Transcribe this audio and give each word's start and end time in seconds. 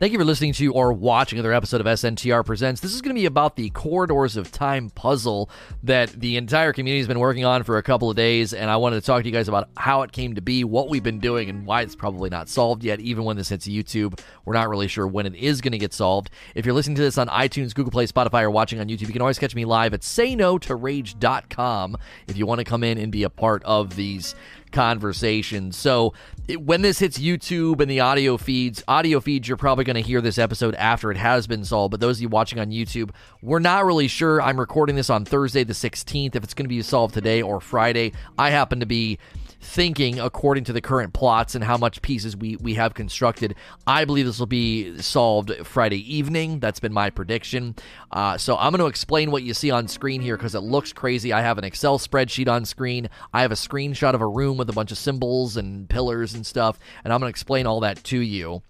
Thank 0.00 0.14
you 0.14 0.18
for 0.18 0.24
listening 0.24 0.54
to 0.54 0.72
or 0.72 0.94
watching 0.94 1.38
another 1.38 1.52
episode 1.52 1.82
of 1.82 1.86
SNTR 1.86 2.42
Presents. 2.46 2.80
This 2.80 2.94
is 2.94 3.02
going 3.02 3.14
to 3.14 3.20
be 3.20 3.26
about 3.26 3.56
the 3.56 3.68
Corridors 3.68 4.38
of 4.38 4.50
Time 4.50 4.88
puzzle 4.88 5.50
that 5.82 6.08
the 6.18 6.38
entire 6.38 6.72
community 6.72 7.00
has 7.00 7.06
been 7.06 7.18
working 7.18 7.44
on 7.44 7.64
for 7.64 7.76
a 7.76 7.82
couple 7.82 8.08
of 8.08 8.16
days, 8.16 8.54
and 8.54 8.70
I 8.70 8.78
wanted 8.78 8.98
to 8.98 9.06
talk 9.06 9.22
to 9.22 9.28
you 9.28 9.32
guys 9.34 9.46
about 9.46 9.68
how 9.76 10.00
it 10.00 10.10
came 10.10 10.36
to 10.36 10.40
be, 10.40 10.64
what 10.64 10.88
we've 10.88 11.02
been 11.02 11.18
doing, 11.18 11.50
and 11.50 11.66
why 11.66 11.82
it's 11.82 11.94
probably 11.94 12.30
not 12.30 12.48
solved 12.48 12.82
yet. 12.82 12.98
Even 13.00 13.24
when 13.24 13.36
this 13.36 13.50
hits 13.50 13.68
YouTube, 13.68 14.18
we're 14.46 14.54
not 14.54 14.70
really 14.70 14.88
sure 14.88 15.06
when 15.06 15.26
it 15.26 15.34
is 15.34 15.60
going 15.60 15.72
to 15.72 15.78
get 15.78 15.92
solved. 15.92 16.30
If 16.54 16.64
you're 16.64 16.74
listening 16.74 16.96
to 16.96 17.02
this 17.02 17.18
on 17.18 17.28
iTunes, 17.28 17.74
Google 17.74 17.92
Play, 17.92 18.06
Spotify, 18.06 18.40
or 18.40 18.50
watching 18.50 18.80
on 18.80 18.88
YouTube, 18.88 19.08
you 19.08 19.12
can 19.12 19.20
always 19.20 19.38
catch 19.38 19.54
me 19.54 19.66
live 19.66 19.92
at 19.92 20.00
sayno2rage.com 20.00 21.98
if 22.26 22.38
you 22.38 22.46
want 22.46 22.60
to 22.60 22.64
come 22.64 22.84
in 22.84 22.96
and 22.96 23.12
be 23.12 23.24
a 23.24 23.30
part 23.30 23.62
of 23.64 23.96
these 23.96 24.34
conversation. 24.72 25.72
So 25.72 26.14
it, 26.48 26.60
when 26.60 26.82
this 26.82 26.98
hits 26.98 27.18
YouTube 27.18 27.80
and 27.80 27.90
the 27.90 28.00
audio 28.00 28.36
feeds, 28.36 28.82
audio 28.88 29.20
feeds, 29.20 29.48
you're 29.48 29.56
probably 29.56 29.84
going 29.84 29.96
to 29.96 30.02
hear 30.02 30.20
this 30.20 30.38
episode 30.38 30.74
after 30.76 31.10
it 31.10 31.16
has 31.16 31.46
been 31.46 31.64
solved. 31.64 31.90
But 31.92 32.00
those 32.00 32.18
of 32.18 32.22
you 32.22 32.28
watching 32.28 32.58
on 32.58 32.70
YouTube, 32.70 33.10
we're 33.42 33.58
not 33.58 33.84
really 33.84 34.08
sure. 34.08 34.40
I'm 34.42 34.58
recording 34.58 34.96
this 34.96 35.10
on 35.10 35.24
Thursday, 35.24 35.64
the 35.64 35.72
16th, 35.72 36.34
if 36.34 36.44
it's 36.44 36.54
going 36.54 36.64
to 36.64 36.68
be 36.68 36.82
solved 36.82 37.14
today 37.14 37.42
or 37.42 37.60
Friday. 37.60 38.12
I 38.38 38.50
happen 38.50 38.80
to 38.80 38.86
be 38.86 39.18
thinking 39.60 40.18
according 40.18 40.64
to 40.64 40.72
the 40.72 40.80
current 40.80 41.12
plots 41.12 41.54
and 41.54 41.62
how 41.62 41.76
much 41.76 42.02
pieces 42.02 42.36
we, 42.36 42.56
we 42.56 42.74
have 42.74 42.94
constructed. 42.94 43.54
I 43.86 44.04
believe 44.04 44.26
this 44.26 44.38
will 44.38 44.46
be 44.46 44.98
solved 44.98 45.52
Friday 45.64 46.14
evening. 46.14 46.60
That's 46.60 46.80
been 46.80 46.92
my 46.92 47.10
prediction. 47.10 47.76
Uh, 48.10 48.38
so 48.38 48.56
I'm 48.56 48.72
going 48.72 48.80
to 48.80 48.86
explain 48.86 49.30
what 49.30 49.42
you 49.42 49.54
see 49.54 49.70
on 49.70 49.86
screen 49.88 50.20
here 50.20 50.36
because 50.36 50.54
it 50.54 50.60
looks 50.60 50.92
crazy. 50.92 51.32
I 51.32 51.42
have 51.42 51.58
an 51.58 51.64
Excel 51.64 51.98
spreadsheet 51.98 52.48
on 52.48 52.64
screen. 52.64 53.08
I 53.32 53.42
have 53.42 53.52
a 53.52 53.56
screenshot 53.56 54.14
of 54.14 54.20
a 54.20 54.26
room 54.26 54.56
with 54.56 54.70
a 54.70 54.74
bunch 54.74 54.90
of 54.90 54.98
symbols 54.98 55.56
and 55.56 55.88
pillars 55.88 56.34
and 56.34 56.46
stuff, 56.46 56.78
and 57.04 57.12
I'm 57.12 57.20
going 57.20 57.28
to 57.28 57.34
explain 57.34 57.66
all 57.66 57.80
that 57.80 58.02
to 58.04 58.18
you. 58.18 58.62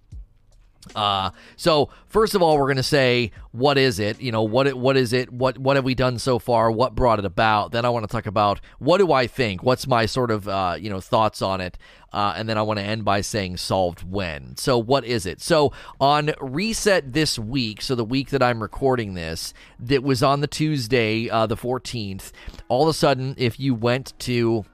Uh, 0.95 1.31
so 1.55 1.89
first 2.07 2.35
of 2.35 2.41
all, 2.41 2.57
we're 2.57 2.65
going 2.65 2.77
to 2.77 2.83
say 2.83 3.31
what 3.51 3.77
is 3.77 3.99
it? 3.99 4.21
You 4.21 4.31
know, 4.31 4.43
what 4.43 4.67
it, 4.67 4.77
what 4.77 4.97
is 4.97 5.13
it? 5.13 5.31
What 5.31 5.57
what 5.57 5.75
have 5.75 5.85
we 5.85 5.95
done 5.95 6.19
so 6.19 6.39
far? 6.39 6.71
What 6.71 6.95
brought 6.95 7.19
it 7.19 7.25
about? 7.25 7.71
Then 7.71 7.85
I 7.85 7.89
want 7.89 8.07
to 8.07 8.11
talk 8.11 8.25
about 8.25 8.59
what 8.79 8.97
do 8.97 9.11
I 9.11 9.27
think? 9.27 9.63
What's 9.63 9.87
my 9.87 10.05
sort 10.05 10.31
of 10.31 10.47
uh, 10.47 10.75
you 10.79 10.89
know 10.89 10.99
thoughts 10.99 11.41
on 11.41 11.61
it? 11.61 11.77
Uh, 12.13 12.33
and 12.35 12.49
then 12.49 12.57
I 12.57 12.61
want 12.61 12.77
to 12.77 12.83
end 12.83 13.05
by 13.05 13.21
saying 13.21 13.57
solved 13.57 14.09
when. 14.09 14.57
So 14.57 14.77
what 14.77 15.05
is 15.05 15.25
it? 15.25 15.41
So 15.41 15.71
on 15.99 16.33
reset 16.41 17.13
this 17.13 17.39
week, 17.39 17.81
so 17.81 17.95
the 17.95 18.03
week 18.03 18.31
that 18.31 18.43
I'm 18.43 18.61
recording 18.61 19.13
this, 19.13 19.53
that 19.79 20.03
was 20.03 20.21
on 20.21 20.41
the 20.41 20.47
Tuesday, 20.47 21.29
uh, 21.29 21.47
the 21.47 21.55
14th. 21.55 22.31
All 22.67 22.83
of 22.83 22.89
a 22.89 22.93
sudden, 22.93 23.35
if 23.37 23.61
you 23.61 23.73
went 23.73 24.13
to 24.19 24.65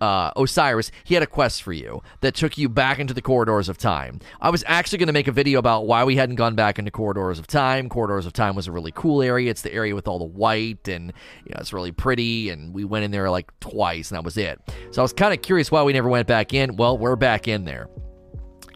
uh, 0.00 0.30
Osiris, 0.36 0.90
he 1.04 1.14
had 1.14 1.22
a 1.22 1.26
quest 1.26 1.62
for 1.62 1.72
you 1.72 2.02
that 2.20 2.34
took 2.34 2.58
you 2.58 2.68
back 2.68 2.98
into 2.98 3.14
the 3.14 3.22
corridors 3.22 3.68
of 3.68 3.78
time. 3.78 4.20
I 4.40 4.50
was 4.50 4.64
actually 4.66 4.98
going 4.98 5.08
to 5.08 5.12
make 5.12 5.28
a 5.28 5.32
video 5.32 5.58
about 5.58 5.86
why 5.86 6.04
we 6.04 6.16
hadn't 6.16 6.36
gone 6.36 6.54
back 6.54 6.78
into 6.78 6.90
corridors 6.90 7.38
of 7.38 7.46
time. 7.46 7.88
Corridors 7.88 8.26
of 8.26 8.32
time 8.32 8.54
was 8.54 8.66
a 8.66 8.72
really 8.72 8.92
cool 8.92 9.22
area. 9.22 9.50
It's 9.50 9.62
the 9.62 9.72
area 9.72 9.94
with 9.94 10.08
all 10.08 10.18
the 10.18 10.24
white, 10.24 10.88
and 10.88 11.12
you 11.44 11.52
know 11.54 11.58
it's 11.60 11.72
really 11.72 11.92
pretty. 11.92 12.50
And 12.50 12.74
we 12.74 12.84
went 12.84 13.04
in 13.04 13.10
there 13.10 13.30
like 13.30 13.50
twice, 13.60 14.10
and 14.10 14.16
that 14.16 14.24
was 14.24 14.36
it. 14.36 14.60
So 14.90 15.02
I 15.02 15.04
was 15.04 15.12
kind 15.12 15.34
of 15.34 15.42
curious 15.42 15.70
why 15.70 15.82
we 15.82 15.92
never 15.92 16.08
went 16.08 16.28
back 16.28 16.54
in. 16.54 16.76
Well, 16.76 16.98
we're 16.98 17.16
back 17.16 17.48
in 17.48 17.64
there. 17.64 17.88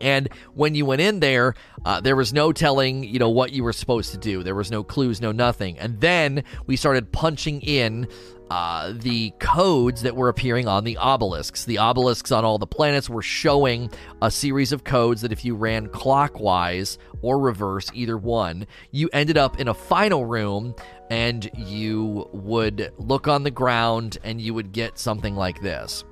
And 0.02 0.28
when 0.54 0.74
you 0.74 0.84
went 0.84 1.00
in 1.00 1.20
there, 1.20 1.54
uh, 1.84 2.00
there 2.00 2.16
was 2.16 2.32
no 2.32 2.52
telling, 2.52 3.04
you 3.04 3.20
know, 3.20 3.30
what 3.30 3.52
you 3.52 3.62
were 3.62 3.72
supposed 3.72 4.10
to 4.10 4.18
do. 4.18 4.42
There 4.42 4.56
was 4.56 4.70
no 4.70 4.82
clues, 4.82 5.20
no 5.20 5.30
nothing. 5.30 5.78
And 5.78 6.00
then 6.00 6.42
we 6.66 6.76
started 6.76 7.12
punching 7.12 7.60
in 7.62 8.08
uh, 8.52 8.92
the 8.94 9.32
codes 9.38 10.02
that 10.02 10.14
were 10.14 10.28
appearing 10.28 10.68
on 10.68 10.84
the 10.84 10.98
obelisks. 10.98 11.64
The 11.64 11.78
obelisks 11.78 12.30
on 12.30 12.44
all 12.44 12.58
the 12.58 12.66
planets 12.66 13.08
were 13.08 13.22
showing 13.22 13.90
a 14.20 14.30
series 14.30 14.72
of 14.72 14.84
codes 14.84 15.22
that 15.22 15.32
if 15.32 15.42
you 15.42 15.54
ran 15.54 15.88
clockwise 15.88 16.98
or 17.22 17.38
reverse, 17.38 17.90
either 17.94 18.18
one, 18.18 18.66
you 18.90 19.08
ended 19.14 19.38
up 19.38 19.58
in 19.58 19.68
a 19.68 19.74
final 19.74 20.26
room 20.26 20.74
and 21.08 21.50
you 21.56 22.28
would 22.34 22.92
look 22.98 23.26
on 23.26 23.42
the 23.42 23.50
ground 23.50 24.18
and 24.22 24.38
you 24.38 24.52
would 24.52 24.72
get 24.72 24.98
something 24.98 25.34
like 25.34 25.62
this. 25.62 26.04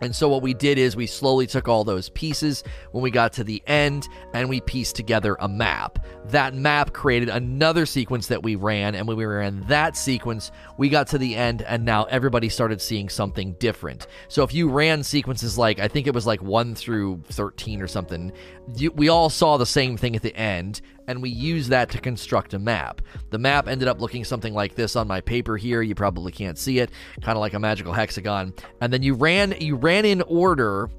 And 0.00 0.14
so 0.14 0.28
what 0.28 0.42
we 0.42 0.54
did 0.54 0.76
is 0.76 0.96
we 0.96 1.06
slowly 1.06 1.46
took 1.46 1.68
all 1.68 1.84
those 1.84 2.08
pieces 2.10 2.64
when 2.90 3.02
we 3.02 3.10
got 3.10 3.32
to 3.34 3.44
the 3.44 3.62
end 3.66 4.08
and 4.32 4.48
we 4.48 4.60
pieced 4.60 4.96
together 4.96 5.36
a 5.38 5.48
map. 5.48 6.04
That 6.26 6.52
map 6.54 6.92
created 6.92 7.28
another 7.28 7.86
sequence 7.86 8.26
that 8.26 8.42
we 8.42 8.56
ran 8.56 8.96
and 8.96 9.06
when 9.06 9.16
we 9.16 9.24
ran 9.24 9.64
that 9.68 9.96
sequence, 9.96 10.50
we 10.78 10.88
got 10.88 11.06
to 11.08 11.18
the 11.18 11.36
end 11.36 11.62
and 11.62 11.84
now 11.84 12.04
everybody 12.04 12.48
started 12.48 12.82
seeing 12.82 13.08
something 13.08 13.52
different. 13.54 14.08
So 14.26 14.42
if 14.42 14.52
you 14.52 14.68
ran 14.68 15.04
sequences 15.04 15.56
like 15.56 15.78
I 15.78 15.86
think 15.86 16.08
it 16.08 16.14
was 16.14 16.26
like 16.26 16.42
1 16.42 16.74
through 16.74 17.22
13 17.28 17.80
or 17.80 17.86
something, 17.86 18.32
you, 18.76 18.90
we 18.90 19.08
all 19.08 19.30
saw 19.30 19.56
the 19.56 19.66
same 19.66 19.96
thing 19.96 20.16
at 20.16 20.22
the 20.22 20.34
end 20.34 20.80
and 21.06 21.20
we 21.22 21.30
use 21.30 21.68
that 21.68 21.90
to 21.90 22.00
construct 22.00 22.54
a 22.54 22.58
map. 22.58 23.00
The 23.30 23.38
map 23.38 23.68
ended 23.68 23.88
up 23.88 24.00
looking 24.00 24.24
something 24.24 24.54
like 24.54 24.74
this 24.74 24.96
on 24.96 25.06
my 25.06 25.20
paper 25.20 25.56
here. 25.56 25.82
You 25.82 25.94
probably 25.94 26.32
can't 26.32 26.58
see 26.58 26.78
it, 26.78 26.90
kind 27.20 27.36
of 27.36 27.40
like 27.40 27.54
a 27.54 27.58
magical 27.58 27.92
hexagon. 27.92 28.54
And 28.80 28.92
then 28.92 29.02
you 29.02 29.14
ran 29.14 29.54
you 29.60 29.76
ran 29.76 30.04
in 30.04 30.22
order 30.22 30.90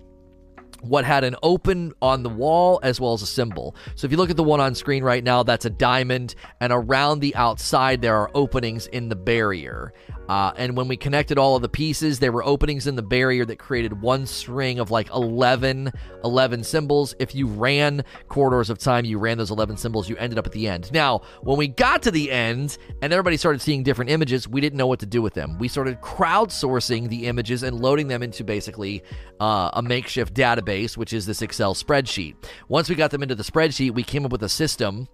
what 0.81 1.05
had 1.05 1.23
an 1.23 1.35
open 1.41 1.93
on 2.01 2.23
the 2.23 2.29
wall 2.29 2.79
as 2.83 2.99
well 2.99 3.13
as 3.13 3.21
a 3.21 3.27
symbol. 3.27 3.75
So 3.95 4.05
if 4.05 4.11
you 4.11 4.17
look 4.17 4.29
at 4.29 4.37
the 4.37 4.43
one 4.43 4.59
on 4.59 4.75
screen 4.75 5.03
right 5.03 5.23
now, 5.23 5.43
that's 5.43 5.65
a 5.65 5.69
diamond, 5.69 6.35
and 6.61 6.71
around 6.71 7.19
the 7.19 7.35
outside 7.35 8.01
there 8.01 8.15
are 8.15 8.29
openings 8.33 8.87
in 8.87 9.09
the 9.09 9.15
barrier. 9.15 9.93
Uh, 10.29 10.53
and 10.57 10.75
when 10.75 10.87
we 10.87 10.97
connected 10.97 11.37
all 11.37 11.55
of 11.55 11.61
the 11.61 11.69
pieces, 11.69 12.19
there 12.19 12.31
were 12.31 12.43
openings 12.43 12.87
in 12.87 12.95
the 12.95 13.01
barrier 13.01 13.45
that 13.45 13.59
created 13.59 14.01
one 14.01 14.25
string 14.25 14.79
of 14.79 14.91
like 14.91 15.09
11, 15.11 15.91
11 16.23 16.63
symbols. 16.63 17.15
If 17.19 17.35
you 17.35 17.47
ran 17.47 18.03
corridors 18.27 18.69
of 18.69 18.79
time, 18.79 19.05
you 19.05 19.19
ran 19.19 19.37
those 19.37 19.51
11 19.51 19.77
symbols, 19.77 20.09
you 20.09 20.17
ended 20.17 20.39
up 20.39 20.45
at 20.45 20.51
the 20.51 20.67
end. 20.67 20.91
Now, 20.91 21.21
when 21.41 21.57
we 21.57 21.67
got 21.67 22.01
to 22.03 22.11
the 22.11 22.31
end 22.31 22.77
and 23.01 23.13
everybody 23.13 23.37
started 23.37 23.61
seeing 23.61 23.83
different 23.83 24.11
images, 24.11 24.47
we 24.47 24.61
didn't 24.61 24.77
know 24.77 24.87
what 24.87 24.99
to 24.99 25.05
do 25.05 25.21
with 25.21 25.33
them. 25.33 25.57
We 25.59 25.67
started 25.67 26.01
crowdsourcing 26.01 27.09
the 27.09 27.27
images 27.27 27.63
and 27.63 27.79
loading 27.79 28.07
them 28.07 28.23
into 28.23 28.43
basically 28.43 29.03
uh, 29.39 29.69
a 29.73 29.81
makeshift 29.81 30.33
database, 30.33 30.97
which 30.97 31.13
is 31.13 31.25
this 31.25 31.41
Excel 31.41 31.75
spreadsheet. 31.75 32.35
Once 32.67 32.89
we 32.89 32.95
got 32.95 33.11
them 33.11 33.23
into 33.23 33.35
the 33.35 33.43
spreadsheet, 33.43 33.91
we 33.91 34.03
came 34.03 34.25
up 34.25 34.31
with 34.31 34.43
a 34.43 34.49
system 34.49 35.07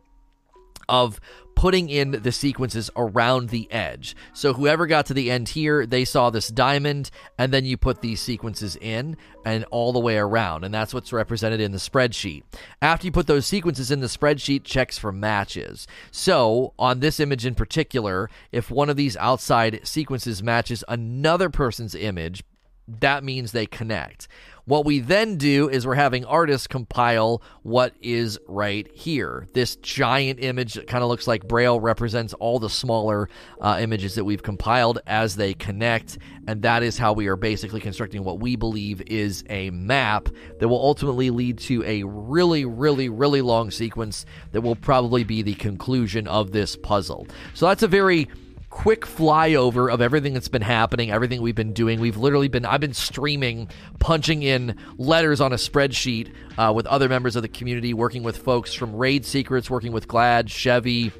of 0.91 1.19
putting 1.56 1.90
in 1.90 2.12
the 2.12 2.31
sequences 2.31 2.90
around 2.96 3.50
the 3.50 3.72
edge. 3.72 4.16
So 4.34 4.53
whoever 4.53 4.88
got 4.88 5.06
to 5.07 5.13
the 5.13 5.29
end 5.29 5.50
here, 5.50 5.85
they 5.85 6.06
saw 6.06 6.29
this 6.29 6.47
diamond, 6.47 7.12
and 7.38 7.53
then 7.53 7.66
you 7.66 7.78
put 7.78 8.02
these 8.02 8.22
sequences 8.22 8.75
in 8.78 9.18
and 9.46 9.66
all 9.66 9.94
the 9.94 10.00
way 10.00 10.18
around, 10.18 10.63
and 10.63 10.74
that's 10.74 10.94
what's 10.94 11.13
represented 11.13 11.59
in 11.59 11.72
the 11.72 11.78
spreadsheet. 11.78 12.44
After 12.81 13.06
you 13.06 13.12
put 13.12 13.28
those 13.28 13.46
sequences 13.46 13.91
in 13.91 14.00
the 14.00 14.07
spreadsheet, 14.07 14.63
checks 14.63 14.97
for 14.97 15.12
matches. 15.12 15.88
So 16.12 16.74
on 16.80 17.00
this 17.00 17.19
image 17.19 17.46
in 17.46 17.56
particular, 17.56 18.30
if 18.51 18.72
one 18.72 18.90
of 18.90 18.97
these 18.97 19.18
outside 19.18 19.81
sequences 19.84 20.44
matches 20.44 20.84
another 20.88 21.50
person's 21.50 21.96
image, 21.96 22.44
that 22.88 23.24
means 23.24 23.52
they 23.52 23.66
connect. 23.66 24.28
What 24.66 24.86
we 24.86 25.00
then 25.00 25.38
do 25.38 25.69
is 25.69 25.88
we're 25.88 25.96
having 25.96 26.24
artists 26.24 26.68
compile 26.68 27.42
what 27.64 27.94
is 28.00 28.40
right 28.47 28.90
here. 28.94 29.47
This 29.53 29.75
giant 29.78 30.40
image 30.40 30.75
that 30.75 30.88
kind 30.88 31.03
of 31.03 31.09
looks 31.09 31.28
like 31.28 31.47
Braille 31.47 31.80
represents 31.80 32.34
all 32.36 32.59
the 32.59 32.69
smaller 32.69 33.28
uh, 33.59 33.80
images 33.81 34.16
that 34.16 34.24
we've 34.24 34.44
compiled 34.44 35.00
as 35.08 35.36
they 35.36 35.56
connect, 35.56 36.19
and 36.47 36.62
that 36.62 36.84
is 36.84 36.97
how 36.97 37.12
we 37.12 37.28
are 37.28 37.36
basically 37.36 37.81
constructing 37.81 38.24
what 38.24 38.40
we 38.40 38.56
believe 38.56 39.02
is 39.08 39.44
a 39.50 39.72
map 39.72 40.30
that 40.59 40.68
will 40.68 40.81
ultimately 40.81 41.31
lead 41.31 41.58
to 41.58 41.84
a 41.84 42.03
really, 42.03 42.63
really, 42.63 43.09
really 43.09 43.42
long 43.42 43.72
sequence 43.72 44.25
that 44.52 44.62
will 44.62 44.75
probably 44.75 45.24
be 45.24 45.42
the 45.42 45.56
conclusion 45.56 46.28
of 46.28 46.52
this 46.52 46.75
puzzle. 46.75 47.28
So 47.56 47.68
that's 47.68 47.84
a 47.84 47.88
very 47.88 48.30
quick 48.71 49.01
flyover 49.01 49.93
of 49.93 50.01
everything 50.01 50.33
that's 50.33 50.47
been 50.47 50.61
happening, 50.61 51.11
everything 51.11 51.41
we've 51.41 51.53
been 51.53 51.73
doing. 51.73 51.99
We've 51.99 52.17
literally 52.17 52.47
been, 52.47 52.65
I've 52.65 52.81
been 52.81 52.93
streaming, 52.93 53.69
punching 53.99 54.41
in 54.41 54.77
letters 54.97 55.41
on 55.41 55.51
a 55.53 55.57
spreadsheet 55.57 56.33
uh, 56.57 56.71
with 56.73 56.87
other 56.87 57.07
members 57.07 57.35
of 57.35 57.43
the 57.43 57.49
community, 57.49 57.93
working 57.93 58.23
with 58.23 58.37
folks 58.37 58.73
from 58.73 58.95
Raid 58.95 59.25
Secrets, 59.25 59.69
working 59.69 59.91
with 59.91 60.07
Gladd, 60.07 60.50
Chevy, 60.50 61.12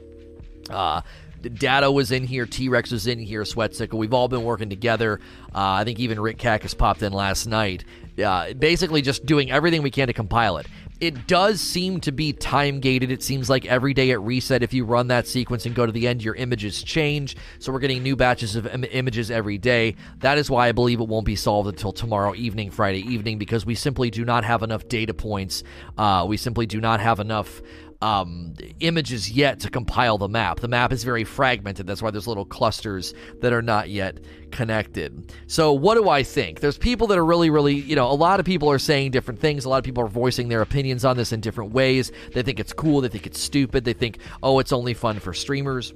uh, 0.69 1.01
Datto 1.42 1.92
was 1.92 2.12
in 2.12 2.24
here, 2.25 2.45
T 2.45 2.69
Rex 2.69 2.92
was 2.92 3.07
in 3.07 3.19
here, 3.19 3.42
Sweatcicle. 3.44 3.95
We've 3.95 4.13
all 4.13 4.27
been 4.27 4.44
working 4.44 4.69
together. 4.69 5.19
Uh, 5.54 5.74
I 5.74 5.83
think 5.83 6.00
even 6.00 6.19
Rick 6.19 6.38
Cactus 6.38 6.74
popped 6.74 7.01
in 7.01 7.13
last 7.13 7.47
night. 7.47 7.83
Uh, 8.24 8.54
basically, 8.54 9.01
just 9.01 9.25
doing 9.25 9.51
everything 9.51 9.81
we 9.81 9.92
can 9.92 10.07
to 10.07 10.13
compile 10.13 10.57
it. 10.57 10.68
It 11.01 11.25
does 11.25 11.59
seem 11.59 12.00
to 12.01 12.12
be 12.12 12.31
time 12.31 12.80
gated. 12.80 13.12
It 13.12 13.24
seems 13.24 13.50
like 13.50 13.65
every 13.65 13.92
day 13.95 14.12
at 14.12 14.21
reset, 14.21 14.62
if 14.62 14.71
you 14.71 14.86
run 14.86 15.07
that 15.07 15.27
sequence 15.27 15.65
and 15.65 15.74
go 15.74 15.88
to 15.88 15.92
the 15.92 16.07
end, 16.07 16.24
your 16.24 16.36
images 16.36 16.83
change. 16.83 17.36
So 17.57 17.74
we're 17.74 17.80
getting 17.80 18.03
new 18.03 18.15
batches 18.15 18.56
of 18.56 18.68
Im- 18.68 18.83
images 18.83 19.31
every 19.31 19.57
day. 19.57 19.95
That 20.19 20.38
is 20.38 20.48
why 20.51 20.69
I 20.69 20.74
believe 20.74 21.00
it 21.00 21.07
won't 21.07 21.25
be 21.25 21.36
solved 21.36 21.68
until 21.68 21.92
tomorrow 21.92 22.36
evening, 22.36 22.69
Friday 22.69 23.00
evening, 23.00 23.39
because 23.39 23.65
we 23.65 23.74
simply 23.74 24.12
do 24.12 24.24
not 24.24 24.44
have 24.44 24.62
enough 24.62 24.88
data 24.88 25.15
points. 25.15 25.63
Uh, 25.98 26.24
we 26.30 26.38
simply 26.38 26.68
do 26.68 26.80
not 26.80 27.00
have 27.00 27.19
enough 27.19 27.63
um, 28.01 28.53
images 28.80 29.31
yet 29.31 29.59
to 29.62 29.69
compile 29.69 30.18
the 30.18 30.27
map. 30.27 30.59
The 30.59 30.68
map 30.68 30.92
is 30.92 31.03
very 31.03 31.24
fragmented. 31.24 31.86
That's 31.86 32.01
why 32.01 32.12
there's 32.12 32.27
little 32.27 32.45
clusters 32.45 33.13
that 33.42 33.53
are 33.53 33.62
not 33.62 33.89
yet 33.89 34.19
connected. 34.51 35.33
So, 35.48 35.71
what 35.71 35.95
do 35.95 36.09
I 36.09 36.24
think? 36.24 36.59
There's 36.59 36.77
people 36.77 37.07
that 37.07 37.18
are 37.18 37.25
really, 37.25 37.50
really, 37.50 37.75
you 37.75 37.95
know, 37.95 38.12
a 38.12 38.13
lot 38.13 38.39
of 38.39 38.45
people 38.45 38.69
are 38.69 38.80
saying 38.80 39.12
different 39.12 39.39
things. 39.39 39.65
A 39.65 39.69
lot 39.69 39.77
of 39.77 39.83
people 39.83 40.03
are 40.03 40.07
voicing 40.07 40.50
their 40.50 40.62
opinions 40.62 41.06
on 41.06 41.18
this 41.18 41.31
in 41.31 41.42
different 41.42 41.74
ways. 41.74 42.12
They 42.33 42.42
think 42.42 42.59
it's 42.59 42.74
cool. 42.74 43.01
They 43.01 43.09
think 43.09 43.27
it's 43.27 43.39
stupid. 43.39 43.86
They 43.86 43.94
think, 43.94 44.18
oh, 44.42 44.59
it's 44.59 44.71
only 44.71 44.94
fun 44.94 45.19
for 45.19 45.33
streamers. 45.33 45.94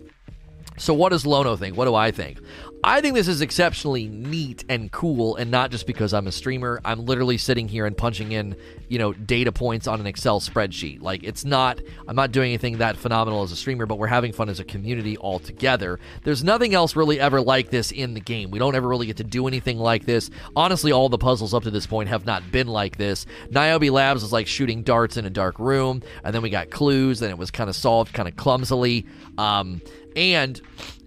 So, 0.78 0.94
what 0.94 1.10
does 1.10 1.26
Lono 1.26 1.56
think? 1.56 1.78
What 1.78 1.86
do 1.86 1.96
I 1.96 2.12
think? 2.12 2.40
I 2.84 3.02
think 3.02 3.16
this 3.16 3.28
is 3.28 3.42
exceptionally 3.42 4.08
neat 4.08 4.64
and 4.70 4.92
cool, 4.92 5.36
and 5.38 5.50
not 5.50 5.72
just 5.72 5.88
because 5.88 6.14
I'm 6.14 6.28
a 6.28 6.32
streamer. 6.32 6.80
I'm 6.86 7.06
literally 7.06 7.38
sitting 7.38 7.68
here 7.68 7.88
and 7.88 7.98
punching 7.98 8.32
in, 8.32 8.56
you 8.90 9.00
know, 9.00 9.12
data 9.12 9.52
points 9.52 9.88
on 9.88 10.00
an 10.00 10.06
Excel 10.06 10.40
spreadsheet. 10.40 11.02
Like, 11.02 11.24
it's 11.24 11.44
not, 11.44 11.82
I'm 12.08 12.16
not 12.16 12.32
doing 12.32 12.50
anything 12.50 12.78
that 12.78 12.96
phenomenal 12.96 13.42
as 13.42 13.52
a 13.52 13.56
streamer, 13.56 13.88
but 13.88 13.98
we're 13.98 14.06
having 14.06 14.34
fun 14.34 14.50
as 14.50 14.60
a 14.60 14.64
community 14.64 15.18
all 15.18 15.40
together. 15.40 16.00
There's 16.24 16.44
nothing 16.44 16.76
else 16.76 16.96
really 16.96 17.20
ever 17.20 17.42
like 17.42 17.72
this 17.72 17.92
in 17.92 18.14
the 18.14 18.20
game. 18.20 18.52
We 18.52 18.60
don't 18.60 18.76
ever 18.76 18.88
really 18.88 19.08
get 19.08 19.18
to 19.18 19.24
do 19.24 19.48
anything 19.48 19.80
like 19.80 20.06
this. 20.06 20.30
Honestly, 20.56 20.92
all 20.92 21.10
the 21.10 21.18
puzzles 21.18 21.56
up 21.56 21.64
to 21.64 21.72
this 21.72 21.88
point 21.88 22.10
have 22.10 22.28
not 22.28 22.52
been 22.52 22.68
like 22.68 22.98
this. 22.98 23.26
Niobe 23.50 23.90
Labs 23.90 24.22
was 24.22 24.32
like 24.32 24.46
shooting 24.46 24.84
darts 24.84 25.18
in 25.18 25.26
a 25.26 25.32
dark 25.32 25.58
room, 25.58 26.04
and 26.24 26.36
then 26.36 26.44
we 26.44 26.52
got 26.52 26.70
clues, 26.70 27.22
and 27.24 27.32
it 27.32 27.38
was 27.38 27.50
kind 27.50 27.70
of 27.70 27.76
solved 27.76 28.14
kind 28.14 28.30
of 28.30 28.36
clumsily. 28.36 29.08
Um, 29.40 29.82
and, 30.16 30.62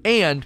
and, 0.04 0.44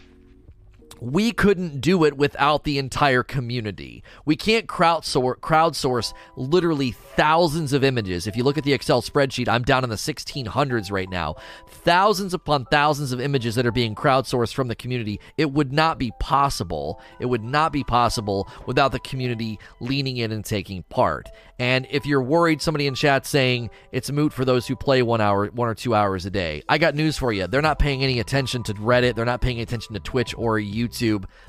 we 1.02 1.32
couldn't 1.32 1.80
do 1.80 2.04
it 2.04 2.16
without 2.16 2.62
the 2.62 2.78
entire 2.78 3.24
community. 3.24 4.04
We 4.24 4.36
can't 4.36 4.68
crowdsource, 4.68 5.40
crowdsource 5.40 6.14
literally 6.36 6.92
thousands 6.92 7.72
of 7.72 7.82
images. 7.82 8.28
If 8.28 8.36
you 8.36 8.44
look 8.44 8.56
at 8.56 8.62
the 8.62 8.72
Excel 8.72 9.02
spreadsheet, 9.02 9.48
I'm 9.48 9.64
down 9.64 9.82
in 9.82 9.90
the 9.90 9.96
1600s 9.96 10.92
right 10.92 11.10
now. 11.10 11.34
Thousands 11.66 12.34
upon 12.34 12.66
thousands 12.66 13.10
of 13.10 13.20
images 13.20 13.56
that 13.56 13.66
are 13.66 13.72
being 13.72 13.96
crowdsourced 13.96 14.54
from 14.54 14.68
the 14.68 14.76
community. 14.76 15.18
It 15.36 15.50
would 15.50 15.72
not 15.72 15.98
be 15.98 16.12
possible. 16.20 17.00
It 17.18 17.26
would 17.26 17.42
not 17.42 17.72
be 17.72 17.82
possible 17.82 18.48
without 18.66 18.92
the 18.92 19.00
community 19.00 19.58
leaning 19.80 20.18
in 20.18 20.30
and 20.30 20.44
taking 20.44 20.84
part. 20.84 21.28
And 21.58 21.84
if 21.90 22.06
you're 22.06 22.22
worried, 22.22 22.62
somebody 22.62 22.86
in 22.86 22.94
chat 22.94 23.26
saying 23.26 23.70
it's 23.90 24.10
moot 24.12 24.32
for 24.32 24.44
those 24.44 24.68
who 24.68 24.76
play 24.76 25.02
one 25.02 25.20
hour, 25.20 25.46
one 25.48 25.68
or 25.68 25.74
two 25.74 25.96
hours 25.96 26.26
a 26.26 26.30
day, 26.30 26.62
I 26.68 26.78
got 26.78 26.94
news 26.94 27.18
for 27.18 27.32
you. 27.32 27.48
They're 27.48 27.60
not 27.60 27.80
paying 27.80 28.04
any 28.04 28.20
attention 28.20 28.62
to 28.64 28.74
Reddit. 28.74 29.16
They're 29.16 29.24
not 29.24 29.40
paying 29.40 29.60
attention 29.60 29.94
to 29.94 30.00
Twitch 30.00 30.32
or 30.38 30.58
YouTube. 30.58 30.91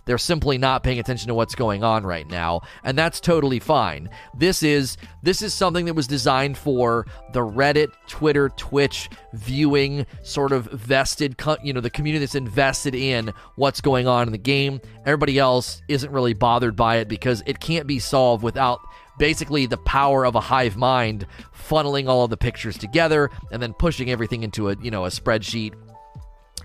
They're 0.06 0.18
simply 0.18 0.58
not 0.58 0.84
paying 0.84 1.00
attention 1.00 1.28
to 1.28 1.34
what's 1.34 1.56
going 1.56 1.84
on 1.84 2.06
right 2.06 2.28
now, 2.30 2.62
and 2.84 2.98
that's 2.98 3.20
totally 3.20 3.60
fine. 3.60 4.10
This 4.38 4.64
is 4.64 4.98
this 5.22 5.42
is 5.42 5.54
something 5.54 5.86
that 5.86 5.94
was 5.94 6.08
designed 6.08 6.58
for 6.58 7.06
the 7.32 7.40
Reddit, 7.40 7.90
Twitter, 8.08 8.50
Twitch 8.50 9.10
viewing 9.34 10.06
sort 10.24 10.52
of 10.52 10.66
vested, 10.66 11.36
you 11.64 11.74
know, 11.74 11.82
the 11.82 11.90
community 11.90 12.20
that's 12.20 12.36
invested 12.36 12.96
in 12.96 13.34
what's 13.56 13.82
going 13.82 14.08
on 14.08 14.28
in 14.28 14.32
the 14.32 14.38
game. 14.38 14.80
Everybody 15.06 15.38
else 15.40 15.82
isn't 15.88 16.12
really 16.12 16.34
bothered 16.34 16.76
by 16.76 16.98
it 16.98 17.08
because 17.08 17.44
it 17.46 17.60
can't 17.60 17.88
be 17.88 18.00
solved 18.00 18.44
without 18.44 18.80
basically 19.18 19.66
the 19.66 19.78
power 19.78 20.26
of 20.26 20.36
a 20.36 20.40
hive 20.40 20.76
mind 20.76 21.26
funneling 21.54 22.08
all 22.08 22.24
of 22.24 22.30
the 22.30 22.38
pictures 22.38 22.78
together 22.78 23.30
and 23.52 23.62
then 23.62 23.74
pushing 23.74 24.10
everything 24.10 24.44
into 24.44 24.70
a 24.70 24.76
you 24.82 24.90
know 24.90 25.06
a 25.06 25.10
spreadsheet 25.10 25.74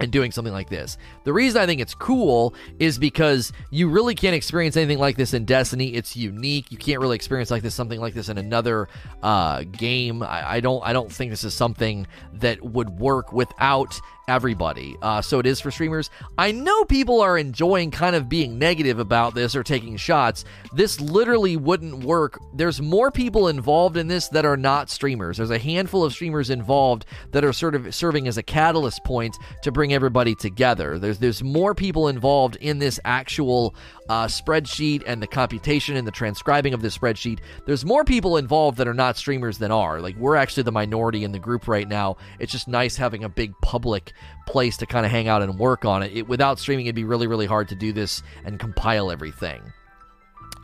and 0.00 0.10
doing 0.12 0.32
something 0.32 0.52
like 0.52 0.68
this. 0.68 0.98
The 1.24 1.32
reason 1.32 1.60
I 1.60 1.66
think 1.66 1.80
it's 1.80 1.94
cool 1.94 2.54
is 2.78 2.98
because 2.98 3.52
you 3.70 3.88
really 3.88 4.14
can't 4.14 4.34
experience 4.34 4.76
anything 4.76 4.98
like 4.98 5.16
this 5.16 5.34
in 5.34 5.44
Destiny. 5.44 5.94
It's 5.94 6.16
unique. 6.16 6.70
You 6.70 6.78
can't 6.78 7.00
really 7.00 7.16
experience 7.16 7.50
like 7.50 7.62
this 7.62 7.74
something 7.74 8.00
like 8.00 8.14
this 8.14 8.28
in 8.28 8.38
another 8.38 8.88
uh, 9.22 9.64
game. 9.64 10.22
I, 10.22 10.54
I 10.54 10.60
don't 10.60 10.84
I 10.84 10.92
don't 10.92 11.10
think 11.10 11.30
this 11.30 11.44
is 11.44 11.54
something 11.54 12.06
that 12.34 12.62
would 12.62 12.90
work 12.90 13.32
without 13.32 14.00
everybody. 14.28 14.96
Uh, 15.02 15.22
so 15.22 15.38
it 15.38 15.46
is 15.46 15.60
for 15.60 15.70
streamers. 15.70 16.10
I 16.36 16.52
know 16.52 16.84
people 16.84 17.20
are 17.20 17.38
enjoying 17.38 17.90
kind 17.90 18.14
of 18.14 18.28
being 18.28 18.58
negative 18.58 18.98
about 18.98 19.34
this 19.34 19.56
or 19.56 19.62
taking 19.62 19.96
shots. 19.96 20.44
This 20.74 21.00
literally 21.00 21.56
wouldn't 21.56 22.04
work. 22.04 22.38
There's 22.54 22.80
more 22.80 23.10
people 23.10 23.48
involved 23.48 23.96
in 23.96 24.06
this 24.06 24.28
that 24.28 24.44
are 24.44 24.56
not 24.56 24.90
streamers. 24.90 25.38
There's 25.38 25.50
a 25.50 25.58
handful 25.58 26.04
of 26.04 26.12
streamers 26.12 26.50
involved 26.50 27.06
that 27.32 27.44
are 27.44 27.52
sort 27.52 27.74
of 27.74 27.94
serving 27.94 28.28
as 28.28 28.36
a 28.36 28.42
catalyst 28.42 29.02
point 29.04 29.36
to 29.62 29.72
bring 29.72 29.87
everybody 29.92 30.34
together. 30.34 30.98
There's 30.98 31.18
there's 31.18 31.42
more 31.42 31.74
people 31.74 32.08
involved 32.08 32.56
in 32.56 32.78
this 32.78 32.98
actual 33.04 33.74
uh, 34.08 34.26
spreadsheet 34.26 35.02
and 35.06 35.22
the 35.22 35.26
computation 35.26 35.96
and 35.96 36.06
the 36.06 36.12
transcribing 36.12 36.74
of 36.74 36.82
the 36.82 36.88
spreadsheet. 36.88 37.40
There's 37.66 37.84
more 37.84 38.04
people 38.04 38.36
involved 38.36 38.78
that 38.78 38.88
are 38.88 38.94
not 38.94 39.16
streamers 39.16 39.58
than 39.58 39.70
are. 39.70 40.00
Like 40.00 40.16
we're 40.16 40.36
actually 40.36 40.64
the 40.64 40.72
minority 40.72 41.24
in 41.24 41.32
the 41.32 41.38
group 41.38 41.68
right 41.68 41.88
now. 41.88 42.16
It's 42.38 42.52
just 42.52 42.68
nice 42.68 42.96
having 42.96 43.24
a 43.24 43.28
big 43.28 43.52
public 43.62 44.12
place 44.46 44.76
to 44.78 44.86
kind 44.86 45.04
of 45.04 45.12
hang 45.12 45.28
out 45.28 45.42
and 45.42 45.58
work 45.58 45.84
on 45.84 46.02
it. 46.02 46.16
it. 46.16 46.28
Without 46.28 46.58
streaming, 46.58 46.86
it'd 46.86 46.94
be 46.94 47.04
really 47.04 47.26
really 47.26 47.46
hard 47.46 47.68
to 47.68 47.74
do 47.74 47.92
this 47.92 48.22
and 48.44 48.58
compile 48.58 49.10
everything. 49.10 49.72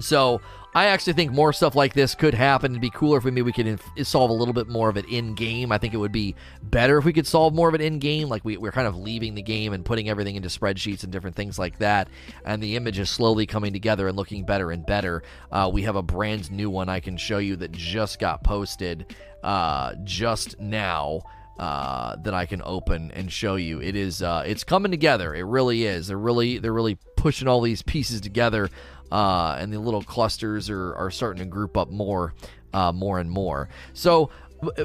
So 0.00 0.41
I 0.76 0.87
actually 0.87 1.12
think 1.12 1.31
more 1.31 1.53
stuff 1.53 1.76
like 1.76 1.94
this 1.94 2.17
could 2.17 2.35
happen. 2.35 2.73
It'd 2.73 2.81
be 2.81 2.91
cooler 2.91 3.19
if 3.19 3.25
we 3.25 3.31
maybe 3.31 3.43
we 3.43 3.53
could 3.53 3.69
inf- 3.69 3.88
solve 4.03 4.31
a 4.31 4.35
little 4.35 4.53
bit 4.53 4.67
more 4.67 4.88
of 4.88 4.97
it 4.97 5.05
in 5.06 5.35
game. 5.35 5.71
I 5.71 5.79
think 5.79 5.94
it 5.94 5.99
would 5.99 6.11
be 6.11 6.35
better 6.65 6.99
if 6.99 7.05
we 7.05 7.12
could 7.12 7.29
solve 7.29 7.55
more 7.55 7.69
of 7.69 7.76
it 7.76 7.81
in 7.81 8.00
game. 8.00 8.29
Like 8.29 8.44
we, 8.44 8.56
we're 8.56 8.73
kind 8.73 8.88
of 8.88 8.97
leaving 8.97 9.37
the 9.37 9.43
game 9.43 9.73
and 9.73 9.85
putting 9.85 10.09
everything 10.09 10.35
into 10.35 10.49
spreadsheets 10.49 11.05
and 11.05 11.12
different 11.12 11.37
things 11.37 11.61
like 11.61 11.79
that. 11.79 12.09
And 12.44 12.61
the 12.61 12.75
image 12.75 12.99
is 12.99 13.09
slowly 13.09 13.47
coming 13.47 13.73
together 13.73 14.09
and 14.09 14.17
looking 14.17 14.44
better 14.44 14.73
and 14.73 14.85
better. 14.85 15.23
Uh, 15.53 15.71
we 15.73 15.82
have 15.82 15.94
a 15.94 16.03
brand 16.03 16.50
new 16.50 16.69
one 16.71 16.88
I 16.88 16.99
can 16.99 17.17
show 17.17 17.38
you 17.38 17.55
that 17.56 17.70
just 17.70 18.19
got 18.19 18.43
posted 18.43 19.15
uh, 19.44 19.94
just 20.03 20.59
now. 20.59 21.23
Uh, 21.56 22.17
that 22.17 22.35
I 22.35 22.47
can 22.47 22.61
open 22.65 23.12
and 23.12 23.31
show 23.31 23.55
you. 23.55 23.81
It 23.81 23.94
is 23.94 24.23
uh, 24.23 24.43
it's 24.44 24.65
coming 24.65 24.91
together. 24.91 25.32
It 25.32 25.44
really 25.44 25.85
is. 25.85 26.09
They're 26.09 26.19
really 26.19 26.59
they're 26.59 26.73
really 26.73 26.99
pushing 27.17 27.47
all 27.47 27.61
these 27.61 27.81
pieces 27.81 28.20
together 28.20 28.70
uh, 29.12 29.56
and 29.59 29.73
the 29.73 29.79
little 29.79 30.03
clusters 30.03 30.71
are, 30.71 30.95
are 30.95 31.11
starting 31.11 31.41
to 31.41 31.49
group 31.49 31.77
up 31.77 31.91
more, 31.91 32.35
uh, 32.73 32.93
more 32.93 33.19
and 33.19 33.31
more. 33.31 33.69
So 33.93 34.31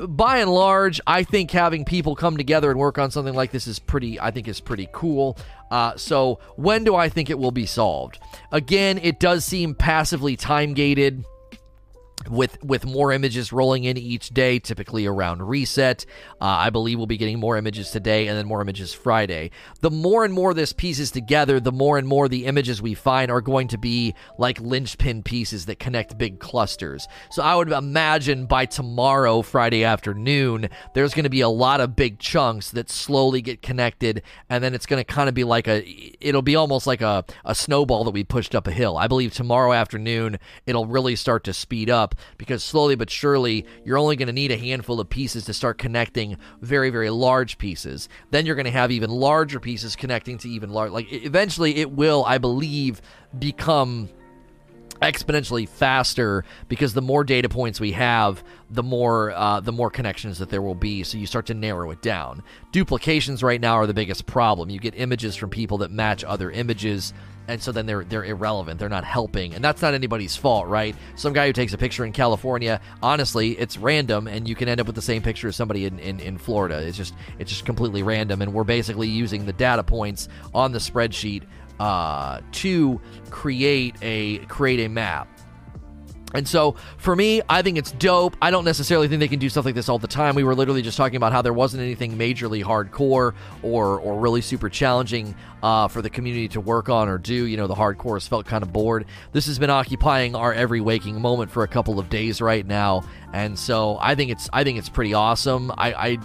by 0.07 0.39
and 0.39 0.51
large, 0.51 0.99
I 1.07 1.23
think 1.23 1.51
having 1.51 1.85
people 1.85 2.15
come 2.15 2.37
together 2.37 2.69
and 2.69 2.79
work 2.79 2.97
on 2.97 3.11
something 3.11 3.33
like 3.33 3.51
this 3.51 3.67
is 3.67 3.79
pretty. 3.79 4.19
I 4.19 4.31
think 4.31 4.47
is 4.47 4.59
pretty 4.59 4.89
cool. 4.91 5.37
Uh, 5.71 5.95
so 5.95 6.39
when 6.55 6.83
do 6.83 6.95
I 6.95 7.09
think 7.09 7.29
it 7.29 7.37
will 7.37 7.51
be 7.51 7.65
solved? 7.65 8.19
Again, 8.51 8.97
it 8.97 9.19
does 9.19 9.45
seem 9.45 9.75
passively 9.75 10.35
time 10.35 10.73
gated 10.73 11.23
with 12.29 12.63
with 12.63 12.85
more 12.85 13.11
images 13.11 13.51
rolling 13.51 13.83
in 13.83 13.97
each 13.97 14.29
day, 14.29 14.59
typically 14.59 15.05
around 15.05 15.47
reset. 15.47 16.05
Uh, 16.41 16.45
I 16.45 16.69
believe 16.69 16.97
we'll 16.97 17.07
be 17.07 17.17
getting 17.17 17.39
more 17.39 17.57
images 17.57 17.91
today 17.91 18.27
and 18.27 18.37
then 18.37 18.45
more 18.45 18.61
images 18.61 18.93
Friday. 18.93 19.51
The 19.81 19.91
more 19.91 20.25
and 20.25 20.33
more 20.33 20.53
this 20.53 20.73
pieces 20.73 21.11
together, 21.11 21.59
the 21.59 21.71
more 21.71 21.97
and 21.97 22.07
more 22.07 22.27
the 22.27 22.45
images 22.45 22.81
we 22.81 22.93
find 22.93 23.31
are 23.31 23.41
going 23.41 23.67
to 23.69 23.77
be 23.77 24.13
like 24.37 24.59
linchpin 24.59 25.23
pieces 25.23 25.65
that 25.65 25.79
connect 25.79 26.17
big 26.17 26.39
clusters. 26.39 27.07
So 27.31 27.43
I 27.43 27.55
would 27.55 27.71
imagine 27.71 28.45
by 28.45 28.65
tomorrow, 28.65 29.41
Friday 29.41 29.83
afternoon, 29.83 30.69
there's 30.93 31.13
going 31.13 31.23
to 31.23 31.29
be 31.29 31.41
a 31.41 31.49
lot 31.49 31.81
of 31.81 31.95
big 31.95 32.19
chunks 32.19 32.71
that 32.71 32.89
slowly 32.89 33.41
get 33.41 33.61
connected, 33.61 34.21
and 34.49 34.63
then 34.63 34.73
it's 34.73 34.85
going 34.85 35.03
to 35.03 35.03
kind 35.03 35.29
of 35.29 35.35
be 35.35 35.43
like 35.43 35.67
a, 35.67 35.83
it'll 36.19 36.41
be 36.41 36.55
almost 36.55 36.87
like 36.87 37.01
a, 37.01 37.25
a 37.45 37.55
snowball 37.55 38.03
that 38.03 38.11
we 38.11 38.23
pushed 38.23 38.55
up 38.55 38.67
a 38.67 38.71
hill. 38.71 38.97
I 38.97 39.07
believe 39.07 39.33
tomorrow 39.33 39.73
afternoon 39.73 40.37
it'll 40.65 40.85
really 40.85 41.15
start 41.15 41.43
to 41.45 41.53
speed 41.53 41.89
up 41.89 42.15
because 42.37 42.63
slowly 42.63 42.95
but 42.95 43.09
surely 43.09 43.65
you're 43.83 43.97
only 43.97 44.15
going 44.15 44.27
to 44.27 44.33
need 44.33 44.51
a 44.51 44.57
handful 44.57 44.99
of 44.99 45.09
pieces 45.09 45.45
to 45.45 45.53
start 45.53 45.77
connecting 45.77 46.37
very 46.61 46.89
very 46.89 47.09
large 47.09 47.57
pieces. 47.57 48.09
Then 48.31 48.45
you're 48.45 48.55
going 48.55 48.65
to 48.65 48.71
have 48.71 48.91
even 48.91 49.09
larger 49.09 49.59
pieces 49.59 49.95
connecting 49.95 50.37
to 50.39 50.49
even 50.49 50.69
large 50.69 50.91
like 50.91 51.11
eventually 51.11 51.77
it 51.77 51.91
will 51.91 52.23
i 52.25 52.37
believe 52.37 53.01
become 53.37 54.09
exponentially 55.01 55.67
faster 55.67 56.43
because 56.67 56.93
the 56.93 57.01
more 57.01 57.23
data 57.23 57.49
points 57.49 57.79
we 57.79 57.93
have, 57.93 58.43
the 58.69 58.83
more 58.83 59.31
uh, 59.31 59.59
the 59.59 59.71
more 59.71 59.89
connections 59.89 60.39
that 60.39 60.49
there 60.49 60.61
will 60.61 60.75
be. 60.75 61.03
So 61.03 61.17
you 61.17 61.25
start 61.25 61.47
to 61.47 61.53
narrow 61.53 61.91
it 61.91 62.01
down. 62.01 62.43
Duplications 62.71 63.43
right 63.43 63.61
now 63.61 63.75
are 63.75 63.87
the 63.87 63.93
biggest 63.93 64.25
problem. 64.25 64.69
You 64.69 64.79
get 64.79 64.95
images 64.95 65.35
from 65.35 65.49
people 65.49 65.79
that 65.79 65.91
match 65.91 66.23
other 66.23 66.51
images. 66.51 67.13
And 67.47 67.59
so 67.59 67.71
then 67.71 67.87
they're 67.87 68.03
they're 68.03 68.25
irrelevant. 68.25 68.79
They're 68.79 68.89
not 68.89 69.03
helping, 69.03 69.55
and 69.55 69.63
that's 69.63 69.81
not 69.81 69.95
anybody's 69.95 70.35
fault, 70.35 70.67
right? 70.67 70.95
Some 71.15 71.33
guy 71.33 71.47
who 71.47 71.53
takes 71.53 71.73
a 71.73 71.79
picture 71.79 72.05
in 72.05 72.11
California, 72.11 72.79
honestly, 73.01 73.57
it's 73.57 73.75
random, 73.75 74.27
and 74.27 74.47
you 74.47 74.53
can 74.53 74.69
end 74.69 74.79
up 74.79 74.85
with 74.85 74.95
the 74.95 75.01
same 75.01 75.23
picture 75.23 75.47
as 75.47 75.55
somebody 75.55 75.85
in, 75.85 75.97
in, 75.97 76.19
in 76.19 76.37
Florida. 76.37 76.77
It's 76.77 76.95
just 76.95 77.15
it's 77.39 77.49
just 77.49 77.65
completely 77.65 78.03
random, 78.03 78.43
and 78.43 78.53
we're 78.53 78.65
basically 78.65 79.07
using 79.07 79.47
the 79.47 79.53
data 79.53 79.81
points 79.81 80.29
on 80.53 80.73
the 80.73 80.77
spreadsheet 80.77 81.41
uh, 81.79 82.41
to 82.51 82.99
create 83.29 83.95
a 84.01 84.39
create 84.45 84.79
a 84.79 84.89
map. 84.89 85.27
And 86.33 86.47
so 86.47 86.75
for 86.97 87.15
me, 87.15 87.41
I 87.49 87.63
think 87.63 87.79
it's 87.79 87.91
dope. 87.93 88.37
I 88.39 88.51
don't 88.51 88.65
necessarily 88.65 89.07
think 89.07 89.19
they 89.19 89.27
can 89.27 89.39
do 89.39 89.49
stuff 89.49 89.65
like 89.65 89.73
this 89.73 89.89
all 89.89 89.97
the 89.97 90.07
time. 90.07 90.35
We 90.35 90.43
were 90.43 90.53
literally 90.53 90.83
just 90.83 90.95
talking 90.95 91.15
about 91.15 91.31
how 91.31 91.41
there 91.41 91.53
wasn't 91.53 91.81
anything 91.81 92.17
majorly 92.17 92.63
hardcore 92.63 93.33
or 93.63 93.99
or 93.99 94.19
really 94.19 94.41
super 94.41 94.69
challenging 94.69 95.35
uh, 95.63 95.87
for 95.87 96.03
the 96.03 96.09
community 96.09 96.47
to 96.49 96.61
work 96.61 96.87
on 96.87 97.09
or 97.09 97.17
do. 97.17 97.45
You 97.45 97.57
know, 97.57 97.65
the 97.65 97.75
hardcores 97.75 98.27
felt 98.27 98.45
kind 98.45 98.61
of 98.61 98.71
bored. 98.71 99.05
This 99.31 99.47
has 99.47 99.57
been 99.57 99.71
occupying 99.71 100.35
our 100.35 100.53
every 100.53 100.81
waking 100.81 101.19
moment 101.19 101.49
for 101.49 101.63
a 101.63 101.67
couple 101.67 101.97
of 101.97 102.09
days 102.09 102.41
right 102.41 102.65
now, 102.65 103.03
and 103.33 103.57
so 103.57 103.97
I 103.99 104.13
think 104.13 104.29
it's 104.29 104.49
I 104.53 104.63
think 104.63 104.77
it's 104.77 104.89
pretty 104.89 105.15
awesome. 105.15 105.71
I, 105.79 105.93
I 105.93 106.17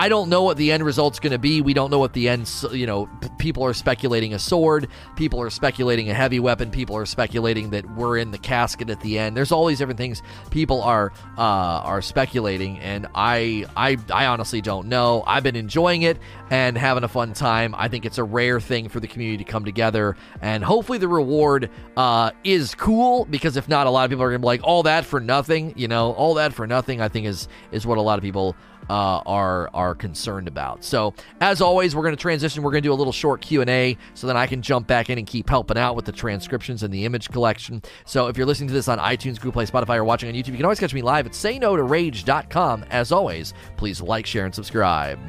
I 0.00 0.08
don't 0.08 0.30
know 0.30 0.42
what 0.42 0.56
the 0.56 0.72
end 0.72 0.82
result's 0.82 1.20
going 1.20 1.32
to 1.32 1.38
be. 1.38 1.60
We 1.60 1.74
don't 1.74 1.90
know 1.90 1.98
what 1.98 2.14
the 2.14 2.30
end, 2.30 2.50
you 2.72 2.86
know, 2.86 3.06
people 3.36 3.62
are 3.66 3.74
speculating 3.74 4.32
a 4.32 4.38
sword, 4.38 4.88
people 5.14 5.42
are 5.42 5.50
speculating 5.50 6.08
a 6.08 6.14
heavy 6.14 6.40
weapon, 6.40 6.70
people 6.70 6.96
are 6.96 7.04
speculating 7.04 7.68
that 7.68 7.84
we're 7.96 8.16
in 8.16 8.30
the 8.30 8.38
casket 8.38 8.88
at 8.88 8.98
the 9.02 9.18
end. 9.18 9.36
There's 9.36 9.52
all 9.52 9.66
these 9.66 9.76
different 9.76 9.98
things 9.98 10.22
people 10.50 10.80
are 10.80 11.12
uh, 11.36 11.42
are 11.42 12.00
speculating, 12.00 12.78
and 12.78 13.08
I, 13.14 13.66
I 13.76 13.98
I 14.10 14.24
honestly 14.24 14.62
don't 14.62 14.88
know. 14.88 15.22
I've 15.26 15.42
been 15.42 15.54
enjoying 15.54 16.00
it 16.00 16.16
and 16.48 16.78
having 16.78 17.04
a 17.04 17.08
fun 17.08 17.34
time. 17.34 17.74
I 17.76 17.88
think 17.88 18.06
it's 18.06 18.16
a 18.16 18.24
rare 18.24 18.58
thing 18.58 18.88
for 18.88 19.00
the 19.00 19.06
community 19.06 19.44
to 19.44 19.50
come 19.52 19.66
together, 19.66 20.16
and 20.40 20.64
hopefully 20.64 20.96
the 20.96 21.08
reward 21.08 21.68
uh, 21.98 22.30
is 22.42 22.74
cool 22.74 23.26
because 23.26 23.58
if 23.58 23.68
not, 23.68 23.86
a 23.86 23.90
lot 23.90 24.04
of 24.04 24.10
people 24.10 24.24
are 24.24 24.30
gonna 24.30 24.38
be 24.38 24.46
like, 24.46 24.62
all 24.64 24.82
that 24.84 25.04
for 25.04 25.20
nothing, 25.20 25.74
you 25.76 25.88
know, 25.88 26.12
all 26.12 26.32
that 26.34 26.54
for 26.54 26.66
nothing. 26.66 27.02
I 27.02 27.08
think 27.08 27.26
is 27.26 27.48
is 27.70 27.86
what 27.86 27.98
a 27.98 28.00
lot 28.00 28.18
of 28.18 28.22
people 28.22 28.56
uh, 28.90 29.22
are 29.24 29.70
are 29.72 29.94
concerned 29.94 30.48
about. 30.48 30.82
So 30.84 31.14
as 31.40 31.60
always, 31.60 31.94
we're 31.94 32.02
going 32.02 32.16
to 32.16 32.20
transition. 32.20 32.62
We're 32.64 32.72
going 32.72 32.82
to 32.82 32.88
do 32.88 32.92
a 32.92 32.94
little 32.94 33.12
short 33.12 33.40
Q 33.40 33.60
and 33.60 33.70
A, 33.70 33.96
so 34.14 34.26
then 34.26 34.36
I 34.36 34.48
can 34.48 34.62
jump 34.62 34.88
back 34.88 35.08
in 35.08 35.16
and 35.16 35.26
keep 35.26 35.48
helping 35.48 35.78
out 35.78 35.94
with 35.94 36.04
the 36.04 36.12
transcriptions 36.12 36.82
and 36.82 36.92
the 36.92 37.04
image 37.04 37.30
collection. 37.30 37.82
So 38.04 38.26
if 38.26 38.36
you're 38.36 38.46
listening 38.46 38.68
to 38.68 38.74
this 38.74 38.88
on 38.88 38.98
iTunes, 38.98 39.36
Google 39.36 39.52
Play, 39.52 39.66
Spotify, 39.66 39.96
or 39.96 40.04
watching 40.04 40.28
on 40.28 40.34
YouTube, 40.34 40.48
you 40.48 40.56
can 40.56 40.64
always 40.64 40.80
catch 40.80 40.92
me 40.92 41.02
live 41.02 41.26
at 41.26 41.32
SayNoToRage.com. 41.32 42.84
As 42.90 43.12
always, 43.12 43.54
please 43.76 44.00
like, 44.00 44.26
share, 44.26 44.44
and 44.44 44.54
subscribe. 44.54 45.20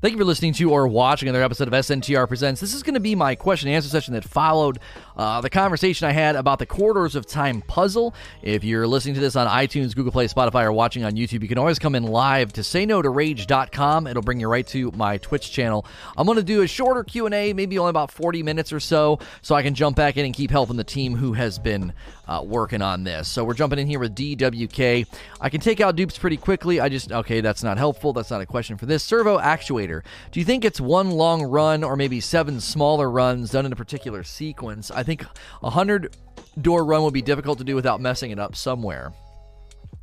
Thank 0.00 0.12
you 0.12 0.18
for 0.18 0.24
listening 0.24 0.52
to 0.54 0.70
or 0.70 0.86
watching 0.86 1.28
another 1.28 1.44
episode 1.44 1.66
of 1.66 1.74
SNTR 1.74 2.28
Presents. 2.28 2.60
This 2.60 2.72
is 2.72 2.84
going 2.84 2.94
to 2.94 3.00
be 3.00 3.16
my 3.16 3.34
question 3.34 3.68
and 3.68 3.74
answer 3.74 3.88
session 3.88 4.14
that 4.14 4.22
followed 4.22 4.78
uh, 5.18 5.40
the 5.40 5.50
conversation 5.50 6.08
I 6.08 6.12
had 6.12 6.36
about 6.36 6.60
the 6.60 6.66
Corridors 6.66 7.16
of 7.16 7.26
Time 7.26 7.60
puzzle. 7.62 8.14
If 8.40 8.62
you're 8.62 8.86
listening 8.86 9.14
to 9.16 9.20
this 9.20 9.34
on 9.36 9.48
iTunes, 9.48 9.94
Google 9.94 10.12
Play, 10.12 10.28
Spotify, 10.28 10.64
or 10.64 10.72
watching 10.72 11.04
on 11.04 11.12
YouTube, 11.12 11.42
you 11.42 11.48
can 11.48 11.58
always 11.58 11.78
come 11.78 11.94
in 11.94 12.04
live 12.04 12.52
to 12.54 12.60
saynotorage.com. 12.60 14.06
It'll 14.06 14.22
bring 14.22 14.40
you 14.40 14.48
right 14.48 14.66
to 14.68 14.92
my 14.92 15.18
Twitch 15.18 15.50
channel. 15.50 15.84
I'm 16.16 16.24
going 16.24 16.36
to 16.36 16.44
do 16.44 16.62
a 16.62 16.68
shorter 16.68 17.02
Q&A, 17.02 17.52
maybe 17.52 17.78
only 17.78 17.90
about 17.90 18.12
40 18.12 18.42
minutes 18.44 18.72
or 18.72 18.80
so, 18.80 19.18
so 19.42 19.54
I 19.54 19.62
can 19.62 19.74
jump 19.74 19.96
back 19.96 20.16
in 20.16 20.24
and 20.24 20.32
keep 20.32 20.50
helping 20.50 20.76
the 20.76 20.84
team 20.84 21.16
who 21.16 21.32
has 21.32 21.58
been 21.58 21.92
uh, 22.28 22.42
working 22.44 22.82
on 22.82 23.04
this. 23.04 23.26
So 23.26 23.44
we're 23.44 23.54
jumping 23.54 23.78
in 23.78 23.86
here 23.86 23.98
with 23.98 24.14
DWK. 24.14 25.06
I 25.40 25.48
can 25.48 25.60
take 25.60 25.80
out 25.80 25.96
dupes 25.96 26.18
pretty 26.18 26.36
quickly. 26.36 26.78
I 26.78 26.88
just, 26.88 27.10
okay, 27.10 27.40
that's 27.40 27.62
not 27.62 27.78
helpful. 27.78 28.12
That's 28.12 28.30
not 28.30 28.40
a 28.40 28.46
question 28.46 28.76
for 28.76 28.86
this. 28.86 29.02
Servo 29.02 29.38
Actuator. 29.38 30.02
Do 30.30 30.38
you 30.38 30.44
think 30.44 30.64
it's 30.64 30.80
one 30.80 31.10
long 31.10 31.42
run 31.42 31.82
or 31.82 31.96
maybe 31.96 32.20
seven 32.20 32.60
smaller 32.60 33.10
runs 33.10 33.50
done 33.50 33.66
in 33.66 33.72
a 33.72 33.76
particular 33.76 34.22
sequence? 34.22 34.90
I 34.90 35.02
think 35.08 35.22
a 35.24 35.70
100 35.70 36.14
door 36.60 36.84
run 36.84 37.02
would 37.02 37.14
be 37.14 37.22
difficult 37.22 37.58
to 37.58 37.64
do 37.64 37.74
without 37.74 38.00
messing 38.00 38.30
it 38.30 38.38
up 38.38 38.54
somewhere. 38.54 39.12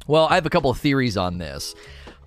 Well, 0.08 0.28
I 0.28 0.36
have 0.36 0.46
a 0.46 0.50
couple 0.50 0.70
of 0.70 0.80
theories 0.80 1.16
on 1.16 1.38
this. 1.38 1.76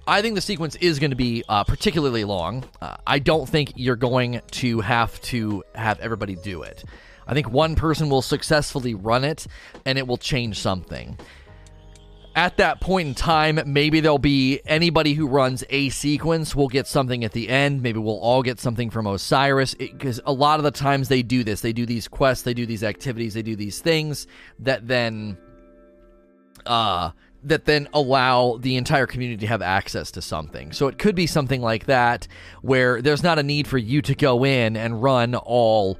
I 0.06 0.22
think 0.22 0.36
the 0.36 0.40
sequence 0.40 0.74
is 0.76 0.98
going 0.98 1.10
to 1.10 1.16
be 1.16 1.44
uh, 1.48 1.64
particularly 1.64 2.24
long. 2.24 2.64
Uh, 2.80 2.96
I 3.06 3.18
don't 3.18 3.46
think 3.46 3.72
you're 3.76 3.96
going 3.96 4.40
to 4.52 4.80
have 4.80 5.20
to 5.22 5.62
have 5.74 6.00
everybody 6.00 6.36
do 6.36 6.62
it. 6.62 6.84
I 7.26 7.34
think 7.34 7.50
one 7.50 7.74
person 7.74 8.08
will 8.08 8.22
successfully 8.22 8.94
run 8.94 9.22
it 9.22 9.46
and 9.84 9.98
it 9.98 10.06
will 10.06 10.16
change 10.16 10.60
something 10.60 11.18
at 12.38 12.58
that 12.58 12.80
point 12.80 13.08
in 13.08 13.14
time, 13.16 13.58
maybe 13.66 13.98
there'll 13.98 14.16
be 14.16 14.60
anybody 14.64 15.14
who 15.14 15.26
runs 15.26 15.64
a 15.70 15.88
sequence 15.88 16.54
will 16.54 16.68
get 16.68 16.86
something 16.86 17.24
at 17.24 17.32
the 17.32 17.48
end. 17.48 17.82
Maybe 17.82 17.98
we'll 17.98 18.20
all 18.20 18.44
get 18.44 18.60
something 18.60 18.90
from 18.90 19.08
Osiris 19.08 19.74
because 19.74 20.20
a 20.24 20.32
lot 20.32 20.60
of 20.60 20.64
the 20.64 20.70
times 20.70 21.08
they 21.08 21.24
do 21.24 21.42
this. 21.42 21.62
They 21.62 21.72
do 21.72 21.84
these 21.84 22.06
quests, 22.06 22.44
they 22.44 22.54
do 22.54 22.64
these 22.64 22.84
activities, 22.84 23.34
they 23.34 23.42
do 23.42 23.56
these 23.56 23.80
things 23.80 24.28
that 24.60 24.86
then, 24.86 25.36
uh, 26.64 27.10
that 27.42 27.64
then 27.64 27.88
allow 27.92 28.56
the 28.58 28.76
entire 28.76 29.08
community 29.08 29.40
to 29.40 29.48
have 29.48 29.60
access 29.60 30.12
to 30.12 30.22
something. 30.22 30.70
So 30.70 30.86
it 30.86 30.96
could 30.96 31.16
be 31.16 31.26
something 31.26 31.60
like 31.60 31.86
that 31.86 32.28
where 32.62 33.02
there's 33.02 33.24
not 33.24 33.40
a 33.40 33.42
need 33.42 33.66
for 33.66 33.78
you 33.78 34.00
to 34.02 34.14
go 34.14 34.44
in 34.44 34.76
and 34.76 35.02
run 35.02 35.34
all 35.34 35.98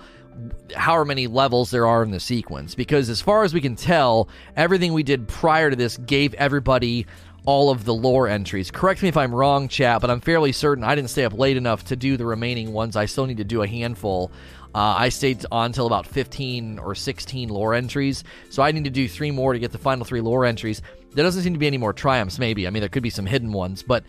however 0.74 1.04
many 1.04 1.26
levels 1.26 1.70
there 1.70 1.86
are 1.86 2.02
in 2.02 2.10
the 2.10 2.20
sequence. 2.20 2.74
Because 2.74 3.08
as 3.08 3.20
far 3.20 3.44
as 3.44 3.54
we 3.54 3.60
can 3.60 3.76
tell 3.76 4.28
everything 4.56 4.92
we 4.92 5.02
did 5.02 5.28
prior 5.28 5.70
to 5.70 5.76
this 5.76 5.96
gave 5.98 6.34
everybody 6.34 7.06
all 7.44 7.70
of 7.70 7.84
the 7.84 7.94
lore 7.94 8.28
entries. 8.28 8.70
Correct 8.70 9.02
me 9.02 9.08
if 9.08 9.16
i'm 9.16 9.34
wrong 9.34 9.68
chat 9.68 10.02
but 10.02 10.10
i'm 10.10 10.20
fairly 10.20 10.52
certain 10.52 10.84
i 10.84 10.94
didn't 10.94 11.08
stay 11.08 11.24
up 11.24 11.32
late 11.32 11.56
enough 11.56 11.82
to 11.84 11.96
do 11.96 12.16
the 12.18 12.26
remaining 12.26 12.74
ones. 12.74 12.94
I 12.94 13.06
still 13.06 13.24
need 13.24 13.38
to 13.38 13.44
do 13.44 13.62
a 13.62 13.66
handful. 13.66 14.30
Uh, 14.74 14.96
i 14.98 15.08
stayed 15.08 15.46
on 15.50 15.72
till 15.72 15.86
about 15.86 16.06
15 16.06 16.78
or 16.78 16.94
16 16.94 17.48
lore 17.48 17.72
entries. 17.72 18.22
So 18.50 18.62
i 18.62 18.70
need 18.70 18.84
to 18.84 18.90
do 18.90 19.08
three 19.08 19.30
more 19.30 19.54
to 19.54 19.58
get 19.58 19.72
the 19.72 19.78
final 19.78 20.04
three 20.04 20.20
lore 20.20 20.44
entries. 20.44 20.82
There 21.14 21.24
doesn't 21.24 21.42
seem 21.42 21.54
to 21.54 21.58
be 21.58 21.66
any 21.66 21.78
more 21.78 21.94
triumphs 21.94 22.38
maybe. 22.38 22.66
I 22.66 22.70
mean 22.70 22.80
there 22.80 22.90
could 22.90 23.02
be 23.02 23.10
some 23.10 23.24
hidden 23.24 23.52
ones 23.52 23.82
but 23.82 24.04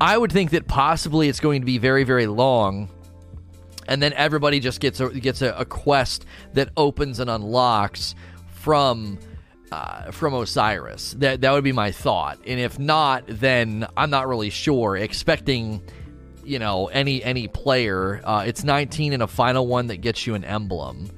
i 0.00 0.16
would 0.16 0.30
think 0.30 0.50
that 0.50 0.68
possibly 0.68 1.28
it's 1.28 1.40
going 1.40 1.60
to 1.60 1.66
be 1.66 1.78
very 1.78 2.04
very 2.04 2.26
long 2.26 2.88
and 3.88 4.02
then 4.02 4.12
everybody 4.14 4.60
just 4.60 4.80
gets 4.80 5.00
a 5.00 5.08
gets 5.08 5.42
a, 5.42 5.52
a 5.52 5.64
quest 5.64 6.24
that 6.54 6.70
opens 6.76 7.20
and 7.20 7.30
unlocks 7.30 8.14
from 8.48 9.18
uh, 9.72 10.10
from 10.10 10.34
Osiris. 10.34 11.14
That 11.18 11.40
that 11.40 11.52
would 11.52 11.64
be 11.64 11.72
my 11.72 11.92
thought. 11.92 12.38
And 12.46 12.60
if 12.60 12.78
not, 12.78 13.24
then 13.26 13.86
I'm 13.96 14.10
not 14.10 14.28
really 14.28 14.50
sure. 14.50 14.96
Expecting, 14.96 15.82
you 16.44 16.58
know, 16.58 16.86
any 16.88 17.22
any 17.22 17.48
player. 17.48 18.20
Uh, 18.24 18.44
it's 18.46 18.64
19 18.64 19.12
and 19.12 19.22
a 19.22 19.26
final 19.26 19.66
one 19.66 19.88
that 19.88 19.98
gets 19.98 20.26
you 20.26 20.34
an 20.34 20.44
emblem. 20.44 21.10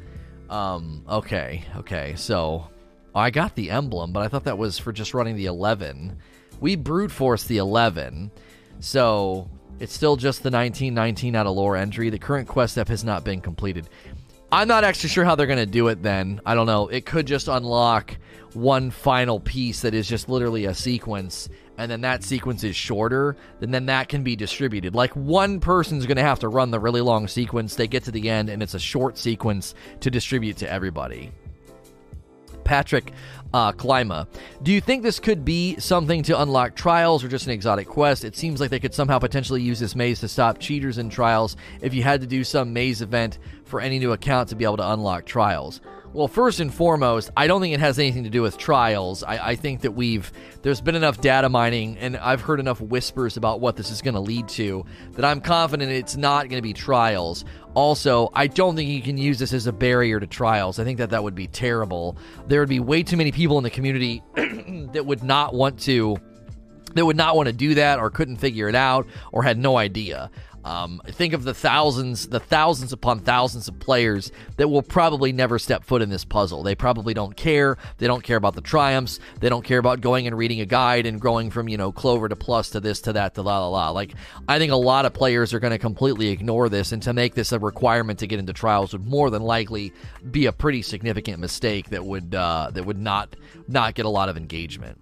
Um, 0.50 1.04
okay, 1.08 1.64
okay. 1.78 2.14
So 2.16 2.68
I 3.14 3.30
got 3.30 3.54
the 3.54 3.70
emblem, 3.70 4.12
but 4.12 4.22
I 4.22 4.28
thought 4.28 4.44
that 4.44 4.58
was 4.58 4.78
for 4.78 4.92
just 4.92 5.14
running 5.14 5.36
the 5.36 5.46
11. 5.46 6.18
We 6.60 6.76
brute 6.76 7.10
force 7.10 7.44
the 7.44 7.56
11. 7.56 8.30
So 8.80 9.48
it's 9.82 9.92
still 9.92 10.14
just 10.14 10.44
the 10.44 10.50
1919 10.50 11.34
out 11.34 11.48
of 11.48 11.56
lore 11.56 11.76
entry. 11.76 12.08
The 12.08 12.16
current 12.16 12.46
quest 12.46 12.74
step 12.74 12.86
has 12.86 13.02
not 13.02 13.24
been 13.24 13.40
completed. 13.40 13.88
I'm 14.52 14.68
not 14.68 14.84
actually 14.84 15.08
sure 15.08 15.24
how 15.24 15.34
they're 15.34 15.48
going 15.48 15.58
to 15.58 15.66
do 15.66 15.88
it 15.88 16.04
then. 16.04 16.40
I 16.46 16.54
don't 16.54 16.66
know. 16.66 16.86
It 16.86 17.04
could 17.04 17.26
just 17.26 17.48
unlock 17.48 18.16
one 18.52 18.92
final 18.92 19.40
piece 19.40 19.80
that 19.80 19.92
is 19.92 20.06
just 20.06 20.28
literally 20.28 20.66
a 20.66 20.74
sequence, 20.74 21.48
and 21.78 21.90
then 21.90 22.02
that 22.02 22.22
sequence 22.22 22.62
is 22.62 22.76
shorter, 22.76 23.36
and 23.60 23.74
then 23.74 23.86
that 23.86 24.08
can 24.08 24.22
be 24.22 24.36
distributed. 24.36 24.94
Like 24.94 25.16
one 25.16 25.58
person's 25.58 26.06
going 26.06 26.16
to 26.16 26.22
have 26.22 26.38
to 26.40 26.48
run 26.48 26.70
the 26.70 26.78
really 26.78 27.00
long 27.00 27.26
sequence. 27.26 27.74
They 27.74 27.88
get 27.88 28.04
to 28.04 28.12
the 28.12 28.30
end, 28.30 28.50
and 28.50 28.62
it's 28.62 28.74
a 28.74 28.78
short 28.78 29.18
sequence 29.18 29.74
to 29.98 30.12
distribute 30.12 30.58
to 30.58 30.70
everybody. 30.70 31.32
Patrick 32.62 33.12
uh, 33.54 33.72
Klima. 33.72 34.26
Do 34.62 34.72
you 34.72 34.80
think 34.80 35.02
this 35.02 35.20
could 35.20 35.44
be 35.44 35.76
something 35.78 36.22
to 36.24 36.40
unlock 36.40 36.74
trials 36.74 37.22
or 37.22 37.28
just 37.28 37.46
an 37.46 37.52
exotic 37.52 37.88
quest? 37.88 38.24
It 38.24 38.36
seems 38.36 38.60
like 38.60 38.70
they 38.70 38.80
could 38.80 38.94
somehow 38.94 39.18
potentially 39.18 39.62
use 39.62 39.78
this 39.78 39.96
maze 39.96 40.20
to 40.20 40.28
stop 40.28 40.58
cheaters 40.58 40.98
in 40.98 41.10
trials 41.10 41.56
if 41.80 41.94
you 41.94 42.02
had 42.02 42.20
to 42.20 42.26
do 42.26 42.44
some 42.44 42.72
maze 42.72 43.02
event 43.02 43.38
for 43.64 43.80
any 43.80 43.98
new 43.98 44.12
account 44.12 44.48
to 44.50 44.56
be 44.56 44.64
able 44.64 44.76
to 44.78 44.92
unlock 44.92 45.24
trials. 45.26 45.80
Well, 46.14 46.28
first 46.28 46.60
and 46.60 46.72
foremost, 46.72 47.30
I 47.38 47.46
don't 47.46 47.62
think 47.62 47.72
it 47.72 47.80
has 47.80 47.98
anything 47.98 48.24
to 48.24 48.30
do 48.30 48.42
with 48.42 48.58
trials. 48.58 49.22
I, 49.22 49.48
I, 49.52 49.56
think 49.56 49.80
that 49.80 49.92
we've 49.92 50.30
there's 50.60 50.82
been 50.82 50.94
enough 50.94 51.22
data 51.22 51.48
mining, 51.48 51.96
and 51.96 52.18
I've 52.18 52.42
heard 52.42 52.60
enough 52.60 52.82
whispers 52.82 53.38
about 53.38 53.60
what 53.60 53.76
this 53.76 53.90
is 53.90 54.02
going 54.02 54.12
to 54.12 54.20
lead 54.20 54.46
to 54.48 54.84
that 55.12 55.24
I'm 55.24 55.40
confident 55.40 55.90
it's 55.90 56.18
not 56.18 56.50
going 56.50 56.58
to 56.58 56.62
be 56.62 56.74
trials. 56.74 57.46
Also, 57.74 58.30
I 58.34 58.48
don't 58.48 58.76
think 58.76 58.90
you 58.90 59.00
can 59.00 59.16
use 59.16 59.38
this 59.38 59.52
as 59.52 59.66
a 59.66 59.72
barrier 59.72 60.20
to 60.20 60.26
trials. 60.26 60.78
I 60.78 60.84
think 60.84 60.98
that 60.98 61.10
that 61.10 61.22
would 61.22 61.34
be 61.34 61.46
terrible. 61.46 62.16
There 62.46 62.60
would 62.60 62.68
be 62.68 62.80
way 62.80 63.02
too 63.02 63.16
many 63.16 63.32
people 63.32 63.56
in 63.58 63.64
the 63.64 63.70
community 63.70 64.22
that 64.92 65.04
would 65.06 65.22
not 65.22 65.54
want 65.54 65.80
to 65.80 66.16
that 66.94 67.06
would 67.06 67.16
not 67.16 67.36
want 67.36 67.46
to 67.46 67.54
do 67.54 67.74
that 67.74 67.98
or 67.98 68.10
couldn't 68.10 68.36
figure 68.36 68.68
it 68.68 68.74
out 68.74 69.06
or 69.32 69.42
had 69.42 69.58
no 69.58 69.78
idea. 69.78 70.30
Um, 70.64 71.00
think 71.06 71.32
of 71.32 71.44
the 71.44 71.54
thousands, 71.54 72.28
the 72.28 72.40
thousands 72.40 72.92
upon 72.92 73.20
thousands 73.20 73.68
of 73.68 73.78
players 73.78 74.30
that 74.56 74.68
will 74.68 74.82
probably 74.82 75.32
never 75.32 75.58
step 75.58 75.84
foot 75.84 76.02
in 76.02 76.08
this 76.08 76.24
puzzle. 76.24 76.62
They 76.62 76.74
probably 76.74 77.14
don't 77.14 77.36
care. 77.36 77.76
They 77.98 78.06
don't 78.06 78.22
care 78.22 78.36
about 78.36 78.54
the 78.54 78.60
triumphs. 78.60 79.18
They 79.40 79.48
don't 79.48 79.64
care 79.64 79.78
about 79.78 80.00
going 80.00 80.26
and 80.26 80.36
reading 80.36 80.60
a 80.60 80.66
guide 80.66 81.06
and 81.06 81.20
growing 81.20 81.50
from, 81.50 81.68
you 81.68 81.76
know, 81.76 81.90
clover 81.90 82.28
to 82.28 82.36
plus 82.36 82.70
to 82.70 82.80
this 82.80 83.00
to 83.02 83.14
that 83.14 83.34
to 83.34 83.42
la 83.42 83.58
la 83.60 83.68
la. 83.68 83.90
Like, 83.90 84.14
I 84.48 84.58
think 84.58 84.72
a 84.72 84.76
lot 84.76 85.04
of 85.04 85.12
players 85.12 85.52
are 85.52 85.60
going 85.60 85.72
to 85.72 85.78
completely 85.78 86.28
ignore 86.28 86.68
this, 86.68 86.92
and 86.92 87.02
to 87.02 87.12
make 87.12 87.34
this 87.34 87.52
a 87.52 87.58
requirement 87.58 88.20
to 88.20 88.26
get 88.26 88.38
into 88.38 88.52
trials 88.52 88.92
would 88.92 89.06
more 89.06 89.30
than 89.30 89.42
likely 89.42 89.92
be 90.30 90.46
a 90.46 90.52
pretty 90.52 90.82
significant 90.82 91.40
mistake 91.40 91.90
that 91.90 92.04
would 92.04 92.34
uh, 92.34 92.70
that 92.72 92.84
would 92.84 92.98
not 92.98 93.34
not 93.72 93.94
get 93.94 94.06
a 94.06 94.08
lot 94.08 94.28
of 94.28 94.36
engagement. 94.36 94.98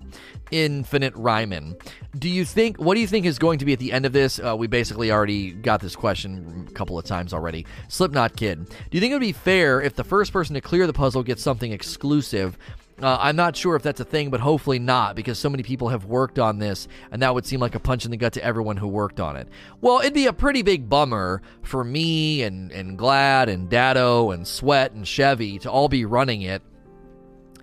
Infinite 0.51 1.15
Ryman. 1.17 1.77
Do 2.19 2.29
you 2.29 2.45
think, 2.45 2.79
what 2.79 2.95
do 2.95 3.01
you 3.01 3.07
think 3.07 3.27
is 3.27 3.39
going 3.39 3.59
to 3.59 3.65
be 3.65 3.73
at 3.73 3.79
the 3.79 3.93
end 3.93 4.07
of 4.07 4.13
this? 4.13 4.41
Uh, 4.41 4.57
we 4.57 4.67
basically 4.67 5.13
already 5.13 5.53
got 5.53 5.81
this 5.81 5.95
question 5.95 6.67
a 6.69 6.73
couple 6.73 6.99
of 6.99 7.05
times 7.05 7.33
already. 7.33 7.67
Slipknot 7.89 8.37
Kid. 8.37 8.69
Do 8.69 8.75
you 8.93 9.01
think 9.01 9.13
it 9.13 9.15
would 9.15 9.21
be 9.21 9.33
fair 9.33 9.81
if 9.81 9.95
the 9.95 10.05
first 10.05 10.33
person 10.33 10.55
to 10.55 10.61
clear 10.61 10.87
the 10.87 10.93
puzzle 10.93 11.23
gets 11.23 11.43
something 11.43 11.73
exclusive? 11.73 12.59
Uh, 13.03 13.17
I'm 13.19 13.37
not 13.37 13.57
sure 13.57 13.77
if 13.77 13.83
that's 13.83 14.01
a 14.01 14.05
thing, 14.05 14.29
but 14.29 14.41
hopefully 14.41 14.79
not, 14.79 15.17
because 15.17 15.39
so 15.39 15.49
many 15.49 15.63
people 15.63 15.89
have 15.89 16.05
worked 16.05 16.39
on 16.39 16.59
this, 16.59 16.87
and 17.11 17.23
that 17.23 17.35
would 17.35 17.47
seem 17.47 17.59
like 17.59 17.75
a 17.75 17.81
punch 17.81 18.05
in 18.05 18.11
the 18.11 18.17
gut 18.19 18.35
to 18.35 18.45
everyone 18.45 18.77
who 18.77 18.89
worked 18.89 19.21
on 19.21 19.37
it. 19.37 19.49
Well, 19.81 20.01
it'd 20.01 20.13
be 20.13 20.27
a 20.27 20.35
pretty 20.35 20.61
big 20.61 20.87
bummer 20.87 21.41
for 21.63 21.83
me 21.83 22.43
and, 22.43 22.71
and 22.73 22.99
Gladd 22.99 23.49
and 23.49 23.71
Datto 23.71 24.33
and 24.33 24.47
Sweat 24.47 24.93
and 24.93 25.09
Chevy 25.09 25.59
to 25.61 25.71
all 25.71 25.89
be 25.89 26.05
running 26.05 26.43
it 26.43 26.63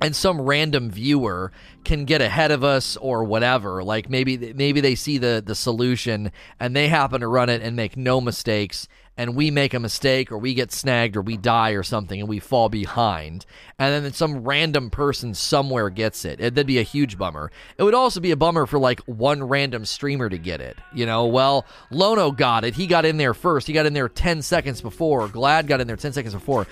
and 0.02 0.16
some 0.16 0.42
random 0.42 0.90
viewer 0.90 1.52
can 1.84 2.06
get 2.06 2.22
ahead 2.22 2.52
of 2.52 2.64
us 2.64 2.98
or 2.98 3.24
whatever. 3.24 3.84
Like 3.84 4.10
maybe 4.10 4.54
maybe 4.54 4.82
they 4.82 4.96
see 4.96 5.18
the 5.18 5.42
the 5.46 5.56
solution 5.56 6.32
and 6.60 6.76
they 6.76 6.88
happen 6.88 7.22
to 7.22 7.28
run 7.28 7.50
it 7.50 7.62
and 7.62 7.76
make 7.76 7.96
no 7.98 8.20
mistakes 8.20 8.88
and 9.20 9.36
we 9.36 9.50
make 9.50 9.74
a 9.74 9.80
mistake 9.80 10.32
or 10.32 10.38
we 10.38 10.54
get 10.54 10.72
snagged 10.72 11.18
or 11.18 11.22
we 11.22 11.38
die 11.38 11.72
or 11.72 11.82
something 11.82 12.20
and 12.20 12.30
we 12.30 12.40
fall 12.40 12.70
behind. 12.70 13.46
And 13.80 14.06
then 14.06 14.14
some 14.14 14.44
random 14.44 14.92
person 14.92 15.34
somewhere 15.34 15.90
gets 15.90 16.24
it. 16.24 16.40
That'd 16.40 16.68
be 16.68 16.78
a 16.78 16.84
huge 16.84 17.18
bummer. 17.18 17.52
It 17.78 17.84
would 17.84 17.96
also 17.96 18.20
be 18.20 18.32
a 18.32 18.38
bummer 18.38 18.68
for 18.68 18.78
like 18.78 19.00
one 19.02 19.44
random 19.44 19.86
streamer 19.86 20.30
to 20.30 20.38
get 20.38 20.62
it 20.62 20.78
you 20.94 21.06
know? 21.06 21.26
Well 21.26 21.66
lono 21.90 22.32
got 22.32 22.64
it. 22.64 22.76
He 22.76 22.88
got 22.88 23.06
in 23.06 23.18
there 23.18 23.34
first. 23.34 23.68
He 23.68 23.74
got 23.74 23.86
in 23.86 23.94
there 23.94 24.10
10 24.10 24.42
seconds 24.42 24.82
before. 24.82 25.28
Gladd 25.28 25.68
got 25.68 25.82
in 25.82 25.88
there 25.88 25.96
10 25.96 26.14
seconds 26.14 26.34
before 26.34 26.68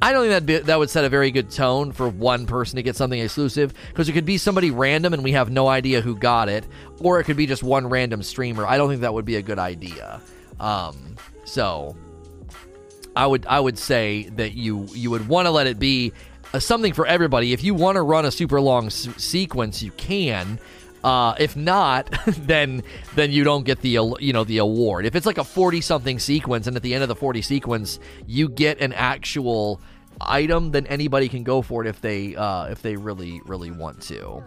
I 0.00 0.12
don't 0.12 0.28
think 0.28 0.46
that 0.46 0.66
that 0.66 0.78
would 0.78 0.90
set 0.90 1.04
a 1.04 1.08
very 1.08 1.30
good 1.30 1.50
tone 1.50 1.92
for 1.92 2.08
one 2.08 2.46
person 2.46 2.76
to 2.76 2.82
get 2.82 2.94
something 2.94 3.18
exclusive 3.18 3.74
because 3.88 4.08
it 4.08 4.12
could 4.12 4.24
be 4.24 4.38
somebody 4.38 4.70
random 4.70 5.12
and 5.12 5.24
we 5.24 5.32
have 5.32 5.50
no 5.50 5.66
idea 5.66 6.00
who 6.00 6.14
got 6.14 6.48
it, 6.48 6.64
or 7.00 7.18
it 7.18 7.24
could 7.24 7.36
be 7.36 7.46
just 7.46 7.62
one 7.62 7.88
random 7.88 8.22
streamer. 8.22 8.64
I 8.64 8.76
don't 8.76 8.88
think 8.88 9.00
that 9.00 9.12
would 9.12 9.24
be 9.24 9.36
a 9.36 9.42
good 9.42 9.58
idea. 9.58 10.20
Um, 10.60 11.16
so 11.44 11.96
I 13.16 13.26
would 13.26 13.44
I 13.46 13.58
would 13.58 13.78
say 13.78 14.28
that 14.36 14.54
you 14.54 14.86
you 14.92 15.10
would 15.10 15.26
want 15.26 15.46
to 15.46 15.50
let 15.50 15.66
it 15.66 15.78
be 15.80 16.12
uh, 16.54 16.60
something 16.60 16.92
for 16.92 17.04
everybody. 17.06 17.52
If 17.52 17.64
you 17.64 17.74
want 17.74 17.96
to 17.96 18.02
run 18.02 18.24
a 18.24 18.30
super 18.30 18.60
long 18.60 18.86
s- 18.86 19.08
sequence, 19.16 19.82
you 19.82 19.90
can. 19.92 20.60
Uh, 21.04 21.34
if 21.38 21.56
not, 21.56 22.10
then 22.26 22.82
then 23.14 23.30
you 23.30 23.44
don't 23.44 23.64
get 23.64 23.80
the 23.82 23.90
you 24.20 24.32
know 24.32 24.44
the 24.44 24.58
award. 24.58 25.06
If 25.06 25.14
it's 25.14 25.26
like 25.26 25.38
a 25.38 25.44
forty 25.44 25.80
something 25.80 26.18
sequence, 26.18 26.66
and 26.66 26.76
at 26.76 26.82
the 26.82 26.94
end 26.94 27.02
of 27.02 27.08
the 27.08 27.16
forty 27.16 27.42
sequence, 27.42 27.98
you 28.26 28.48
get 28.48 28.80
an 28.80 28.92
actual 28.92 29.80
item, 30.20 30.72
then 30.72 30.86
anybody 30.86 31.28
can 31.28 31.44
go 31.44 31.62
for 31.62 31.84
it 31.84 31.88
if 31.88 32.00
they 32.00 32.34
uh, 32.34 32.66
if 32.66 32.82
they 32.82 32.96
really 32.96 33.40
really 33.46 33.70
want 33.70 34.00
to. 34.02 34.42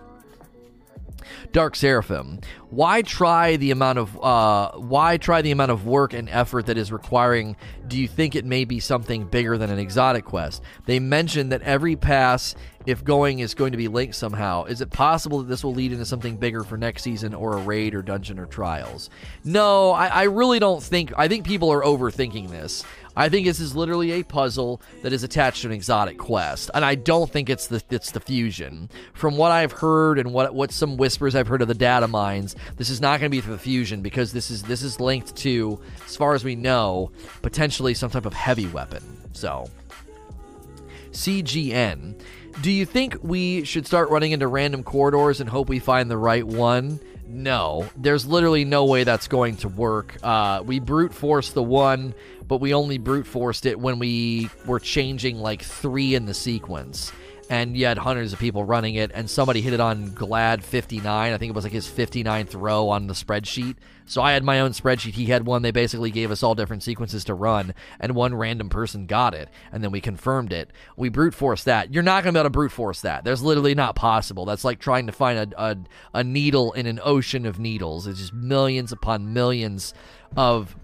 Dark 1.52 1.76
Seraphim. 1.76 2.40
Why 2.70 3.02
try 3.02 3.58
the 3.58 3.72
amount 3.72 4.00
of 4.00 4.24
uh, 4.24 4.72
why 4.78 5.18
try 5.18 5.42
the 5.42 5.52
amount 5.52 5.72
of 5.72 5.86
work 5.86 6.14
and 6.14 6.30
effort 6.30 6.68
that 6.68 6.78
is 6.78 6.92
requiring? 6.92 7.58
Do 7.88 8.00
you 8.00 8.08
think 8.08 8.36
it 8.36 8.46
may 8.46 8.64
be 8.64 8.80
something 8.80 9.26
bigger 9.26 9.58
than 9.58 9.70
an 9.70 9.80
exotic 9.80 10.24
quest? 10.24 10.64
They 10.86 11.00
mentioned 11.00 11.52
that 11.52 11.62
every 11.64 11.98
pass, 11.98 12.56
if 12.86 13.04
going, 13.04 13.40
is 13.40 13.54
going 13.54 13.74
to 13.74 13.78
be 13.78 13.90
linked 13.90 14.16
somehow. 14.16 14.64
Is 14.66 14.80
it 14.80 14.90
possible 14.90 15.40
that 15.40 15.50
this 15.50 15.66
will 15.66 15.74
lead 15.74 15.92
into 15.92 16.06
something 16.06 16.38
bigger 16.38 16.64
for 16.64 16.78
next 16.78 17.04
season, 17.04 17.34
or 17.34 17.58
a 17.58 17.62
raid, 17.62 17.94
or 17.94 18.02
dungeon, 18.02 18.40
or 18.40 18.46
trials? 18.46 19.10
No, 19.44 19.92
I, 19.92 20.08
I 20.08 20.24
really 20.24 20.60
don't 20.60 20.82
think. 20.82 21.12
I 21.18 21.28
think 21.28 21.46
people 21.46 21.72
are 21.74 21.82
overthinking 21.82 22.50
this. 22.52 22.86
I 23.22 23.30
think 23.30 23.46
this 23.46 23.60
is 23.60 23.75
literally 23.75 24.13
a 24.13 24.24
puzzle 24.24 24.82
that 25.04 25.13
is 25.13 25.22
attached 25.24 25.62
to 25.62 25.68
an 25.68 25.74
exotic 25.74 26.18
quest, 26.18 26.72
and 26.74 26.84
I 26.84 26.96
don't 26.96 27.32
think 27.32 27.51
it's 27.51 27.68
the 27.68 27.80
it's 27.92 28.10
the 28.10 28.20
fusion. 28.20 28.90
From 29.13 29.38
what 29.38 29.51
I've 29.51 29.72
heard 29.72 30.18
and 30.18 30.34
what 30.34 30.56
what 30.56 30.72
some 30.72 30.98
whispers 30.98 31.36
I've 31.36 31.48
heard 31.48 31.62
of 31.62 31.68
the 31.68 31.75
data 31.75 32.08
mines, 32.08 32.56
this 32.78 32.90
is 32.90 33.00
not 33.00 33.20
going 33.20 33.30
to 33.30 33.38
be 33.38 33.40
the 33.40 33.60
fusion 33.60 34.01
because 34.01 34.34
this 34.34 34.50
is 34.50 34.63
this 34.63 34.82
is 34.82 35.00
linked 35.00 35.36
to, 35.36 35.80
as 36.04 36.18
far 36.18 36.34
as 36.34 36.44
we 36.44 36.56
know, 36.56 37.12
potentially 37.44 37.94
some 37.94 38.10
type 38.10 38.25
of 38.25 38.34
heavy 38.34 38.66
weapon. 38.66 39.04
So, 39.34 39.70
CGN. 41.12 42.20
Do 42.63 42.72
you 42.72 42.88
think 42.88 43.18
we 43.22 43.63
should 43.66 43.86
start 43.86 44.10
running 44.10 44.32
into 44.32 44.48
random 44.48 44.82
corridors 44.82 45.42
and 45.42 45.48
hope 45.48 45.70
we 45.70 45.78
find 45.78 46.10
the 46.10 46.18
right 46.18 46.46
one? 46.46 47.00
No, 47.28 47.88
there's 47.96 48.25
literally 48.25 48.66
no 48.66 48.86
way 48.86 49.06
that's 49.06 49.28
going 49.28 49.56
to 49.58 49.70
work. 49.70 50.18
Uh, 50.22 50.63
we 50.66 50.80
brute 50.80 51.13
force 51.13 51.51
the 51.51 51.63
one 51.63 52.13
but 52.51 52.60
we 52.60 52.74
only 52.74 52.98
brute 52.98 53.25
forced 53.25 53.65
it 53.65 53.79
when 53.79 53.98
we 53.98 54.50
were 54.65 54.77
changing 54.77 55.39
like 55.39 55.62
three 55.62 56.15
in 56.15 56.25
the 56.25 56.34
sequence. 56.34 57.13
And 57.50 57.77
you 57.77 57.86
had 57.86 57.98
hundreds 57.98 58.34
of 58.34 58.39
people 58.39 58.65
running 58.65 58.96
it, 58.96 59.10
and 59.13 59.29
somebody 59.29 59.62
hit 59.62 59.72
it 59.72 59.79
on 59.79 60.13
Gladd 60.13 60.62
59. 60.62 61.31
I 61.31 61.38
think 61.38 61.50
it 61.50 61.55
was 61.55 61.63
like 61.63 61.72
his 61.72 61.88
59th 61.88 62.53
row 62.60 62.89
on 62.89 63.08
the 63.08 63.13
spreadsheet. 63.13 63.77
So 64.05 64.22
I 64.22 64.34
had 64.34 64.43
my 64.43 64.60
own 64.60 64.72
spreadsheet. 64.72 65.13
He 65.13 65.27
had 65.27 65.46
one. 65.46 65.62
They 65.62 65.72
basically 65.72 66.12
gave 66.12 66.29
us 66.29 66.43
all 66.43 66.53
different 66.53 66.84
sequences 66.84 67.24
to 67.25 67.34
run, 67.34 67.74
and 68.01 68.15
one 68.15 68.36
random 68.36 68.67
person 68.67 69.05
got 69.05 69.34
it, 69.34 69.48
and 69.72 69.81
then 69.81 69.91
we 69.91 70.01
confirmed 70.01 70.51
it. 70.51 70.72
We 70.98 71.08
brute 71.08 71.34
forced 71.34 71.63
that. 71.65 71.93
You're 71.93 72.03
not 72.03 72.25
going 72.25 72.34
to 72.34 72.38
be 72.38 72.41
able 72.41 72.48
to 72.48 72.53
brute 72.53 72.74
force 72.74 73.00
that. 73.01 73.24
There's 73.24 73.41
literally 73.41 73.75
not 73.75 73.96
possible. 73.96 74.43
That's 74.43 74.65
like 74.65 74.79
trying 74.79 75.05
to 75.05 75.13
find 75.13 75.53
a, 75.53 75.63
a, 75.63 75.77
a 76.15 76.24
needle 76.25 76.74
in 76.74 76.86
an 76.86 77.00
ocean 77.01 77.46
of 77.46 77.60
needles. 77.60 78.08
It's 78.08 78.20
just 78.20 78.34
millions 78.34 78.91
upon 78.91 79.31
millions 79.34 79.93
of 80.36 80.75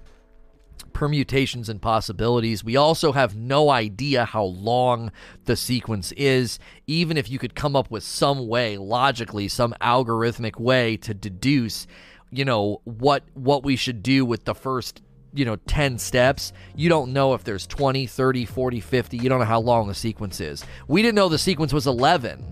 permutations 0.97 1.69
and 1.69 1.79
possibilities. 1.79 2.63
We 2.63 2.75
also 2.75 3.11
have 3.11 3.35
no 3.35 3.69
idea 3.69 4.25
how 4.25 4.45
long 4.45 5.11
the 5.45 5.55
sequence 5.55 6.11
is, 6.13 6.57
even 6.87 7.17
if 7.17 7.29
you 7.29 7.37
could 7.37 7.53
come 7.53 7.75
up 7.75 7.91
with 7.91 8.01
some 8.01 8.47
way, 8.47 8.77
logically, 8.77 9.47
some 9.47 9.75
algorithmic 9.79 10.59
way 10.59 10.97
to 10.97 11.13
deduce, 11.13 11.85
you 12.31 12.43
know, 12.43 12.81
what 12.83 13.21
what 13.35 13.61
we 13.63 13.75
should 13.75 14.01
do 14.01 14.25
with 14.25 14.45
the 14.45 14.55
first 14.55 15.03
you 15.33 15.45
know 15.45 15.57
10 15.67 15.99
steps. 15.99 16.51
You 16.75 16.89
don't 16.89 17.13
know 17.13 17.35
if 17.35 17.43
there's 17.43 17.67
20 17.67 18.07
30 18.07 18.45
40 18.45 18.79
50 18.79 19.17
you 19.17 19.29
don't 19.29 19.37
know 19.37 19.45
how 19.45 19.61
long 19.61 19.87
the 19.87 19.93
sequence 19.93 20.41
is. 20.41 20.65
We 20.87 21.03
didn't 21.03 21.13
know 21.13 21.29
the 21.29 21.37
sequence 21.37 21.73
was 21.73 21.85
11 21.85 22.43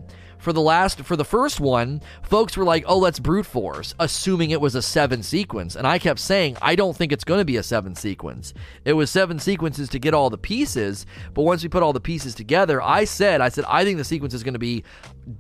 for 0.46 0.54
the 0.54 0.62
last 0.62 1.02
for 1.02 1.16
the 1.16 1.26
first 1.26 1.60
one, 1.60 2.04
folks 2.22 2.56
were 2.56 2.64
like, 2.64 2.86
"Oh, 2.88 3.00
let's 3.00 3.20
brute 3.20 3.48
force," 3.48 3.96
assuming 4.00 4.52
it 4.52 4.62
was 4.62 4.76
a 4.76 4.82
seven 4.82 5.24
sequence, 5.24 5.76
and 5.76 5.88
I 5.88 5.98
kept 5.98 6.20
saying, 6.20 6.56
"I 6.62 6.76
don't 6.76 6.96
think 6.96 7.12
it's 7.12 7.24
going 7.24 7.40
to 7.40 7.46
be 7.46 7.58
a 7.58 7.64
seven 7.64 7.96
sequence." 7.96 8.54
It 8.86 8.94
was 8.94 9.10
seven 9.10 9.40
sequences 9.40 9.90
to 9.90 9.98
get 9.98 10.14
all 10.14 10.30
the 10.30 10.38
pieces, 10.38 11.08
but 11.34 11.42
once 11.42 11.64
we 11.64 11.70
put 11.70 11.82
all 11.82 11.94
the 11.94 12.00
pieces 12.00 12.36
together, 12.36 12.80
I 12.80 13.06
said, 13.06 13.42
"I 13.42 13.50
said 13.50 13.66
I 13.68 13.84
think 13.84 13.98
the 13.98 14.04
sequence 14.04 14.36
is 14.36 14.44
going 14.44 14.54
to 14.54 14.60
be 14.60 14.84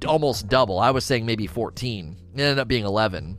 almost 0.07 0.47
double." 0.47 0.79
I 0.79 0.89
was 0.89 1.05
saying 1.05 1.23
maybe 1.23 1.45
14. 1.45 2.17
It 2.33 2.41
ended 2.41 2.57
up 2.57 2.67
being 2.67 2.83
11. 2.85 3.37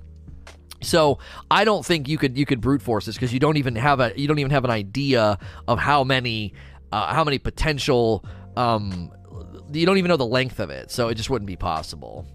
So 0.83 1.19
I 1.51 1.65
don't 1.65 1.85
think 1.85 2.09
you 2.09 2.17
could 2.17 2.39
you 2.39 2.47
could 2.47 2.61
brute 2.61 2.81
force 2.81 3.07
this 3.07 3.17
because 3.17 3.33
you 3.33 3.41
don't 3.41 3.57
even 3.57 3.75
have 3.75 3.99
a 3.99 4.13
you 4.15 4.29
don't 4.29 4.39
even 4.39 4.53
have 4.53 4.65
an 4.65 4.71
idea 4.71 5.37
of 5.67 5.81
how 5.81 6.05
many 6.05 6.55
uh, 6.93 7.13
how 7.13 7.25
many 7.25 7.41
potential 7.41 8.25
um, 8.57 9.11
you 9.73 9.87
don't 9.87 9.99
even 9.99 10.09
know 10.09 10.17
the 10.17 10.27
length 10.27 10.61
of 10.61 10.71
it, 10.71 10.91
so 10.91 11.09
it 11.09 11.15
just 11.15 11.31
wouldn't 11.31 11.47
be 11.47 11.57
possible. 11.57 12.27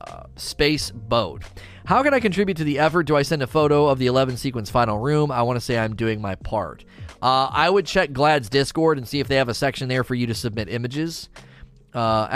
Uh, 0.00 0.24
space 0.36 0.90
boat. 0.90 1.42
How 1.86 2.02
can 2.02 2.12
I 2.12 2.20
contribute 2.20 2.56
to 2.58 2.64
the 2.64 2.78
effort? 2.78 3.04
Do 3.04 3.16
I 3.16 3.22
send 3.22 3.42
a 3.42 3.46
photo 3.46 3.88
of 3.88 3.98
the 3.98 4.06
11 4.06 4.36
sequence 4.36 4.70
final 4.70 4.98
room? 4.98 5.30
I 5.30 5.42
want 5.42 5.56
to 5.56 5.60
say 5.64 5.78
I'm 5.78 5.96
doing 5.96 6.20
my 6.20 6.34
part. 6.34 6.84
Uh, 7.22 7.48
I 7.50 7.70
would 7.70 7.86
check 7.86 8.12
Gladd's 8.12 8.50
Discord 8.50 8.98
and 8.98 9.08
see 9.08 9.20
if 9.20 9.28
they 9.28 9.36
have 9.36 9.48
a 9.48 9.54
section 9.54 9.88
there 9.88 10.04
for 10.04 10.14
you 10.14 10.26
to 10.26 10.34
submit 10.34 10.68
images. 10.68 11.28
Uh, 11.94 12.28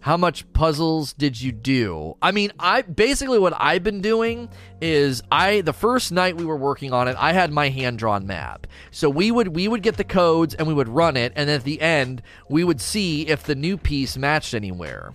how 0.00 0.16
much 0.16 0.50
puzzles 0.52 1.12
did 1.12 1.40
you 1.40 1.52
do? 1.52 2.16
I 2.22 2.32
mean, 2.32 2.52
I 2.58 2.82
basically 2.82 3.38
what 3.38 3.54
I've 3.56 3.82
been 3.82 4.00
doing 4.00 4.48
is 4.80 5.22
I 5.30 5.60
the 5.60 5.72
first 5.72 6.10
night 6.10 6.36
we 6.36 6.44
were 6.44 6.56
working 6.56 6.92
on 6.92 7.06
it, 7.06 7.16
I 7.18 7.32
had 7.32 7.52
my 7.52 7.68
hand 7.68 7.98
drawn 7.98 8.26
map. 8.26 8.66
So 8.90 9.10
we 9.10 9.30
would 9.30 9.48
we 9.48 9.68
would 9.68 9.82
get 9.82 9.96
the 9.96 10.04
codes 10.04 10.54
and 10.54 10.66
we 10.66 10.74
would 10.74 10.88
run 10.88 11.16
it 11.16 11.32
and 11.36 11.50
at 11.50 11.64
the 11.64 11.80
end 11.80 12.22
we 12.48 12.64
would 12.64 12.80
see 12.80 13.26
if 13.26 13.44
the 13.44 13.54
new 13.54 13.76
piece 13.76 14.16
matched 14.16 14.54
anywhere. 14.54 15.12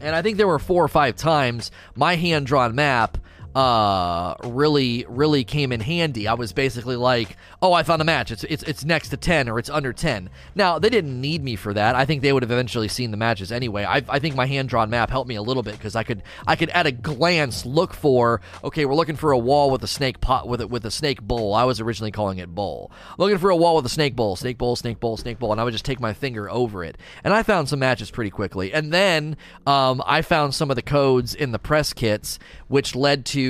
And 0.00 0.16
I 0.16 0.22
think 0.22 0.36
there 0.36 0.48
were 0.48 0.58
four 0.58 0.82
or 0.82 0.88
five 0.88 1.16
times 1.16 1.70
my 1.94 2.16
hand 2.16 2.46
drawn 2.46 2.74
map 2.74 3.18
uh, 3.54 4.34
really 4.44 5.04
really 5.08 5.44
came 5.44 5.72
in 5.72 5.80
handy. 5.80 6.26
I 6.26 6.34
was 6.34 6.52
basically 6.52 6.96
like, 6.96 7.36
"Oh, 7.60 7.72
I 7.72 7.82
found 7.82 8.00
a 8.00 8.04
match. 8.04 8.30
It's 8.30 8.44
it's 8.44 8.62
it's 8.62 8.84
next 8.84 9.10
to 9.10 9.16
10 9.16 9.48
or 9.48 9.58
it's 9.58 9.68
under 9.68 9.92
10." 9.92 10.30
Now, 10.54 10.78
they 10.78 10.88
didn't 10.88 11.20
need 11.20 11.42
me 11.42 11.56
for 11.56 11.74
that. 11.74 11.94
I 11.94 12.04
think 12.04 12.22
they 12.22 12.32
would 12.32 12.42
have 12.42 12.50
eventually 12.50 12.88
seen 12.88 13.10
the 13.10 13.16
matches 13.16 13.52
anyway. 13.52 13.84
I, 13.84 14.02
I 14.08 14.18
think 14.18 14.34
my 14.34 14.46
hand-drawn 14.46 14.90
map 14.90 15.10
helped 15.10 15.28
me 15.28 15.34
a 15.34 15.42
little 15.42 15.62
bit 15.62 15.78
cuz 15.80 15.94
I 15.94 16.02
could 16.02 16.22
I 16.46 16.56
could 16.56 16.70
at 16.70 16.86
a 16.86 16.92
glance 16.92 17.66
look 17.66 17.92
for, 17.92 18.40
okay, 18.64 18.84
we're 18.84 18.94
looking 18.94 19.16
for 19.16 19.32
a 19.32 19.38
wall 19.38 19.70
with 19.70 19.82
a 19.82 19.88
snake 19.88 20.20
pot 20.20 20.48
with 20.48 20.60
it 20.60 20.70
with 20.70 20.86
a 20.86 20.90
snake 20.90 21.20
bowl. 21.22 21.54
I 21.54 21.64
was 21.64 21.80
originally 21.80 22.12
calling 22.12 22.38
it 22.38 22.54
bowl. 22.54 22.90
Looking 23.18 23.38
for 23.38 23.50
a 23.50 23.56
wall 23.56 23.76
with 23.76 23.86
a 23.86 23.90
snake 23.90 24.16
bowl, 24.16 24.36
snake 24.36 24.58
bowl, 24.58 24.76
snake 24.76 25.00
bowl, 25.00 25.16
snake 25.16 25.38
bowl, 25.38 25.52
and 25.52 25.60
I 25.60 25.64
would 25.64 25.72
just 25.72 25.84
take 25.84 26.00
my 26.00 26.14
finger 26.14 26.50
over 26.50 26.84
it. 26.84 26.96
And 27.22 27.34
I 27.34 27.42
found 27.42 27.68
some 27.68 27.80
matches 27.80 28.10
pretty 28.10 28.30
quickly. 28.30 28.72
And 28.72 28.92
then 28.92 29.36
um, 29.66 30.02
I 30.06 30.22
found 30.22 30.54
some 30.54 30.70
of 30.70 30.76
the 30.76 30.82
codes 30.82 31.34
in 31.34 31.52
the 31.52 31.58
press 31.58 31.92
kits 31.92 32.38
which 32.68 32.94
led 32.94 33.26
to 33.26 33.41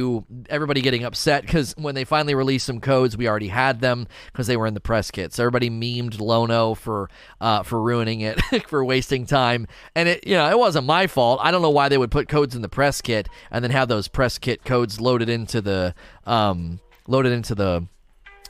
everybody 0.49 0.81
getting 0.81 1.05
upset 1.05 1.43
because 1.43 1.75
when 1.77 1.95
they 1.95 2.05
finally 2.05 2.35
released 2.35 2.67
some 2.67 2.81
codes, 2.81 3.17
we 3.17 3.29
already 3.29 3.49
had 3.49 3.81
them 3.81 4.07
because 4.27 4.47
they 4.47 4.57
were 4.57 4.67
in 4.67 4.75
the 4.75 4.81
press 4.81 5.11
kit. 5.11 5.33
So 5.33 5.43
everybody 5.43 5.71
memed 5.71 6.21
Lono 6.21 6.75
for 6.75 7.11
uh, 7.41 7.63
for 7.63 7.81
ruining 7.81 8.21
it, 8.21 8.41
for 8.69 8.85
wasting 8.85 9.27
time, 9.27 9.67
and 9.95 10.09
it 10.09 10.27
you 10.27 10.35
know 10.35 10.49
it 10.49 10.59
wasn't 10.59 10.87
my 10.87 11.07
fault. 11.07 11.41
I 11.43 11.51
don't 11.51 11.63
know 11.63 11.71
why 11.71 11.89
they 11.89 11.99
would 11.99 12.11
put 12.11 12.29
codes 12.29 12.55
in 12.55 12.63
the 12.63 12.69
press 12.69 13.01
kit 13.01 13.29
and 13.51 13.63
then 13.63 13.71
have 13.71 13.89
those 13.89 14.09
press 14.09 14.39
kit 14.39 14.65
codes 14.65 15.01
loaded 15.01 15.29
into 15.29 15.61
the 15.61 15.95
um, 16.27 16.81
loaded 17.07 17.33
into 17.33 17.55
the 17.55 17.87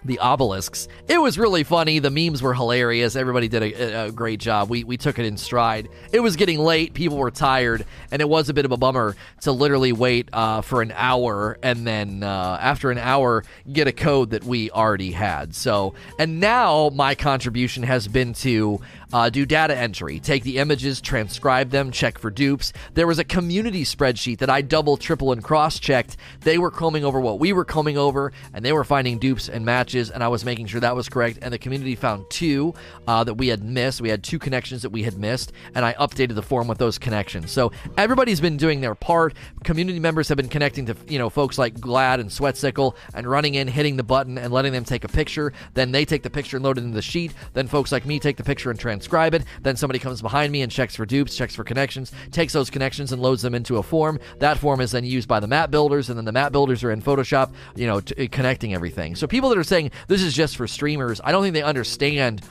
the 0.04 0.18
obelisks. 0.18 0.88
It 1.08 1.18
was 1.18 1.38
really 1.38 1.64
funny. 1.64 1.98
The 1.98 2.10
memes 2.10 2.42
were 2.42 2.54
hilarious. 2.54 3.16
Everybody 3.16 3.48
did 3.48 3.62
a, 3.62 4.06
a, 4.06 4.12
great 4.12 4.40
job. 4.40 4.68
We, 4.68 4.84
we 4.84 4.96
took 4.96 5.18
it 5.18 5.24
in 5.24 5.36
stride. 5.36 5.88
It 6.12 6.20
was 6.20 6.36
getting 6.36 6.58
late. 6.58 6.94
People 6.94 7.18
were 7.18 7.30
tired. 7.30 7.84
And 8.10 8.20
it 8.20 8.28
was 8.28 8.48
a 8.48 8.54
bit 8.54 8.64
of 8.64 8.72
a 8.72 8.76
bummer 8.76 9.16
to 9.42 9.52
literally 9.52 9.92
wait 9.92 10.28
uh, 10.32 10.62
for 10.62 10.82
an 10.82 10.92
hour 10.96 11.58
and 11.62 11.86
then 11.86 12.22
uh, 12.22 12.58
after 12.60 12.90
an 12.90 12.98
hour 12.98 13.44
get 13.72 13.86
a 13.86 13.92
code 13.92 14.30
that 14.30 14.44
we 14.44 14.70
already 14.70 15.12
had. 15.12 15.54
So, 15.54 15.94
and 16.18 16.40
now 16.40 16.90
my 16.94 17.14
contribution 17.14 17.82
has 17.84 18.08
been 18.08 18.32
to 18.34 18.80
uh, 19.12 19.30
do 19.30 19.44
data 19.44 19.76
entry, 19.76 20.18
take 20.18 20.42
the 20.42 20.58
images, 20.58 21.00
transcribe 21.00 21.70
them, 21.70 21.90
check 21.90 22.18
for 22.18 22.30
dupes. 22.30 22.72
There 22.94 23.06
was 23.06 23.18
a 23.18 23.24
community 23.24 23.84
spreadsheet 23.84 24.38
that 24.38 24.50
I 24.50 24.62
double, 24.62 24.96
triple, 24.96 25.32
and 25.32 25.44
cross 25.44 25.78
checked. 25.78 26.16
They 26.40 26.58
were 26.58 26.70
combing 26.70 27.04
over 27.04 27.20
what 27.20 27.38
we 27.38 27.52
were 27.52 27.64
combing 27.64 27.98
over, 27.98 28.32
and 28.54 28.64
they 28.64 28.72
were 28.72 28.84
finding 28.84 29.18
dupes 29.18 29.48
and 29.48 29.64
matches, 29.64 30.10
and 30.10 30.22
I 30.24 30.28
was 30.28 30.44
making 30.44 30.66
sure 30.66 30.80
that 30.80 30.96
was 30.96 31.08
correct. 31.08 31.38
And 31.42 31.52
the 31.52 31.58
community 31.58 31.94
found 31.94 32.24
two 32.30 32.74
uh, 33.06 33.24
that 33.24 33.34
we 33.34 33.48
had 33.48 33.62
missed. 33.62 34.00
We 34.00 34.08
had 34.08 34.22
two 34.22 34.38
connections 34.38 34.82
that 34.82 34.90
we 34.90 35.02
had 35.02 35.18
missed, 35.18 35.52
and 35.74 35.84
I 35.84 35.92
updated 35.94 36.34
the 36.34 36.42
form 36.42 36.66
with 36.66 36.78
those 36.78 36.98
connections. 36.98 37.50
So 37.50 37.72
everybody's 37.98 38.40
been 38.40 38.56
doing 38.56 38.80
their 38.80 38.94
part. 38.94 39.34
Community 39.64 40.00
members 40.00 40.28
have 40.28 40.36
been 40.36 40.48
connecting 40.48 40.86
to 40.86 40.96
you 41.06 41.18
know 41.18 41.28
folks 41.30 41.58
like 41.58 41.78
Gladd 41.78 42.20
and 42.20 42.30
Sweatcicle 42.30 42.96
and 43.14 43.26
running 43.26 43.54
in, 43.54 43.68
hitting 43.68 43.96
the 43.96 44.02
button, 44.02 44.38
and 44.38 44.52
letting 44.52 44.72
them 44.72 44.84
take 44.84 45.04
a 45.04 45.08
picture. 45.08 45.52
Then 45.74 45.92
they 45.92 46.04
take 46.04 46.22
the 46.22 46.30
picture 46.30 46.56
and 46.56 46.64
load 46.64 46.78
it 46.78 46.84
into 46.84 46.94
the 46.94 47.02
sheet. 47.02 47.32
Then 47.52 47.66
folks 47.68 47.92
like 47.92 48.06
me 48.06 48.18
take 48.18 48.36
the 48.36 48.44
picture 48.44 48.70
and 48.70 48.80
transcribe 48.80 49.01
it. 49.06 49.44
Then 49.62 49.76
somebody 49.76 49.98
comes 49.98 50.22
behind 50.22 50.52
me 50.52 50.62
and 50.62 50.70
checks 50.70 50.96
for 50.96 51.06
dupes, 51.06 51.36
checks 51.36 51.54
for 51.54 51.64
connections, 51.64 52.12
takes 52.30 52.52
those 52.52 52.70
connections 52.70 53.12
and 53.12 53.22
loads 53.22 53.42
them 53.42 53.54
into 53.54 53.78
a 53.78 53.82
form. 53.82 54.18
That 54.38 54.58
form 54.58 54.80
is 54.80 54.92
then 54.92 55.04
used 55.04 55.28
by 55.28 55.40
the 55.40 55.46
map 55.46 55.70
builders, 55.70 56.08
and 56.08 56.18
then 56.18 56.24
the 56.24 56.32
map 56.32 56.52
builders 56.52 56.82
are 56.84 56.90
in 56.90 57.02
Photoshop, 57.02 57.52
you 57.76 57.86
know, 57.86 58.00
t- 58.00 58.28
connecting 58.28 58.74
everything. 58.74 59.14
So 59.14 59.26
people 59.26 59.48
that 59.50 59.58
are 59.58 59.64
saying 59.64 59.90
this 60.08 60.22
is 60.22 60.34
just 60.34 60.56
for 60.56 60.66
streamers, 60.66 61.20
I 61.22 61.32
don't 61.32 61.42
think 61.42 61.54
they 61.54 61.62
understand 61.62 62.42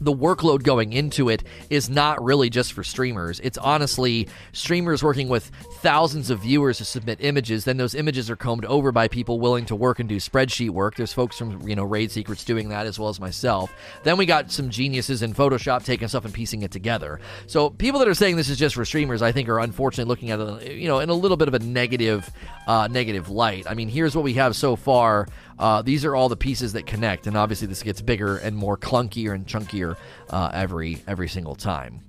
the 0.00 0.12
workload 0.12 0.62
going 0.62 0.92
into 0.92 1.28
it 1.28 1.42
is 1.70 1.88
not 1.88 2.22
really 2.22 2.50
just 2.50 2.72
for 2.72 2.84
streamers. 2.84 3.40
It's 3.40 3.58
honestly 3.58 4.28
streamers 4.52 5.02
working 5.02 5.28
with 5.28 5.50
thousands 5.80 6.30
of 6.30 6.40
viewers 6.40 6.78
to 6.78 6.84
submit 6.84 7.18
images. 7.20 7.64
Then 7.64 7.76
those 7.76 7.94
images 7.94 8.30
are 8.30 8.36
combed 8.36 8.64
over 8.64 8.92
by 8.92 9.08
people 9.08 9.40
willing 9.40 9.66
to 9.66 9.76
work 9.76 9.98
and 9.98 10.08
do 10.08 10.16
spreadsheet 10.16 10.70
work. 10.70 10.96
There's 10.96 11.12
folks 11.12 11.38
from 11.38 11.66
you 11.66 11.76
know 11.76 11.84
Raid 11.84 12.10
Secrets 12.10 12.44
doing 12.44 12.68
that 12.70 12.86
as 12.86 12.98
well 12.98 13.08
as 13.08 13.20
myself. 13.20 13.72
Then 14.02 14.16
we 14.16 14.26
got 14.26 14.50
some 14.50 14.70
geniuses 14.70 15.22
in 15.22 15.34
Photoshop 15.34 15.84
taking 15.84 16.08
stuff 16.08 16.24
and 16.24 16.34
piecing 16.34 16.62
it 16.62 16.70
together. 16.70 17.20
So 17.46 17.70
people 17.70 18.00
that 18.00 18.08
are 18.08 18.14
saying 18.14 18.36
this 18.36 18.48
is 18.48 18.58
just 18.58 18.74
for 18.74 18.84
streamers, 18.84 19.22
I 19.22 19.32
think, 19.32 19.48
are 19.48 19.60
unfortunately 19.60 20.08
looking 20.08 20.30
at 20.30 20.40
it 20.40 20.76
you 20.76 20.88
know 20.88 21.00
in 21.00 21.08
a 21.10 21.14
little 21.14 21.36
bit 21.36 21.48
of 21.48 21.54
a 21.54 21.58
negative 21.58 22.30
uh, 22.66 22.88
negative 22.88 23.28
light. 23.28 23.66
I 23.68 23.74
mean, 23.74 23.88
here's 23.88 24.14
what 24.14 24.24
we 24.24 24.34
have 24.34 24.56
so 24.56 24.76
far. 24.76 25.28
Uh, 25.58 25.82
these 25.82 26.04
are 26.04 26.14
all 26.14 26.28
the 26.28 26.36
pieces 26.36 26.72
that 26.72 26.86
connect, 26.86 27.26
and 27.26 27.36
obviously 27.36 27.66
this 27.66 27.82
gets 27.82 28.00
bigger 28.00 28.38
and 28.38 28.56
more 28.56 28.76
clunkier 28.76 29.34
and 29.34 29.46
chunkier 29.46 29.96
uh, 30.30 30.50
every 30.52 31.02
every 31.06 31.28
single 31.28 31.54
time 31.54 32.00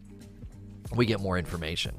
we 0.96 1.06
get 1.06 1.20
more 1.20 1.38
information. 1.38 1.94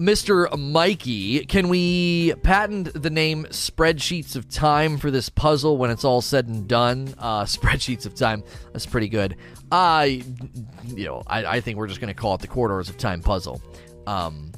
Mr. 0.00 0.58
Mikey, 0.58 1.46
can 1.46 1.68
we 1.68 2.34
patent 2.42 3.00
the 3.00 3.10
name 3.10 3.44
Spreadsheets 3.46 4.34
of 4.34 4.48
Time 4.48 4.98
for 4.98 5.10
this 5.10 5.28
puzzle 5.28 5.78
when 5.78 5.90
it's 5.90 6.04
all 6.04 6.20
said 6.20 6.48
and 6.48 6.66
done? 6.66 7.14
Uh, 7.16 7.44
spreadsheets 7.44 8.04
of 8.04 8.14
Time. 8.14 8.42
That's 8.72 8.86
pretty 8.86 9.08
good. 9.08 9.36
I, 9.70 10.24
you 10.86 11.04
know, 11.04 11.22
I, 11.28 11.44
I 11.46 11.60
think 11.60 11.78
we're 11.78 11.86
just 11.86 12.00
going 12.00 12.12
to 12.12 12.20
call 12.20 12.34
it 12.34 12.40
the 12.40 12.48
Corridors 12.48 12.88
of 12.88 12.98
Time 12.98 13.22
puzzle. 13.22 13.62
Um, 14.06 14.50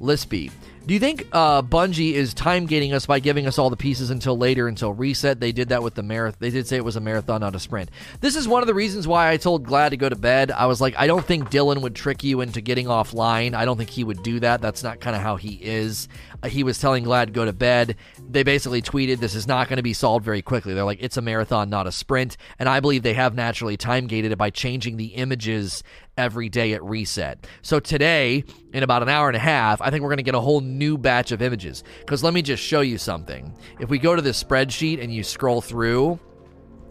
Lispy. 0.00 0.50
Do 0.88 0.94
you 0.94 1.00
think 1.00 1.28
uh, 1.32 1.60
Bungie 1.60 2.14
is 2.14 2.32
time 2.32 2.64
gating 2.64 2.94
us 2.94 3.04
by 3.04 3.20
giving 3.20 3.46
us 3.46 3.58
all 3.58 3.68
the 3.68 3.76
pieces 3.76 4.08
until 4.08 4.38
later, 4.38 4.68
until 4.68 4.94
reset? 4.94 5.38
They 5.38 5.52
did 5.52 5.68
that 5.68 5.82
with 5.82 5.94
the 5.94 6.02
marathon. 6.02 6.38
They 6.40 6.48
did 6.48 6.66
say 6.66 6.78
it 6.78 6.84
was 6.84 6.96
a 6.96 7.00
marathon, 7.00 7.42
not 7.42 7.54
a 7.54 7.60
sprint. 7.60 7.90
This 8.22 8.36
is 8.36 8.48
one 8.48 8.62
of 8.62 8.68
the 8.68 8.72
reasons 8.72 9.06
why 9.06 9.30
I 9.30 9.36
told 9.36 9.66
Gladd 9.66 9.90
to 9.90 9.98
go 9.98 10.08
to 10.08 10.16
bed. 10.16 10.50
I 10.50 10.64
was 10.64 10.80
like, 10.80 10.94
I 10.96 11.06
don't 11.06 11.22
think 11.22 11.50
Dylan 11.50 11.82
would 11.82 11.94
trick 11.94 12.24
you 12.24 12.40
into 12.40 12.62
getting 12.62 12.86
offline. 12.86 13.52
I 13.52 13.66
don't 13.66 13.76
think 13.76 13.90
he 13.90 14.02
would 14.02 14.22
do 14.22 14.40
that. 14.40 14.62
That's 14.62 14.82
not 14.82 14.98
kind 14.98 15.14
of 15.14 15.20
how 15.20 15.36
he 15.36 15.56
is. 15.62 16.08
Uh, 16.42 16.48
he 16.48 16.64
was 16.64 16.78
telling 16.78 17.04
Gladd 17.04 17.26
to 17.26 17.32
go 17.34 17.44
to 17.44 17.52
bed. 17.52 17.96
They 18.26 18.42
basically 18.42 18.80
tweeted, 18.80 19.18
This 19.18 19.34
is 19.34 19.46
not 19.46 19.68
going 19.68 19.76
to 19.76 19.82
be 19.82 19.92
solved 19.92 20.24
very 20.24 20.40
quickly. 20.40 20.72
They're 20.72 20.84
like, 20.84 21.02
It's 21.02 21.18
a 21.18 21.22
marathon, 21.22 21.68
not 21.68 21.86
a 21.86 21.92
sprint. 21.92 22.38
And 22.58 22.66
I 22.66 22.80
believe 22.80 23.02
they 23.02 23.12
have 23.12 23.34
naturally 23.34 23.76
time 23.76 24.06
gated 24.06 24.32
it 24.32 24.38
by 24.38 24.48
changing 24.48 24.96
the 24.96 25.08
images 25.08 25.82
every 26.18 26.48
day 26.48 26.72
at 26.72 26.82
reset. 26.82 27.46
So 27.62 27.78
today, 27.78 28.44
in 28.72 28.82
about 28.82 29.02
an 29.02 29.08
hour 29.08 29.28
and 29.28 29.36
a 29.36 29.40
half, 29.40 29.80
I 29.80 29.90
think 29.90 30.02
we're 30.02 30.10
going 30.10 30.18
to 30.18 30.24
get 30.24 30.34
a 30.34 30.40
whole 30.40 30.60
new 30.78 30.96
batch 30.96 31.32
of 31.32 31.42
images. 31.42 31.84
Because 32.00 32.22
let 32.22 32.32
me 32.32 32.42
just 32.42 32.62
show 32.62 32.80
you 32.80 32.98
something. 32.98 33.52
If 33.80 33.90
we 33.90 33.98
go 33.98 34.14
to 34.16 34.22
this 34.22 34.42
spreadsheet 34.42 35.02
and 35.02 35.12
you 35.12 35.22
scroll 35.22 35.60
through, 35.60 36.18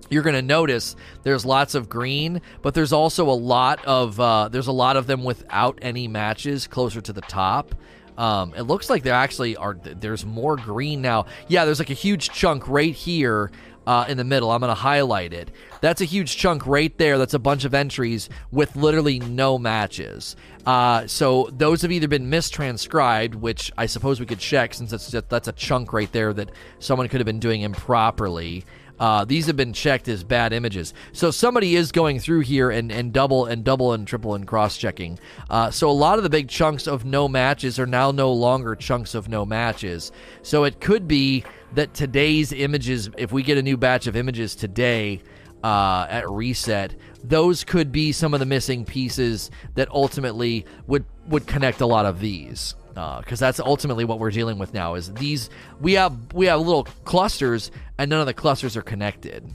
you're 0.09 0.23
going 0.23 0.35
to 0.35 0.41
notice 0.41 0.95
there's 1.23 1.45
lots 1.45 1.75
of 1.75 1.89
green, 1.89 2.41
but 2.61 2.73
there's 2.73 2.93
also 2.93 3.29
a 3.29 3.31
lot 3.31 3.83
of 3.85 4.19
uh, 4.19 4.47
there's 4.49 4.67
a 4.67 4.71
lot 4.71 4.97
of 4.97 5.07
them 5.07 5.23
without 5.23 5.79
any 5.81 6.07
matches 6.07 6.67
closer 6.67 7.01
to 7.01 7.13
the 7.13 7.21
top. 7.21 7.75
Um, 8.17 8.53
it 8.55 8.63
looks 8.63 8.89
like 8.89 9.03
there 9.03 9.13
actually 9.13 9.55
are 9.57 9.77
there's 9.83 10.25
more 10.25 10.55
green 10.55 11.01
now. 11.01 11.25
Yeah, 11.47 11.65
there's 11.65 11.79
like 11.79 11.91
a 11.91 11.95
huge 11.95 12.29
chunk 12.29 12.67
right 12.67 12.93
here 12.93 13.51
uh, 13.87 14.05
in 14.09 14.17
the 14.17 14.23
middle. 14.25 14.51
I'm 14.51 14.59
going 14.59 14.69
to 14.69 14.75
highlight 14.75 15.33
it. 15.33 15.49
That's 15.79 16.01
a 16.01 16.05
huge 16.05 16.35
chunk 16.35 16.67
right 16.67 16.95
there. 16.97 17.17
That's 17.17 17.33
a 17.33 17.39
bunch 17.39 17.63
of 17.63 17.73
entries 17.73 18.29
with 18.51 18.75
literally 18.75 19.19
no 19.19 19.57
matches. 19.57 20.35
Uh, 20.65 21.07
so 21.07 21.49
those 21.53 21.81
have 21.83 21.91
either 21.91 22.09
been 22.09 22.29
mistranscribed, 22.29 23.35
which 23.35 23.71
I 23.77 23.85
suppose 23.85 24.19
we 24.19 24.25
could 24.25 24.39
check 24.39 24.73
since 24.73 24.91
that's 24.91 25.09
just, 25.09 25.29
that's 25.29 25.47
a 25.47 25.53
chunk 25.53 25.93
right 25.93 26.11
there 26.11 26.33
that 26.33 26.51
someone 26.79 27.07
could 27.07 27.21
have 27.21 27.25
been 27.25 27.39
doing 27.39 27.61
improperly. 27.61 28.65
Uh, 28.99 29.25
these 29.25 29.47
have 29.47 29.55
been 29.55 29.73
checked 29.73 30.07
as 30.07 30.23
bad 30.23 30.53
images. 30.53 30.93
So 31.11 31.31
somebody 31.31 31.75
is 31.75 31.91
going 31.91 32.19
through 32.19 32.41
here 32.41 32.69
and, 32.69 32.91
and 32.91 33.13
double 33.13 33.45
and 33.45 33.63
double 33.63 33.93
and 33.93 34.07
triple 34.07 34.35
and 34.35 34.47
cross 34.47 34.77
checking. 34.77 35.19
Uh, 35.49 35.71
so 35.71 35.89
a 35.89 35.91
lot 35.91 36.17
of 36.17 36.23
the 36.23 36.29
big 36.29 36.47
chunks 36.47 36.87
of 36.87 37.05
no 37.05 37.27
matches 37.27 37.79
are 37.79 37.85
now 37.85 38.11
no 38.11 38.31
longer 38.31 38.75
chunks 38.75 39.15
of 39.15 39.29
no 39.29 39.45
matches. 39.45 40.11
So 40.41 40.63
it 40.63 40.79
could 40.79 41.07
be 41.07 41.43
that 41.73 41.93
today's 41.93 42.51
images, 42.51 43.09
if 43.17 43.31
we 43.31 43.43
get 43.43 43.57
a 43.57 43.61
new 43.61 43.77
batch 43.77 44.07
of 44.07 44.15
images 44.15 44.55
today 44.55 45.21
uh, 45.63 46.07
at 46.09 46.29
reset, 46.29 46.95
those 47.23 47.63
could 47.63 47.91
be 47.91 48.11
some 48.11 48.33
of 48.33 48.39
the 48.39 48.45
missing 48.45 48.85
pieces 48.85 49.51
that 49.75 49.89
ultimately 49.91 50.65
would 50.87 51.05
would 51.27 51.45
connect 51.45 51.81
a 51.81 51.85
lot 51.85 52.05
of 52.05 52.21
these 52.21 52.75
because 53.19 53.41
uh, 53.41 53.45
that's 53.45 53.59
ultimately 53.59 54.05
what 54.05 54.19
we're 54.19 54.31
dealing 54.31 54.57
with 54.57 54.73
now 54.73 54.95
is 54.95 55.13
these 55.13 55.49
we 55.79 55.93
have 55.93 56.33
we 56.33 56.47
have 56.47 56.59
little 56.59 56.83
clusters 57.05 57.71
and 57.97 58.09
none 58.09 58.19
of 58.19 58.25
the 58.25 58.33
clusters 58.33 58.75
are 58.75 58.81
connected 58.81 59.47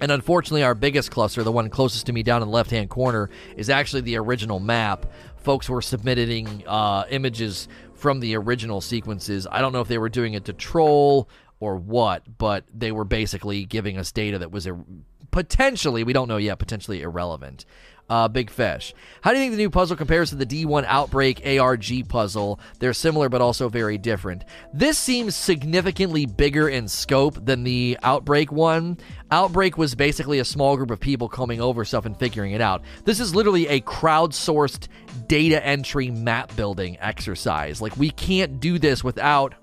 and 0.00 0.12
unfortunately 0.12 0.62
our 0.62 0.74
biggest 0.74 1.10
cluster 1.10 1.42
the 1.42 1.50
one 1.50 1.70
closest 1.70 2.06
to 2.06 2.12
me 2.12 2.22
down 2.22 2.42
in 2.42 2.48
the 2.48 2.54
left 2.54 2.70
hand 2.70 2.90
corner 2.90 3.30
is 3.56 3.70
actually 3.70 4.02
the 4.02 4.16
original 4.16 4.60
map 4.60 5.06
folks 5.38 5.68
were 5.70 5.80
submitting 5.80 6.62
uh, 6.66 7.04
images 7.10 7.68
from 7.94 8.20
the 8.20 8.36
original 8.36 8.80
sequences. 8.80 9.46
I 9.50 9.60
don't 9.60 9.72
know 9.72 9.80
if 9.80 9.88
they 9.88 9.98
were 9.98 10.08
doing 10.08 10.34
it 10.34 10.44
to 10.46 10.52
troll 10.52 11.28
or 11.60 11.76
what, 11.76 12.38
but 12.38 12.64
they 12.72 12.92
were 12.92 13.04
basically 13.04 13.64
giving 13.64 13.98
us 13.98 14.12
data 14.12 14.38
that 14.38 14.52
was 14.52 14.66
ir- 14.66 14.84
potentially, 15.30 16.04
we 16.04 16.12
don't 16.12 16.28
know 16.28 16.36
yet, 16.36 16.58
potentially 16.58 17.02
irrelevant. 17.02 17.64
Uh, 18.08 18.26
Big 18.28 18.50
Fish. 18.50 18.94
How 19.20 19.32
do 19.32 19.38
you 19.38 19.42
think 19.42 19.52
the 19.52 19.58
new 19.58 19.70
puzzle 19.70 19.96
compares 19.96 20.30
to 20.30 20.36
the 20.36 20.46
D1 20.46 20.84
Outbreak 20.86 21.46
ARG 21.46 22.08
puzzle? 22.08 22.58
They're 22.78 22.94
similar 22.94 23.28
but 23.28 23.40
also 23.40 23.68
very 23.68 23.98
different. 23.98 24.44
This 24.72 24.98
seems 24.98 25.36
significantly 25.36 26.24
bigger 26.24 26.68
in 26.68 26.88
scope 26.88 27.44
than 27.44 27.64
the 27.64 27.98
Outbreak 28.02 28.50
one. 28.50 28.98
Outbreak 29.30 29.76
was 29.76 29.94
basically 29.94 30.38
a 30.38 30.44
small 30.44 30.76
group 30.76 30.90
of 30.90 31.00
people 31.00 31.28
coming 31.28 31.60
over 31.60 31.84
stuff 31.84 32.06
and 32.06 32.18
figuring 32.18 32.52
it 32.52 32.62
out. 32.62 32.82
This 33.04 33.20
is 33.20 33.34
literally 33.34 33.66
a 33.68 33.80
crowdsourced 33.82 34.88
data 35.26 35.64
entry 35.64 36.10
map 36.10 36.54
building 36.56 36.96
exercise. 37.00 37.82
Like, 37.82 37.96
we 37.96 38.10
can't 38.10 38.58
do 38.58 38.78
this 38.78 39.04
without 39.04 39.54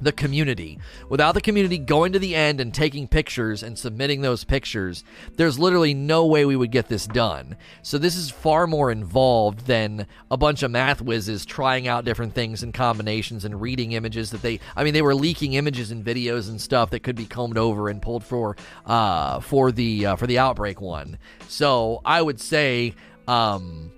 the 0.00 0.12
community. 0.12 0.78
Without 1.08 1.32
the 1.32 1.40
community 1.40 1.78
going 1.78 2.12
to 2.12 2.18
the 2.18 2.34
end 2.34 2.60
and 2.60 2.72
taking 2.72 3.08
pictures 3.08 3.62
and 3.62 3.78
submitting 3.78 4.20
those 4.20 4.44
pictures, 4.44 5.04
there's 5.36 5.58
literally 5.58 5.94
no 5.94 6.26
way 6.26 6.44
we 6.44 6.56
would 6.56 6.70
get 6.70 6.88
this 6.88 7.06
done. 7.06 7.56
So 7.82 7.98
this 7.98 8.16
is 8.16 8.30
far 8.30 8.66
more 8.66 8.90
involved 8.90 9.66
than 9.66 10.06
a 10.30 10.36
bunch 10.36 10.62
of 10.62 10.70
math 10.70 11.00
whizzes 11.00 11.44
trying 11.44 11.88
out 11.88 12.04
different 12.04 12.34
things 12.34 12.62
and 12.62 12.72
combinations 12.72 13.44
and 13.44 13.60
reading 13.60 13.92
images 13.92 14.30
that 14.30 14.42
they 14.42 14.60
I 14.76 14.84
mean 14.84 14.94
they 14.94 15.02
were 15.02 15.14
leaking 15.14 15.54
images 15.54 15.90
and 15.90 16.04
videos 16.04 16.48
and 16.48 16.60
stuff 16.60 16.90
that 16.90 17.00
could 17.00 17.16
be 17.16 17.26
combed 17.26 17.58
over 17.58 17.88
and 17.88 18.00
pulled 18.02 18.24
for 18.24 18.56
uh 18.86 19.40
for 19.40 19.72
the 19.72 20.06
uh, 20.06 20.16
for 20.16 20.26
the 20.26 20.38
outbreak 20.38 20.80
one. 20.80 21.18
So 21.48 22.00
I 22.04 22.22
would 22.22 22.40
say 22.40 22.94
um 23.26 23.90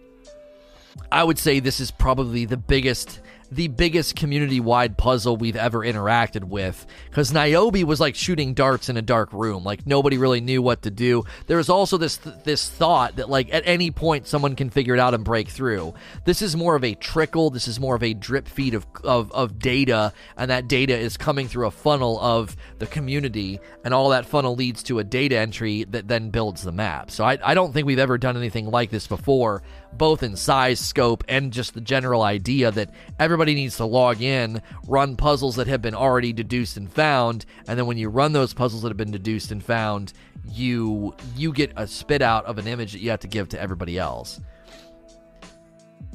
I 1.13 1.25
would 1.25 1.39
say 1.39 1.61
this 1.61 1.81
is 1.81 1.91
probably 1.91 2.45
the 2.45 2.57
biggest 2.57 3.21
the 3.51 3.69
biggest 3.69 4.17
community 4.17 4.61
wide 4.61 4.97
puzzle 4.97 5.37
we've 5.37 5.57
ever 5.57 5.81
interacted 5.81 6.45
with. 6.45 6.87
Because 7.09 7.33
Niobe 7.33 7.83
was 7.83 8.01
like 8.01 8.15
shooting 8.15 8.55
darts 8.55 8.89
in 8.89 8.97
a 8.97 9.03
dark 9.03 9.33
room. 9.33 9.65
Like 9.65 9.87
nobody 9.87 10.19
really 10.19 10.41
knew 10.41 10.63
what 10.63 10.83
to 10.83 10.91
do. 10.91 11.25
There 11.47 11.57
was 11.57 11.69
also 11.69 11.97
this 11.97 12.17
this 12.45 12.69
thought 12.69 13.17
that 13.17 13.29
like 13.29 13.53
at 13.53 13.63
any 13.67 13.91
point 13.91 14.27
someone 14.27 14.57
can 14.57 14.71
figure 14.71 14.95
it 14.95 15.01
out 15.01 15.15
and 15.15 15.25
break 15.25 15.49
through. 15.49 15.95
This 16.25 16.43
is 16.43 16.57
more 16.57 16.77
of 16.77 16.85
a 16.85 16.95
trickle. 16.95 17.51
This 17.51 17.69
is 17.69 17.81
more 17.81 17.97
of 17.97 18.03
a 18.03 18.15
drip 18.15 18.47
feed 18.47 18.75
of, 18.75 18.87
of, 19.03 19.33
of 19.33 19.59
data. 19.59 20.13
And 20.37 20.51
that 20.51 20.69
data 20.69 20.97
is 20.97 21.17
coming 21.17 21.49
through 21.49 21.67
a 21.67 21.71
funnel 21.71 22.21
of 22.21 22.57
the 22.79 22.87
community. 22.87 23.61
And 23.85 23.95
all 23.95 24.11
that 24.11 24.27
funnel 24.27 24.55
leads 24.55 24.83
to 24.85 24.99
a 24.99 25.05
data 25.05 25.37
entry 25.37 25.85
that 25.85 26.09
then 26.09 26.31
builds 26.31 26.63
the 26.63 26.73
map. 26.73 27.11
So 27.11 27.25
I, 27.25 27.39
I 27.43 27.55
don't 27.55 27.73
think 27.73 27.87
we've 27.87 27.99
ever 27.99 28.19
done 28.19 28.37
anything 28.37 28.71
like 28.71 28.91
this 28.91 29.07
before, 29.07 29.63
both 29.93 30.23
in 30.23 30.37
size, 30.37 30.81
scope, 30.81 31.25
and 31.29 31.53
just 31.53 31.75
the 31.75 31.81
general 31.81 32.23
idea 32.23 32.71
that 32.71 32.91
everybody 33.19 33.55
needs 33.55 33.77
to 33.77 33.85
log 33.85 34.23
in, 34.23 34.63
run 34.87 35.17
puzzles 35.17 35.57
that 35.57 35.67
have 35.67 35.83
been 35.83 35.95
already 35.95 36.33
deduced 36.33 36.77
and 36.77 36.91
found, 36.91 37.45
and 37.67 37.79
then 37.79 37.87
when 37.87 37.99
you 37.99 38.09
run 38.09 38.33
those 38.33 38.55
puzzles 38.55 38.83
that 38.83 38.89
have 38.89 38.97
been 38.97 39.11
deduced 39.11 39.51
and 39.51 39.63
found, 39.63 40.13
you 40.49 41.15
you 41.37 41.53
get 41.53 41.73
a 41.77 41.87
spit 41.87 42.23
out 42.23 42.47
of 42.47 42.59
an 42.59 42.67
image 42.67 42.93
that 42.93 43.01
you 43.01 43.11
have 43.11 43.21
to 43.21 43.29
give 43.29 43.49
to 43.51 43.61
everybody 43.61 43.99
else. 43.99 44.41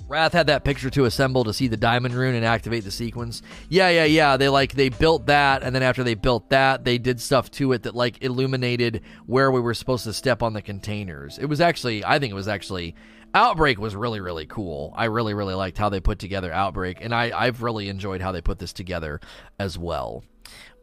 Wrath 0.07 0.33
had 0.33 0.47
that 0.47 0.63
picture 0.63 0.91
to 0.91 1.05
assemble 1.05 1.43
to 1.45 1.53
see 1.53 1.67
the 1.67 1.77
diamond 1.77 2.13
rune 2.13 2.35
and 2.35 2.45
activate 2.45 2.83
the 2.83 2.91
sequence. 2.91 3.41
Yeah, 3.69 3.89
yeah, 3.89 4.05
yeah. 4.05 4.37
They 4.37 4.49
like 4.49 4.73
they 4.73 4.89
built 4.89 5.25
that, 5.25 5.63
and 5.63 5.73
then 5.73 5.81
after 5.81 6.03
they 6.03 6.13
built 6.13 6.49
that, 6.49 6.85
they 6.85 6.99
did 6.99 7.19
stuff 7.19 7.49
to 7.51 7.71
it 7.71 7.83
that 7.83 7.95
like 7.95 8.23
illuminated 8.23 9.01
where 9.25 9.51
we 9.51 9.59
were 9.59 9.73
supposed 9.73 10.03
to 10.03 10.13
step 10.13 10.43
on 10.43 10.53
the 10.53 10.61
containers. 10.61 11.39
It 11.39 11.47
was 11.47 11.59
actually, 11.59 12.05
I 12.05 12.19
think 12.19 12.31
it 12.31 12.35
was 12.35 12.47
actually 12.47 12.95
Outbreak 13.35 13.77
was 13.77 13.97
really, 13.97 14.21
really 14.21 14.45
cool. 14.45 14.93
I 14.95 15.05
really, 15.05 15.33
really 15.33 15.55
liked 15.55 15.77
how 15.77 15.89
they 15.89 15.99
put 15.99 16.19
together 16.19 16.53
Outbreak, 16.53 16.99
and 17.01 17.13
I, 17.13 17.37
I've 17.37 17.61
really 17.61 17.89
enjoyed 17.89 18.21
how 18.21 18.31
they 18.31 18.41
put 18.41 18.59
this 18.59 18.71
together 18.71 19.19
as 19.59 19.77
well. 19.77 20.23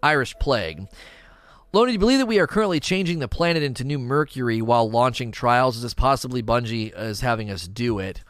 Irish 0.02 0.34
Plague. 0.38 0.86
Lona, 1.72 1.86
do 1.86 1.92
you 1.94 1.98
believe 1.98 2.18
that 2.18 2.26
we 2.26 2.38
are 2.38 2.46
currently 2.46 2.78
changing 2.78 3.20
the 3.20 3.28
planet 3.28 3.62
into 3.62 3.84
New 3.84 3.98
Mercury 3.98 4.60
while 4.60 4.90
launching 4.90 5.32
trials? 5.32 5.76
Is 5.76 5.82
this 5.82 5.94
possibly 5.94 6.42
Bungie 6.42 6.92
is 6.94 7.22
having 7.22 7.50
us 7.50 7.66
do 7.66 7.98
it? 7.98 8.22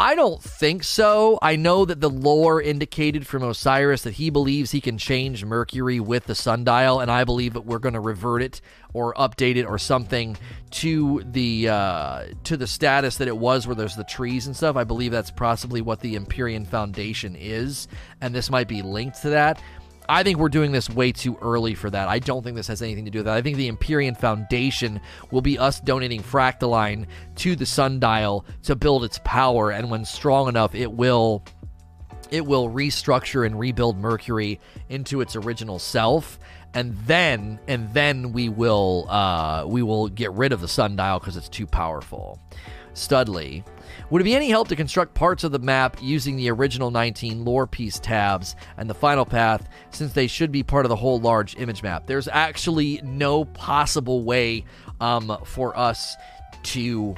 I 0.00 0.14
don't 0.14 0.40
think 0.40 0.84
so. 0.84 1.40
I 1.42 1.56
know 1.56 1.84
that 1.84 2.00
the 2.00 2.08
lore 2.08 2.62
indicated 2.62 3.26
from 3.26 3.42
Osiris 3.42 4.02
that 4.02 4.14
he 4.14 4.30
believes 4.30 4.70
he 4.70 4.80
can 4.80 4.96
change 4.96 5.44
Mercury 5.44 5.98
with 5.98 6.26
the 6.26 6.36
sundial, 6.36 7.00
and 7.00 7.10
I 7.10 7.24
believe 7.24 7.54
that 7.54 7.62
we're 7.62 7.80
going 7.80 7.94
to 7.94 8.00
revert 8.00 8.40
it 8.42 8.60
or 8.94 9.12
update 9.14 9.56
it 9.56 9.64
or 9.64 9.76
something 9.76 10.36
to 10.70 11.22
the 11.24 11.68
uh, 11.68 12.24
to 12.44 12.56
the 12.56 12.68
status 12.68 13.16
that 13.16 13.26
it 13.26 13.36
was, 13.36 13.66
where 13.66 13.74
there's 13.74 13.96
the 13.96 14.04
trees 14.04 14.46
and 14.46 14.56
stuff. 14.56 14.76
I 14.76 14.84
believe 14.84 15.10
that's 15.10 15.32
possibly 15.32 15.80
what 15.80 15.98
the 15.98 16.14
Empyrean 16.14 16.64
Foundation 16.64 17.34
is, 17.34 17.88
and 18.20 18.32
this 18.32 18.50
might 18.50 18.68
be 18.68 18.82
linked 18.82 19.22
to 19.22 19.30
that. 19.30 19.60
I 20.08 20.22
think 20.22 20.38
we're 20.38 20.48
doing 20.48 20.72
this 20.72 20.88
way 20.88 21.12
too 21.12 21.36
early 21.42 21.74
for 21.74 21.90
that. 21.90 22.08
I 22.08 22.18
don't 22.18 22.42
think 22.42 22.56
this 22.56 22.68
has 22.68 22.80
anything 22.80 23.04
to 23.04 23.10
do 23.10 23.18
with 23.18 23.26
that. 23.26 23.36
I 23.36 23.42
think 23.42 23.56
the 23.56 23.68
Empyrean 23.68 24.14
Foundation 24.14 25.00
will 25.30 25.42
be 25.42 25.58
us 25.58 25.80
donating 25.80 26.22
Fractaline 26.22 27.06
to 27.36 27.54
the 27.54 27.66
Sundial 27.66 28.46
to 28.62 28.74
build 28.74 29.04
its 29.04 29.20
power, 29.24 29.70
and 29.70 29.90
when 29.90 30.04
strong 30.04 30.48
enough, 30.48 30.74
it 30.74 30.92
will 30.92 31.44
it 32.30 32.44
will 32.44 32.68
restructure 32.68 33.46
and 33.46 33.58
rebuild 33.58 33.96
Mercury 33.96 34.60
into 34.90 35.22
its 35.22 35.34
original 35.34 35.78
self 35.78 36.38
and 36.74 36.96
then 37.06 37.58
and 37.66 37.92
then 37.94 38.32
we 38.32 38.48
will 38.48 39.06
uh, 39.08 39.64
we 39.66 39.82
will 39.82 40.08
get 40.08 40.32
rid 40.32 40.52
of 40.52 40.60
the 40.60 40.68
sundial 40.68 41.18
because 41.18 41.36
it's 41.36 41.48
too 41.48 41.66
powerful. 41.66 42.38
Studley. 42.94 43.64
Would 44.10 44.22
it 44.22 44.24
be 44.24 44.34
any 44.34 44.50
help 44.50 44.68
to 44.68 44.76
construct 44.76 45.14
parts 45.14 45.44
of 45.44 45.52
the 45.52 45.58
map 45.58 45.96
using 46.00 46.36
the 46.36 46.50
original 46.50 46.90
19 46.90 47.44
lore 47.44 47.66
piece 47.66 47.98
tabs 47.98 48.56
and 48.76 48.88
the 48.88 48.94
final 48.94 49.24
path 49.24 49.68
since 49.90 50.12
they 50.12 50.26
should 50.26 50.52
be 50.52 50.62
part 50.62 50.84
of 50.84 50.88
the 50.88 50.96
whole 50.96 51.20
large 51.20 51.56
image 51.56 51.82
map? 51.82 52.06
There's 52.06 52.28
actually 52.28 53.00
no 53.02 53.44
possible 53.44 54.24
way 54.24 54.64
um, 55.00 55.36
for 55.44 55.76
us 55.76 56.16
to 56.64 57.14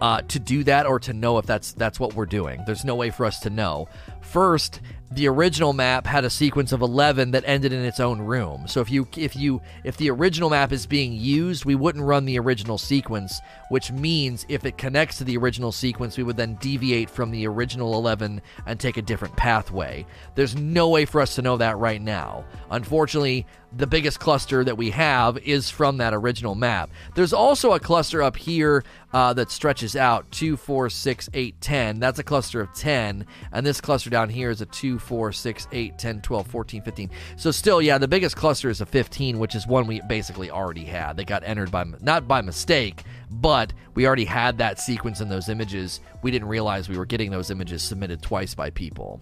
uh, 0.00 0.22
to 0.22 0.38
do 0.38 0.64
that 0.64 0.86
or 0.86 0.98
to 0.98 1.12
know 1.12 1.38
if 1.38 1.46
that's 1.46 1.72
that's 1.72 2.00
what 2.00 2.14
we're 2.14 2.26
doing. 2.26 2.62
There's 2.66 2.84
no 2.84 2.94
way 2.94 3.10
for 3.10 3.26
us 3.26 3.40
to 3.40 3.50
know. 3.50 3.88
First, 4.20 4.80
the 5.12 5.26
original 5.26 5.72
map 5.72 6.06
had 6.06 6.24
a 6.24 6.30
sequence 6.30 6.70
of 6.70 6.82
11 6.82 7.32
that 7.32 7.42
ended 7.44 7.72
in 7.72 7.84
its 7.84 7.98
own 7.98 8.20
room. 8.20 8.68
So 8.68 8.80
if 8.80 8.90
you 8.90 9.08
if 9.16 9.34
you 9.34 9.60
if 9.82 9.96
the 9.96 10.08
original 10.10 10.50
map 10.50 10.70
is 10.70 10.86
being 10.86 11.12
used, 11.12 11.64
we 11.64 11.74
wouldn't 11.74 12.04
run 12.04 12.26
the 12.26 12.38
original 12.38 12.78
sequence, 12.78 13.40
which 13.70 13.90
means 13.90 14.46
if 14.48 14.64
it 14.64 14.78
connects 14.78 15.18
to 15.18 15.24
the 15.24 15.36
original 15.36 15.72
sequence, 15.72 16.16
we 16.16 16.22
would 16.22 16.36
then 16.36 16.54
deviate 16.60 17.10
from 17.10 17.32
the 17.32 17.46
original 17.46 17.94
11 17.94 18.40
and 18.66 18.78
take 18.78 18.98
a 18.98 19.02
different 19.02 19.36
pathway. 19.36 20.06
There's 20.36 20.54
no 20.54 20.88
way 20.88 21.04
for 21.06 21.20
us 21.20 21.34
to 21.34 21.42
know 21.42 21.56
that 21.56 21.76
right 21.78 22.00
now. 22.00 22.44
Unfortunately, 22.70 23.46
the 23.76 23.86
biggest 23.86 24.18
cluster 24.18 24.64
that 24.64 24.76
we 24.76 24.90
have 24.90 25.38
is 25.38 25.70
from 25.70 25.98
that 25.98 26.14
original 26.14 26.54
map. 26.54 26.90
There's 27.14 27.32
also 27.32 27.72
a 27.72 27.80
cluster 27.80 28.22
up 28.22 28.36
here 28.36 28.84
uh, 29.12 29.32
that 29.34 29.50
stretches 29.50 29.94
out 29.94 30.30
2, 30.32 30.56
4, 30.56 30.90
6, 30.90 31.30
8, 31.32 31.60
10. 31.60 32.00
That's 32.00 32.18
a 32.18 32.24
cluster 32.24 32.60
of 32.60 32.72
10. 32.74 33.26
And 33.52 33.66
this 33.66 33.80
cluster 33.80 34.10
down 34.10 34.28
here 34.28 34.50
is 34.50 34.60
a 34.60 34.66
2, 34.66 34.98
4, 35.00 35.32
6, 35.32 35.68
8, 35.72 35.98
10, 35.98 36.20
12, 36.20 36.46
14, 36.46 36.82
15. 36.82 37.10
So, 37.36 37.50
still, 37.50 37.82
yeah, 37.82 37.98
the 37.98 38.08
biggest 38.08 38.36
cluster 38.36 38.70
is 38.70 38.80
a 38.80 38.86
15, 38.86 39.38
which 39.38 39.54
is 39.54 39.66
one 39.66 39.86
we 39.86 40.00
basically 40.02 40.50
already 40.50 40.84
had. 40.84 41.16
They 41.16 41.24
got 41.24 41.42
entered 41.44 41.70
by, 41.70 41.84
not 42.00 42.28
by 42.28 42.40
mistake, 42.40 43.04
but 43.30 43.72
we 43.94 44.06
already 44.06 44.24
had 44.24 44.58
that 44.58 44.78
sequence 44.78 45.20
in 45.20 45.28
those 45.28 45.48
images. 45.48 46.00
We 46.22 46.30
didn't 46.30 46.48
realize 46.48 46.88
we 46.88 46.98
were 46.98 47.06
getting 47.06 47.30
those 47.30 47.50
images 47.50 47.82
submitted 47.82 48.22
twice 48.22 48.54
by 48.54 48.70
people. 48.70 49.20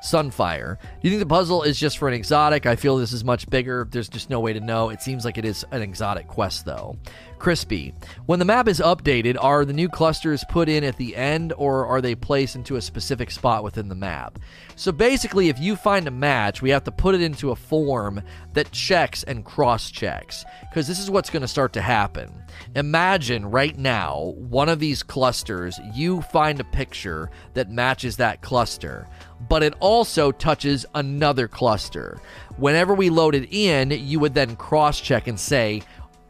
Sunfire. 0.00 0.78
Do 0.78 0.86
you 1.02 1.10
think 1.10 1.20
the 1.20 1.26
puzzle 1.26 1.62
is 1.62 1.78
just 1.78 1.98
for 1.98 2.08
an 2.08 2.14
exotic? 2.14 2.66
I 2.66 2.76
feel 2.76 2.96
this 2.96 3.12
is 3.12 3.24
much 3.24 3.48
bigger. 3.50 3.86
There's 3.90 4.08
just 4.08 4.30
no 4.30 4.40
way 4.40 4.52
to 4.52 4.60
know. 4.60 4.90
It 4.90 5.02
seems 5.02 5.24
like 5.24 5.38
it 5.38 5.44
is 5.44 5.64
an 5.70 5.82
exotic 5.82 6.28
quest, 6.28 6.64
though. 6.64 6.96
Crispy. 7.38 7.94
When 8.26 8.38
the 8.38 8.44
map 8.44 8.68
is 8.68 8.80
updated, 8.80 9.36
are 9.40 9.64
the 9.64 9.72
new 9.72 9.88
clusters 9.88 10.44
put 10.48 10.68
in 10.68 10.84
at 10.84 10.96
the 10.96 11.16
end 11.16 11.52
or 11.56 11.86
are 11.86 12.00
they 12.00 12.14
placed 12.14 12.56
into 12.56 12.76
a 12.76 12.82
specific 12.82 13.30
spot 13.30 13.64
within 13.64 13.88
the 13.88 13.94
map? 13.94 14.38
So 14.76 14.92
basically, 14.92 15.48
if 15.48 15.58
you 15.58 15.76
find 15.76 16.06
a 16.06 16.12
match, 16.12 16.62
we 16.62 16.70
have 16.70 16.84
to 16.84 16.92
put 16.92 17.14
it 17.14 17.22
into 17.22 17.50
a 17.50 17.56
form 17.56 18.22
that 18.52 18.72
checks 18.72 19.22
and 19.22 19.44
cross 19.44 19.90
checks 19.90 20.44
because 20.68 20.86
this 20.86 20.98
is 20.98 21.10
what's 21.10 21.30
going 21.30 21.42
to 21.42 21.48
start 21.48 21.72
to 21.72 21.82
happen. 21.82 22.32
Imagine 22.74 23.50
right 23.50 23.76
now 23.76 24.34
one 24.36 24.68
of 24.68 24.80
these 24.80 25.02
clusters, 25.02 25.80
you 25.94 26.22
find 26.22 26.60
a 26.60 26.64
picture 26.64 27.30
that 27.54 27.70
matches 27.70 28.16
that 28.16 28.40
cluster 28.42 29.08
but 29.48 29.62
it 29.62 29.74
also 29.80 30.32
touches 30.32 30.84
another 30.94 31.48
cluster. 31.48 32.20
Whenever 32.56 32.94
we 32.94 33.10
load 33.10 33.34
it 33.34 33.52
in, 33.52 33.90
you 33.90 34.18
would 34.18 34.34
then 34.34 34.56
cross 34.56 35.00
check 35.00 35.28
and 35.28 35.38
say, 35.38 35.82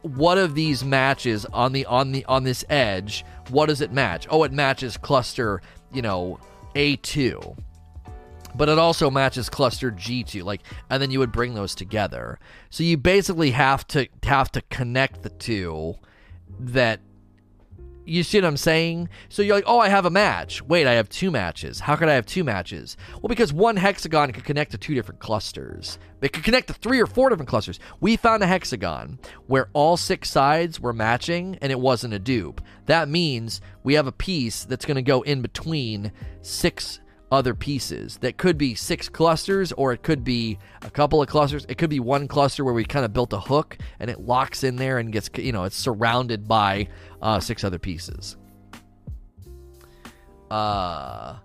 what 0.03 0.39
of 0.39 0.55
these 0.55 0.85
matches 0.85 1.45
on 1.47 1.73
the 1.73 1.87
on 1.87 2.13
the 2.13 2.25
on 2.27 2.45
this 2.45 2.65
edge, 2.69 3.25
what 3.51 3.67
does 3.67 3.81
it 3.81 3.93
match? 3.93 4.27
Oh, 4.31 4.45
it 4.45 4.53
matches 4.53 4.97
cluster, 4.97 5.61
you 5.93 6.03
know, 6.03 6.39
A2. 6.75 7.59
But 8.55 8.69
it 8.69 8.79
also 8.79 9.11
matches 9.11 9.49
cluster 9.49 9.93
G2 9.93 10.43
like 10.43 10.63
and 10.91 11.01
then 11.03 11.11
you 11.11 11.19
would 11.19 11.33
bring 11.33 11.55
those 11.55 11.75
together. 11.75 12.39
So 12.71 12.83
you 12.83 12.97
basically 12.97 13.51
have 13.53 13.87
to 13.89 14.09
have 14.25 14.51
to 14.53 14.63
connect 14.63 15.23
the 15.23 15.31
two 15.31 15.95
that 16.59 17.01
you 18.09 18.23
see 18.23 18.39
what 18.39 18.47
I'm 18.47 18.57
saying? 18.57 19.09
So 19.29 19.43
you're 19.43 19.57
like, 19.57 19.65
oh, 19.67 19.79
I 19.79 19.89
have 19.89 20.07
a 20.07 20.11
match. 20.11 20.63
Wait, 20.63 20.87
I 20.87 20.95
have 20.95 21.09
two 21.09 21.31
matches. 21.31 21.81
How 21.81 21.97
could 21.97 22.09
I 22.09 22.15
have 22.15 22.27
two 22.27 22.43
matches? 22.43 22.97
Well, 23.15 23.29
because 23.29 23.53
one 23.53 23.77
hexagon 23.77 24.33
could 24.33 24.45
connect 24.45 24.71
to 24.71 24.79
two 24.79 24.95
different 24.95 25.21
clusters. 25.21 25.99
It 26.23 26.33
could 26.33 26.45
connect 26.45 26.69
to 26.69 26.73
three 26.73 27.01
or 27.01 27.07
four 27.07 27.29
different 27.29 27.49
clusters. 27.49 27.79
We 28.01 28.17
found 28.17 28.43
a 28.43 28.47
hexagon 28.47 29.19
where 29.47 29.69
all 29.73 29.97
six 29.97 30.31
sides 30.31 30.81
were 30.81 30.93
matching 30.93 31.59
and 31.61 31.71
it 31.71 31.79
wasn't 31.79 32.15
a 32.15 32.19
dupe. 32.19 32.61
That 32.87 33.09
means 33.09 33.61
we 33.85 33.95
have 33.95 34.07
a 34.07 34.13
piece 34.13 34.65
that's 34.65 34.87
going 34.87 34.97
to 34.97 35.03
go 35.03 35.23
in 35.23 35.43
between 35.43 36.13
six 36.41 37.01
other 37.31 37.55
pieces 37.55 38.19
that 38.19 38.39
could 38.39 38.57
be 38.57 38.75
six 38.75 39.09
clusters 39.09 39.73
or 39.73 39.93
it 39.93 40.03
could 40.03 40.25
be 40.25 40.59
a 40.83 40.91
couple 40.91 41.21
of 41.21 41.29
clusters. 41.29 41.67
It 41.69 41.79
could 41.79 41.91
be 41.91 42.01
one 42.01 42.29
cluster 42.29 42.65
where 42.65 42.75
we 42.75 42.85
kind 42.85 43.05
of 43.05 43.13
built 43.13 43.33
a 43.33 43.41
hook 43.41 43.79
and 44.01 44.11
it 44.11 44.21
locks 44.21 44.65
in 44.65 44.77
there 44.77 44.99
and 44.99 45.13
gets 45.13 45.31
you 45.37 45.53
know 45.53 45.65
it's 45.65 45.77
surrounded 45.77 46.49
by 46.49 46.89
uh, 47.21 47.41
six 47.41 47.65
other 47.65 47.79
pieces. 47.79 48.37
Uh 50.51 51.37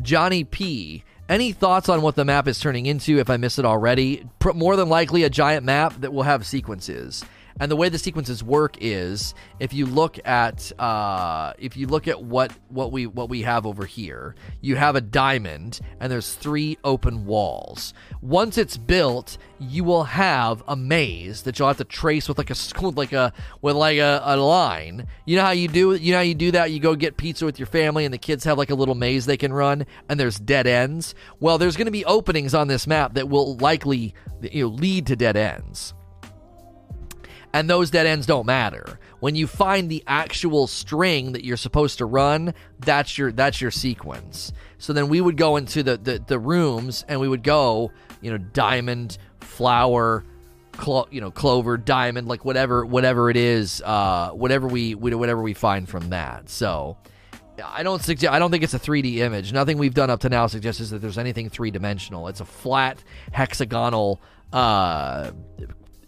johnny 0.00 0.42
p 0.42 1.04
any 1.28 1.52
thoughts 1.52 1.88
on 1.88 2.02
what 2.02 2.16
the 2.16 2.24
map 2.24 2.48
is 2.48 2.58
turning 2.58 2.86
into 2.86 3.18
if 3.18 3.30
i 3.30 3.36
missed 3.36 3.58
it 3.58 3.64
already? 3.64 4.26
More 4.54 4.74
than 4.74 4.88
likely 4.88 5.22
a 5.22 5.30
giant 5.30 5.64
map 5.64 6.00
that 6.00 6.12
will 6.12 6.24
have 6.24 6.44
sequences 6.44 7.24
And 7.60 7.70
the 7.70 7.76
way 7.76 7.88
the 7.88 7.98
sequences 7.98 8.42
work 8.42 8.76
is 8.80 9.34
if 9.60 9.72
you 9.72 9.86
look 9.86 10.18
at 10.26 10.72
uh, 10.80 11.52
if 11.58 11.76
you 11.76 11.86
look 11.86 12.08
at 12.08 12.22
what 12.22 12.52
what 12.68 12.92
we 12.92 13.06
what 13.06 13.28
we 13.28 13.42
have 13.42 13.66
over 13.66 13.84
here, 13.84 14.34
you 14.60 14.76
have 14.76 14.96
a 14.96 15.00
diamond 15.00 15.80
and 16.00 16.10
there's 16.10 16.34
three 16.34 16.78
open 16.84 17.26
walls. 17.26 17.94
Once 18.20 18.58
it's 18.58 18.76
built, 18.76 19.38
you 19.58 19.84
will 19.84 20.04
have 20.04 20.62
a 20.66 20.76
maze 20.76 21.42
that 21.42 21.58
you'll 21.58 21.68
have 21.68 21.76
to 21.76 21.84
trace 21.84 22.28
with 22.28 22.38
like 22.38 22.50
a 22.50 22.56
with 22.82 22.96
like 22.96 23.12
a 23.12 23.32
with 23.60 23.76
like 23.76 23.98
a, 23.98 24.22
a 24.24 24.36
line. 24.36 25.06
You 25.26 25.36
know 25.36 25.42
how 25.42 25.50
you 25.50 25.68
do 25.68 25.94
you 25.94 26.12
know 26.12 26.18
how 26.18 26.22
you 26.22 26.34
do 26.34 26.50
that? 26.52 26.70
You 26.70 26.80
go 26.80 26.94
get 26.94 27.16
pizza 27.16 27.44
with 27.44 27.58
your 27.58 27.66
family 27.66 28.04
and 28.04 28.12
the 28.12 28.18
kids 28.18 28.44
have 28.44 28.58
like 28.58 28.70
a 28.70 28.74
little 28.74 28.94
maze 28.94 29.26
they 29.26 29.36
can 29.36 29.52
run 29.52 29.86
and 30.08 30.18
there's 30.18 30.38
dead 30.38 30.66
ends. 30.66 31.14
Well, 31.40 31.58
there's 31.58 31.76
going 31.76 31.86
to 31.86 31.92
be 31.92 32.04
openings 32.04 32.54
on 32.54 32.68
this 32.68 32.86
map 32.86 33.14
that 33.14 33.28
will 33.28 33.56
likely 33.56 34.14
you 34.40 34.68
know 34.68 34.74
lead 34.74 35.06
to 35.06 35.16
dead 35.16 35.36
ends 35.36 35.94
and 37.52 37.68
those 37.68 37.90
dead 37.90 38.06
ends 38.06 38.26
don't 38.26 38.46
matter. 38.46 38.98
When 39.20 39.34
you 39.34 39.46
find 39.46 39.90
the 39.90 40.02
actual 40.06 40.66
string 40.66 41.32
that 41.32 41.44
you're 41.44 41.56
supposed 41.56 41.98
to 41.98 42.06
run, 42.06 42.54
that's 42.80 43.18
your 43.18 43.32
that's 43.32 43.60
your 43.60 43.70
sequence. 43.70 44.52
So 44.78 44.92
then 44.92 45.08
we 45.08 45.20
would 45.20 45.36
go 45.36 45.56
into 45.56 45.82
the 45.82 45.96
the, 45.96 46.22
the 46.26 46.38
rooms 46.38 47.04
and 47.08 47.20
we 47.20 47.28
would 47.28 47.42
go, 47.42 47.92
you 48.20 48.30
know, 48.30 48.38
diamond, 48.38 49.18
flower, 49.40 50.24
clo- 50.72 51.08
you 51.10 51.20
know, 51.20 51.30
clover, 51.30 51.76
diamond, 51.76 52.26
like 52.26 52.44
whatever 52.44 52.84
whatever 52.84 53.30
it 53.30 53.36
is, 53.36 53.82
uh, 53.82 54.30
whatever 54.30 54.66
we 54.66 54.94
whatever 54.94 55.42
we 55.42 55.54
find 55.54 55.88
from 55.88 56.10
that. 56.10 56.48
So 56.48 56.96
I 57.62 57.82
don't 57.82 58.02
suggest. 58.02 58.32
I 58.32 58.38
don't 58.38 58.50
think 58.50 58.64
it's 58.64 58.74
a 58.74 58.78
3D 58.78 59.16
image. 59.18 59.52
Nothing 59.52 59.78
we've 59.78 59.94
done 59.94 60.10
up 60.10 60.20
to 60.20 60.28
now 60.28 60.46
suggests 60.46 60.90
that 60.90 61.00
there's 61.00 61.18
anything 61.18 61.48
three 61.48 61.70
dimensional. 61.70 62.28
It's 62.28 62.40
a 62.40 62.44
flat 62.44 63.02
hexagonal 63.32 64.20
uh, 64.52 65.32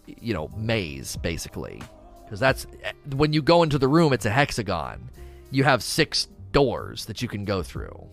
you 0.07 0.33
know 0.33 0.49
maze 0.55 1.15
basically 1.17 1.81
because 2.23 2.39
that's 2.39 2.65
when 3.15 3.33
you 3.33 3.41
go 3.41 3.63
into 3.63 3.77
the 3.77 3.87
room 3.87 4.13
it's 4.13 4.25
a 4.25 4.29
hexagon 4.29 5.09
you 5.51 5.63
have 5.63 5.81
six 5.83 6.27
doors 6.51 7.05
that 7.05 7.21
you 7.21 7.27
can 7.27 7.45
go 7.45 7.61
through 7.61 8.07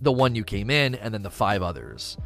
the 0.00 0.12
one 0.12 0.34
you 0.34 0.44
came 0.44 0.70
in 0.70 0.94
and 0.94 1.12
then 1.12 1.22
the 1.22 1.30
five 1.30 1.62
others 1.62 2.16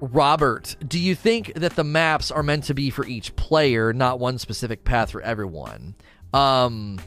robert 0.00 0.76
do 0.86 0.98
you 0.98 1.14
think 1.14 1.52
that 1.54 1.74
the 1.76 1.84
maps 1.84 2.30
are 2.30 2.42
meant 2.42 2.64
to 2.64 2.74
be 2.74 2.90
for 2.90 3.06
each 3.06 3.34
player 3.36 3.92
not 3.92 4.18
one 4.18 4.38
specific 4.38 4.84
path 4.84 5.10
for 5.10 5.22
everyone 5.22 5.94
um 6.34 6.98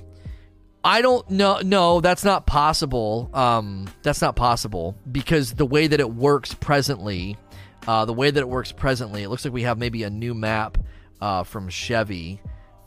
I 0.83 1.01
don't 1.01 1.29
know. 1.29 1.59
No, 1.59 1.99
that's 1.99 2.23
not 2.23 2.45
possible. 2.45 3.29
Um, 3.33 3.87
that's 4.01 4.21
not 4.21 4.35
possible 4.35 4.95
because 5.11 5.53
the 5.53 5.65
way 5.65 5.87
that 5.87 5.99
it 5.99 6.13
works 6.13 6.53
presently, 6.53 7.37
uh, 7.87 8.05
the 8.05 8.13
way 8.13 8.31
that 8.31 8.39
it 8.39 8.49
works 8.49 8.71
presently, 8.71 9.23
it 9.23 9.29
looks 9.29 9.45
like 9.45 9.53
we 9.53 9.63
have 9.63 9.77
maybe 9.77 10.03
a 10.03 10.09
new 10.09 10.33
map 10.33 10.77
uh, 11.21 11.43
from 11.43 11.69
Chevy. 11.69 12.41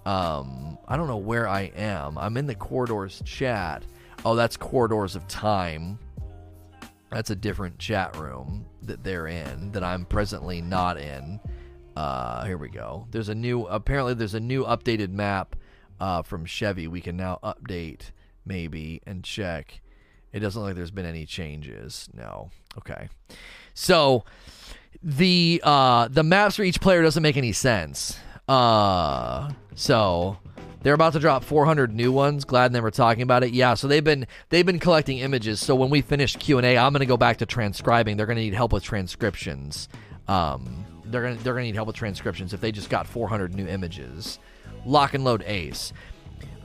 Um, 0.04 0.78
I 0.88 0.96
don't 0.96 1.06
know 1.06 1.16
where 1.16 1.48
I 1.48 1.72
am. 1.76 2.18
I'm 2.18 2.36
in 2.36 2.46
the 2.46 2.54
corridors 2.54 3.22
chat. 3.24 3.84
Oh, 4.24 4.34
that's 4.34 4.56
corridors 4.56 5.16
of 5.16 5.26
time. 5.28 5.98
That's 7.10 7.30
a 7.30 7.36
different 7.36 7.78
chat 7.78 8.16
room 8.16 8.66
that 8.82 9.04
they're 9.04 9.26
in 9.26 9.72
that 9.72 9.84
I'm 9.84 10.04
presently 10.06 10.60
not 10.62 10.98
in. 10.98 11.40
Uh, 11.94 12.44
here 12.44 12.56
we 12.56 12.68
go. 12.68 13.06
There's 13.10 13.28
a 13.28 13.34
new. 13.34 13.66
Apparently, 13.66 14.14
there's 14.14 14.34
a 14.34 14.40
new 14.40 14.64
updated 14.64 15.10
map 15.10 15.56
uh, 16.00 16.22
from 16.22 16.46
Chevy. 16.46 16.88
We 16.88 17.00
can 17.00 17.16
now 17.16 17.38
update 17.42 18.12
maybe 18.46 19.02
and 19.06 19.22
check. 19.22 19.82
It 20.32 20.40
doesn't 20.40 20.60
look 20.60 20.70
like 20.70 20.76
there's 20.76 20.90
been 20.90 21.06
any 21.06 21.26
changes. 21.26 22.08
No. 22.14 22.50
Okay. 22.78 23.08
So 23.74 24.24
the 25.02 25.60
uh 25.64 26.08
the 26.08 26.22
maps 26.22 26.56
for 26.56 26.62
each 26.62 26.80
player 26.80 27.02
doesn't 27.02 27.22
make 27.22 27.36
any 27.36 27.52
sense. 27.52 28.18
Uh 28.48 29.52
so 29.74 30.38
they're 30.82 30.94
about 30.94 31.12
to 31.12 31.20
drop 31.20 31.44
400 31.44 31.94
new 31.94 32.10
ones. 32.12 32.44
Glad 32.44 32.72
they 32.72 32.80
were 32.80 32.90
talking 32.90 33.22
about 33.22 33.44
it. 33.44 33.52
Yeah, 33.52 33.74
so 33.74 33.86
they've 33.86 34.02
been 34.02 34.26
they've 34.48 34.66
been 34.66 34.80
collecting 34.80 35.18
images. 35.18 35.60
So 35.60 35.74
when 35.74 35.90
we 35.90 36.00
finish 36.02 36.36
Q 36.36 36.58
and 36.58 36.66
A, 36.66 36.76
I'm 36.76 36.92
to 36.94 37.06
go 37.06 37.16
back 37.16 37.38
to 37.38 37.46
transcribing. 37.46 38.16
They're 38.16 38.26
to 38.26 38.34
need 38.34 38.54
help 38.54 38.72
with 38.72 38.82
transcriptions. 38.82 39.88
Um, 40.28 40.84
they're 41.04 41.34
to 41.34 41.42
they're 41.42 41.54
to 41.54 41.62
need 41.62 41.74
help 41.74 41.86
with 41.86 41.96
transcriptions 41.96 42.52
if 42.52 42.60
they 42.60 42.72
just 42.72 42.90
got 42.90 43.06
400 43.06 43.54
new 43.54 43.66
images. 43.66 44.38
Lock 44.84 45.14
and 45.14 45.22
load 45.22 45.44
Ace 45.46 45.92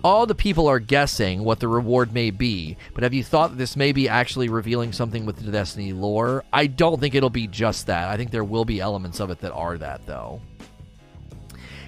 all 0.04 0.26
the 0.26 0.36
people 0.36 0.68
are 0.68 0.80
guessing 0.80 1.44
what 1.44 1.60
the 1.60 1.68
reward 1.68 2.14
may 2.14 2.32
be, 2.32 2.78
but 2.94 3.04
have 3.04 3.14
you 3.14 3.24
thought 3.24 3.52
that 3.52 3.58
this 3.58 3.76
may 3.76 3.92
be 3.92 4.08
actually 4.08 4.50
revealing 4.50 4.92
something 4.92 5.26
with 5.26 5.38
the 5.38 5.52
Destiny 5.52 5.94
lore? 5.94 6.44
I 6.54 6.68
don't 6.68 7.00
think 7.00 7.16
it'll 7.16 7.30
be 7.30 7.48
just 7.48 7.88
that. 7.88 8.10
I 8.10 8.18
think 8.18 8.32
there 8.32 8.44
will 8.44 8.66
be 8.66 8.80
elements 8.80 9.20
of 9.20 9.30
it 9.30 9.40
that 9.40 9.54
are 9.54 9.78
that, 9.78 10.06
though. 10.06 10.42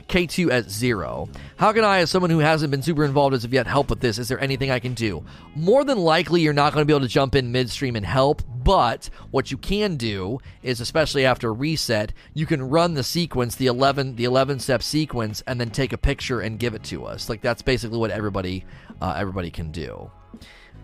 K2 0.09 0.51
at 0.51 0.69
zero. 0.69 1.29
How 1.57 1.71
can 1.71 1.83
I, 1.83 1.99
as 1.99 2.09
someone 2.09 2.31
who 2.31 2.39
hasn't 2.39 2.71
been 2.71 2.81
super 2.81 3.05
involved 3.05 3.33
as 3.35 3.45
of 3.45 3.53
yet, 3.53 3.67
help 3.67 3.89
with 3.89 4.01
this? 4.01 4.17
Is 4.17 4.27
there 4.27 4.39
anything 4.39 4.71
I 4.71 4.79
can 4.79 4.93
do? 4.93 5.23
More 5.55 5.83
than 5.83 5.99
likely, 5.99 6.41
you're 6.41 6.51
not 6.51 6.73
going 6.73 6.81
to 6.81 6.85
be 6.85 6.93
able 6.93 7.05
to 7.05 7.13
jump 7.13 7.35
in 7.35 7.51
midstream 7.51 7.95
and 7.95 8.05
help, 8.05 8.41
but 8.47 9.09
what 9.31 9.51
you 9.51 9.57
can 9.57 9.95
do 9.95 10.39
is, 10.63 10.81
especially 10.81 11.25
after 11.25 11.53
reset, 11.53 12.11
you 12.33 12.45
can 12.45 12.61
run 12.61 12.95
the 12.95 13.03
sequence, 13.03 13.55
the 13.55 13.67
11, 13.67 14.15
the 14.15 14.25
11 14.25 14.59
step 14.59 14.83
sequence, 14.83 15.41
and 15.47 15.61
then 15.61 15.69
take 15.69 15.93
a 15.93 15.97
picture 15.97 16.41
and 16.41 16.59
give 16.59 16.73
it 16.73 16.83
to 16.85 17.05
us. 17.05 17.29
Like 17.29 17.41
that's 17.41 17.61
basically 17.61 17.97
what 17.97 18.11
everybody, 18.11 18.65
uh, 19.01 19.15
everybody 19.15 19.51
can 19.51 19.71
do 19.71 20.11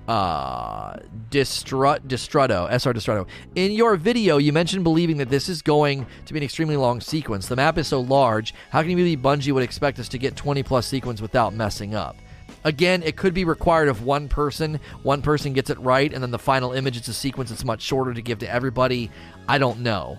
uh 0.07 0.97
Distru- 1.29 1.99
Distrutto, 2.01 2.69
SR 2.69 2.93
Distrutto. 2.93 3.27
In 3.55 3.71
your 3.71 3.95
video, 3.95 4.37
you 4.37 4.53
mentioned 4.53 4.83
believing 4.83 5.17
that 5.17 5.29
this 5.29 5.49
is 5.49 5.61
going 5.61 6.05
to 6.25 6.33
be 6.33 6.39
an 6.39 6.43
extremely 6.43 6.77
long 6.77 7.01
sequence. 7.01 7.47
The 7.47 7.55
map 7.55 7.77
is 7.77 7.87
so 7.87 7.99
large, 8.01 8.53
how 8.69 8.81
can 8.81 8.91
you 8.91 8.97
believe 8.97 9.19
Bungie 9.19 9.51
would 9.51 9.63
expect 9.63 9.99
us 9.99 10.07
to 10.09 10.17
get 10.17 10.35
20 10.35 10.63
plus 10.63 10.85
sequence 10.85 11.21
without 11.21 11.53
messing 11.53 11.95
up? 11.95 12.15
Again, 12.63 13.03
it 13.03 13.15
could 13.15 13.33
be 13.33 13.45
required 13.45 13.87
of 13.89 14.03
one 14.03 14.27
person. 14.27 14.79
One 15.03 15.21
person 15.21 15.53
gets 15.53 15.69
it 15.69 15.79
right, 15.79 16.11
and 16.11 16.21
then 16.21 16.31
the 16.31 16.39
final 16.39 16.73
image 16.73 16.97
is 16.97 17.07
a 17.07 17.13
sequence 17.13 17.49
that's 17.49 17.63
much 17.63 17.81
shorter 17.81 18.13
to 18.13 18.21
give 18.21 18.39
to 18.39 18.49
everybody. 18.49 19.11
I 19.47 19.57
don't 19.57 19.81
know. 19.81 20.17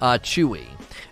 Uh, 0.00 0.18
Chewy. 0.18 0.66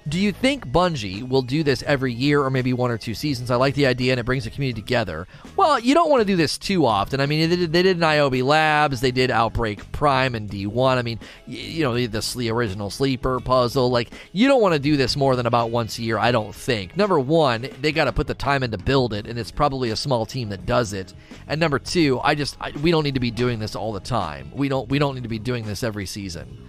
Do 0.09 0.19
you 0.19 0.33
think 0.33 0.67
Bungie 0.69 1.29
will 1.29 1.43
do 1.43 1.63
this 1.63 1.83
every 1.83 2.13
year 2.13 2.43
or 2.43 2.51
maybe 2.51 2.73
one 2.73 2.91
or 2.91 2.99
two 2.99 3.15
seasons? 3.15 3.51
I 3.51 3.57
like 3.57 3.75
the 3.75 3.87
idea 3.87 4.13
and 4.13 4.21
it 4.21 4.25
brings 4.25 4.45
the 4.45 4.51
community 4.51 4.81
together. 4.81 5.27
Well, 5.57 5.81
you 5.81 5.95
don't 5.95 6.11
want 6.11 6.21
to 6.21 6.25
do 6.25 6.37
this 6.37 6.57
too 6.59 6.87
often. 6.87 7.21
I 7.21 7.27
mean, 7.27 7.51
they 7.51 7.57
did, 7.57 7.73
they 7.73 7.83
did 7.83 7.99
Niobe 7.99 8.35
Labs, 8.35 9.01
they 9.01 9.11
did 9.11 9.31
Outbreak 9.31 9.91
Prime 9.93 10.35
and 10.35 10.49
D1. 10.49 10.97
I 10.97 11.03
mean, 11.03 11.19
you 11.47 11.83
know, 11.83 11.95
the, 11.95 12.35
the 12.37 12.51
original 12.51 12.89
Sleeper 12.89 13.41
puzzle. 13.41 13.91
Like, 13.91 14.13
you 14.33 14.47
don't 14.47 14.63
want 14.63 14.75
to 14.75 14.79
do 14.79 14.97
this 14.97 15.17
more 15.17 15.35
than 15.35 15.47
about 15.47 15.71
once 15.71 15.99
a 15.99 16.03
year, 16.03 16.19
I 16.19 16.31
don't 16.31 16.55
think. 16.55 16.97
Number 16.97 17.19
one, 17.19 17.69
they 17.81 17.91
got 17.91 18.05
to 18.05 18.13
put 18.13 18.27
the 18.29 18.35
time 18.35 18.63
in 18.63 18.71
to 18.71 18.79
build 18.79 19.13
it, 19.13 19.27
and 19.27 19.39
it's 19.39 19.51
probably 19.51 19.91
a 19.91 19.97
small 19.97 20.25
team 20.25 20.51
that 20.51 20.67
does 20.67 20.93
it. 20.93 21.15
And 21.49 21.59
number 21.59 21.79
two, 21.79 22.21
I 22.21 22.35
just, 22.35 22.57
I, 22.61 22.71
we 22.83 22.91
don't 22.91 23.05
need 23.05 23.15
to 23.15 23.21
be 23.21 23.31
doing 23.31 23.59
this 23.59 23.75
all 23.75 23.93
the 23.93 24.01
time. 24.01 24.53
We 24.55 24.69
don't, 24.69 24.89
we 24.89 24.99
don't 24.99 25.15
need 25.15 25.25
to 25.25 25.29
be 25.29 25.39
doing 25.39 25.65
this 25.67 25.83
every 25.83 26.07
season 26.07 26.67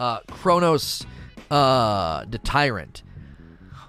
uh, 0.00 0.20
Kronos 0.28 1.06
uh, 1.50 2.24
the 2.28 2.38
Tyrant. 2.38 3.02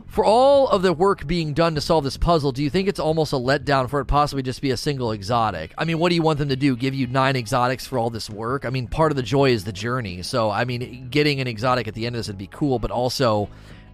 For 0.08 0.26
all 0.26 0.68
of 0.68 0.82
the 0.82 0.92
work 0.92 1.26
being 1.26 1.54
done 1.54 1.74
to 1.76 1.82
solve 1.82 2.04
this 2.04 2.18
puzzle, 2.18 2.52
do 2.52 2.62
you 2.62 2.70
think 2.70 2.90
it's 2.90 3.00
almost 3.00 3.32
a 3.32 3.38
letdown 3.38 3.90
for 3.90 4.02
it 4.02 4.06
possibly 4.06 4.44
just 4.44 4.62
be 4.62 4.72
a 4.72 4.78
single 4.78 5.14
exotic? 5.14 5.74
I 5.78 5.86
mean, 5.86 6.00
what 6.00 6.10
do 6.10 6.16
you 6.16 6.22
want 6.22 6.38
them 6.38 6.50
to 6.50 6.58
do? 6.58 6.76
Give 6.76 6.94
you 6.94 7.08
nine 7.08 7.38
exotics 7.38 7.88
for 7.88 7.98
all 7.98 8.10
this 8.10 8.30
work? 8.30 8.66
I 8.66 8.72
mean, 8.72 8.88
part 8.88 9.14
of 9.14 9.16
the 9.16 9.24
joy 9.24 9.52
is 9.52 9.64
the 9.64 9.72
journey. 9.72 10.22
So, 10.22 10.50
I 10.50 10.66
mean, 10.66 11.08
getting 11.10 11.40
an 11.40 11.48
exotic 11.48 11.88
at 11.88 11.94
the 11.94 12.06
end 12.06 12.18
of 12.18 12.20
this 12.20 12.28
would 12.28 12.38
be 12.38 12.48
cool, 12.48 12.78
but 12.78 12.92
also 12.92 13.48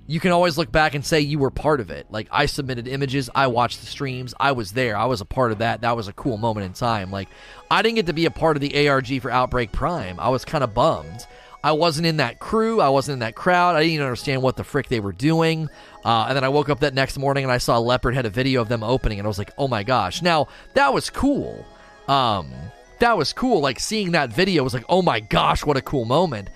you 0.07 0.19
can 0.19 0.31
always 0.31 0.57
look 0.57 0.71
back 0.71 0.95
and 0.95 1.05
say 1.05 1.19
you 1.19 1.37
were 1.37 1.51
part 1.51 1.79
of 1.79 1.91
it. 1.91 2.07
Like 2.09 2.29
I 2.31 2.47
submitted 2.47 2.87
images, 2.87 3.29
I 3.35 3.45
watched 3.45 3.81
the 3.81 3.85
streams, 3.85 4.33
I 4.39 4.53
was 4.53 4.71
there, 4.71 4.97
I 4.97 5.05
was 5.05 5.21
a 5.21 5.25
part 5.25 5.51
of 5.51 5.59
that. 5.59 5.81
That 5.81 5.95
was 5.95 6.07
a 6.07 6.13
cool 6.13 6.37
moment 6.37 6.65
in 6.65 6.73
time. 6.73 7.11
Like 7.11 7.27
I 7.69 7.83
didn't 7.83 7.97
get 7.97 8.07
to 8.07 8.13
be 8.13 8.25
a 8.25 8.31
part 8.31 8.57
of 8.57 8.61
the 8.61 8.87
ARG 8.87 9.21
for 9.21 9.29
Outbreak 9.29 9.71
Prime. 9.71 10.19
I 10.19 10.29
was 10.29 10.45
kind 10.45 10.63
of 10.63 10.73
bummed. 10.73 11.27
I 11.67 11.71
wasn't 11.71 12.07
in 12.07 12.15
that 12.17 12.39
crew. 12.39 12.79
I 12.79 12.87
wasn't 12.87 13.15
in 13.15 13.19
that 13.19 13.35
crowd. 13.35 13.75
I 13.75 13.81
didn't 13.81 13.95
even 13.95 14.05
understand 14.05 14.41
what 14.41 14.55
the 14.55 14.63
frick 14.63 14.87
they 14.87 15.01
were 15.01 15.11
doing. 15.11 15.67
Uh, 16.05 16.27
and 16.29 16.35
then 16.37 16.45
I 16.45 16.47
woke 16.47 16.69
up 16.69 16.79
that 16.79 16.93
next 16.93 17.17
morning 17.17 17.43
and 17.43 17.51
I 17.51 17.57
saw 17.57 17.77
Leopard 17.77 18.15
had 18.15 18.25
a 18.25 18.29
video 18.29 18.61
of 18.61 18.69
them 18.69 18.83
opening, 18.83 19.19
and 19.19 19.25
I 19.25 19.27
was 19.27 19.37
like, 19.37 19.51
oh 19.57 19.67
my 19.67 19.83
gosh. 19.83 20.21
Now, 20.21 20.47
that 20.75 20.93
was 20.93 21.09
cool. 21.09 21.65
Um, 22.07 22.53
that 22.99 23.17
was 23.17 23.33
cool. 23.33 23.59
Like, 23.59 23.81
seeing 23.81 24.13
that 24.13 24.31
video 24.31 24.63
was 24.63 24.73
like, 24.73 24.85
oh 24.87 25.01
my 25.01 25.19
gosh, 25.19 25.65
what 25.65 25.75
a 25.75 25.81
cool 25.81 26.05
moment. 26.05 26.49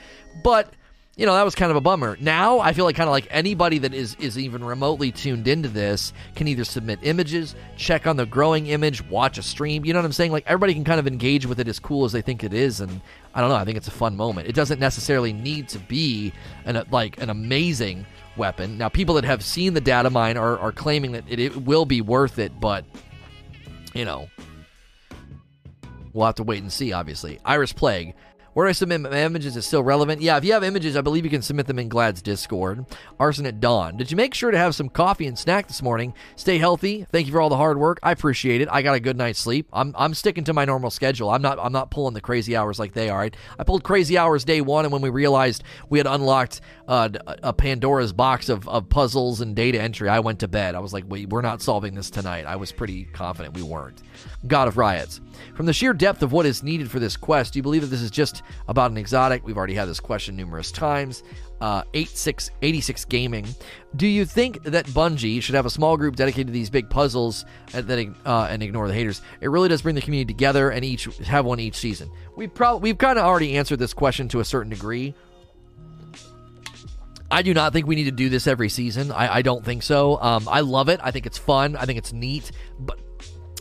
But 0.45 0.73
you 1.17 1.25
know 1.25 1.33
that 1.33 1.43
was 1.43 1.55
kind 1.55 1.69
of 1.69 1.75
a 1.75 1.81
bummer. 1.81 2.17
Now 2.21 2.59
I 2.59 2.71
feel 2.71 2.85
like 2.85 2.95
kind 2.95 3.09
of 3.09 3.11
like 3.11 3.27
anybody 3.29 3.79
that 3.79 3.93
is 3.93 4.15
is 4.15 4.39
even 4.39 4.63
remotely 4.63 5.11
tuned 5.11 5.47
into 5.47 5.67
this 5.67 6.13
can 6.35 6.47
either 6.47 6.63
submit 6.63 6.99
images, 7.03 7.53
check 7.75 8.07
on 8.07 8.15
the 8.15 8.25
growing 8.25 8.67
image, 8.67 9.03
watch 9.07 9.37
a 9.37 9.43
stream. 9.43 9.83
You 9.83 9.91
know 9.93 9.99
what 9.99 10.05
I'm 10.05 10.13
saying? 10.13 10.31
Like 10.31 10.45
everybody 10.47 10.73
can 10.73 10.85
kind 10.85 10.99
of 10.99 11.07
engage 11.07 11.45
with 11.45 11.59
it 11.59 11.67
as 11.67 11.79
cool 11.79 12.05
as 12.05 12.13
they 12.13 12.21
think 12.21 12.43
it 12.43 12.53
is, 12.53 12.79
and 12.79 13.01
I 13.33 13.41
don't 13.41 13.49
know. 13.49 13.55
I 13.55 13.65
think 13.65 13.77
it's 13.77 13.87
a 13.87 13.91
fun 13.91 14.17
moment. 14.17 14.47
It 14.47 14.55
doesn't 14.55 14.79
necessarily 14.79 15.31
need 15.31 15.69
to 15.69 15.79
be 15.79 16.33
an 16.65 16.83
like 16.91 17.21
an 17.21 17.29
amazing 17.29 18.05
weapon. 18.37 18.77
Now 18.77 18.89
people 18.89 19.15
that 19.15 19.23
have 19.23 19.43
seen 19.43 19.73
the 19.73 19.81
data 19.81 20.09
mine 20.09 20.37
are 20.37 20.57
are 20.59 20.71
claiming 20.71 21.13
that 21.13 21.23
it, 21.29 21.39
it 21.39 21.55
will 21.63 21.85
be 21.85 22.01
worth 22.01 22.39
it, 22.39 22.59
but 22.59 22.85
you 23.93 24.05
know 24.05 24.27
we'll 26.13 26.25
have 26.25 26.35
to 26.35 26.43
wait 26.43 26.61
and 26.61 26.71
see. 26.71 26.91
Obviously, 26.93 27.39
Iris 27.45 27.73
Plague 27.73 28.15
Where 28.53 28.67
I 28.67 28.73
submit 28.73 28.99
my 28.99 29.23
images 29.23 29.55
is 29.55 29.65
still 29.65 29.81
relevant. 29.81 30.21
Yeah, 30.21 30.35
if 30.35 30.43
you 30.43 30.51
have 30.51 30.63
images, 30.63 30.97
I 30.97 31.01
believe 31.01 31.23
you 31.23 31.29
can 31.29 31.41
submit 31.41 31.67
them 31.67 31.79
in 31.79 31.87
Gladd's 31.87 32.21
Discord. 32.21 32.85
Arson 33.17 33.45
at 33.45 33.61
dawn. 33.61 33.95
Did 33.95 34.11
you 34.11 34.17
make 34.17 34.33
sure 34.33 34.51
to 34.51 34.57
have 34.57 34.75
some 34.75 34.89
coffee 34.89 35.25
and 35.25 35.39
snack 35.39 35.69
this 35.69 35.81
morning? 35.81 36.13
Stay 36.35 36.57
healthy. 36.57 37.05
Thank 37.13 37.27
you 37.27 37.31
for 37.31 37.39
all 37.39 37.47
the 37.47 37.55
hard 37.55 37.77
work. 37.77 37.99
I 38.03 38.11
appreciate 38.11 38.59
it. 38.59 38.67
I 38.69 38.81
got 38.81 38.95
a 38.95 38.99
good 38.99 39.15
night's 39.15 39.39
sleep. 39.39 39.69
I'm, 39.71 39.95
I'm 39.97 40.13
sticking 40.13 40.43
to 40.43 40.53
my 40.53 40.65
normal 40.65 40.91
schedule. 40.91 41.29
I'm 41.29 41.41
not 41.41 41.59
I'm 41.59 41.71
not 41.71 41.91
pulling 41.91 42.13
the 42.13 42.19
crazy 42.19 42.57
hours 42.57 42.77
like 42.77 42.91
they 42.91 43.09
are. 43.09 43.23
I, 43.23 43.31
I 43.57 43.63
pulled 43.63 43.85
crazy 43.85 44.17
hours 44.17 44.43
day 44.43 44.59
one, 44.59 44.83
and 44.83 44.91
when 44.91 45.01
we 45.01 45.09
realized 45.09 45.63
we 45.87 45.97
had 45.97 46.07
unlocked 46.07 46.59
uh, 46.89 47.07
a 47.43 47.53
Pandora's 47.53 48.11
box 48.11 48.49
of, 48.49 48.67
of 48.67 48.89
puzzles 48.89 49.39
and 49.39 49.55
data 49.55 49.81
entry, 49.81 50.09
I 50.09 50.19
went 50.19 50.39
to 50.39 50.49
bed. 50.49 50.75
I 50.75 50.79
was 50.79 50.91
like, 50.91 51.05
wait, 51.07 51.29
we're 51.29 51.41
not 51.41 51.61
solving 51.61 51.95
this 51.95 52.09
tonight. 52.09 52.45
I 52.45 52.57
was 52.57 52.73
pretty 52.73 53.05
confident 53.05 53.55
we 53.55 53.63
weren't. 53.63 54.01
God 54.45 54.67
of 54.67 54.75
Riots. 54.75 55.21
From 55.55 55.67
the 55.67 55.73
sheer 55.73 55.93
depth 55.93 56.21
of 56.21 56.33
what 56.33 56.45
is 56.45 56.63
needed 56.63 56.91
for 56.91 56.99
this 56.99 57.15
quest, 57.15 57.53
do 57.53 57.59
you 57.59 57.63
believe 57.63 57.81
that 57.83 57.87
this 57.87 58.01
is 58.01 58.11
just 58.11 58.40
about 58.67 58.91
an 58.91 58.97
exotic? 58.97 59.45
We've 59.45 59.57
already 59.57 59.73
had 59.73 59.87
this 59.87 59.99
question 59.99 60.35
numerous 60.35 60.71
times. 60.71 61.23
Uh, 61.59 61.83
86, 61.93 62.49
86 62.61 63.05
Gaming. 63.05 63.47
Do 63.95 64.07
you 64.07 64.25
think 64.25 64.63
that 64.63 64.87
Bungie 64.87 65.41
should 65.43 65.53
have 65.53 65.67
a 65.67 65.69
small 65.69 65.95
group 65.95 66.15
dedicated 66.15 66.47
to 66.47 66.53
these 66.53 66.71
big 66.71 66.89
puzzles 66.89 67.45
and, 67.73 67.87
then, 67.87 68.15
uh, 68.25 68.47
and 68.49 68.63
ignore 68.63 68.87
the 68.87 68.93
haters? 68.93 69.21
It 69.41 69.49
really 69.49 69.69
does 69.69 69.83
bring 69.83 69.95
the 69.95 70.01
community 70.01 70.33
together 70.33 70.71
and 70.71 70.83
each 70.83 71.05
have 71.19 71.45
one 71.45 71.59
each 71.59 71.75
season. 71.75 72.09
We've 72.35 72.53
probably 72.53 72.89
we've 72.89 72.97
kind 72.97 73.19
of 73.19 73.25
already 73.25 73.57
answered 73.57 73.77
this 73.77 73.93
question 73.93 74.27
to 74.29 74.39
a 74.39 74.45
certain 74.45 74.71
degree. 74.71 75.13
I 77.31 77.43
do 77.43 77.53
not 77.53 77.71
think 77.71 77.87
we 77.87 77.95
need 77.95 78.05
to 78.05 78.11
do 78.11 78.27
this 78.27 78.45
every 78.45 78.67
season. 78.67 79.09
I, 79.11 79.35
I 79.35 79.41
don't 79.41 79.63
think 79.63 79.83
so. 79.83 80.21
Um, 80.21 80.49
I 80.49 80.59
love 80.59 80.89
it. 80.89 80.99
I 81.01 81.11
think 81.11 81.25
it's 81.25 81.37
fun. 81.37 81.77
I 81.77 81.85
think 81.85 81.97
it's 81.97 82.11
neat. 82.11 82.51
But 82.77 82.99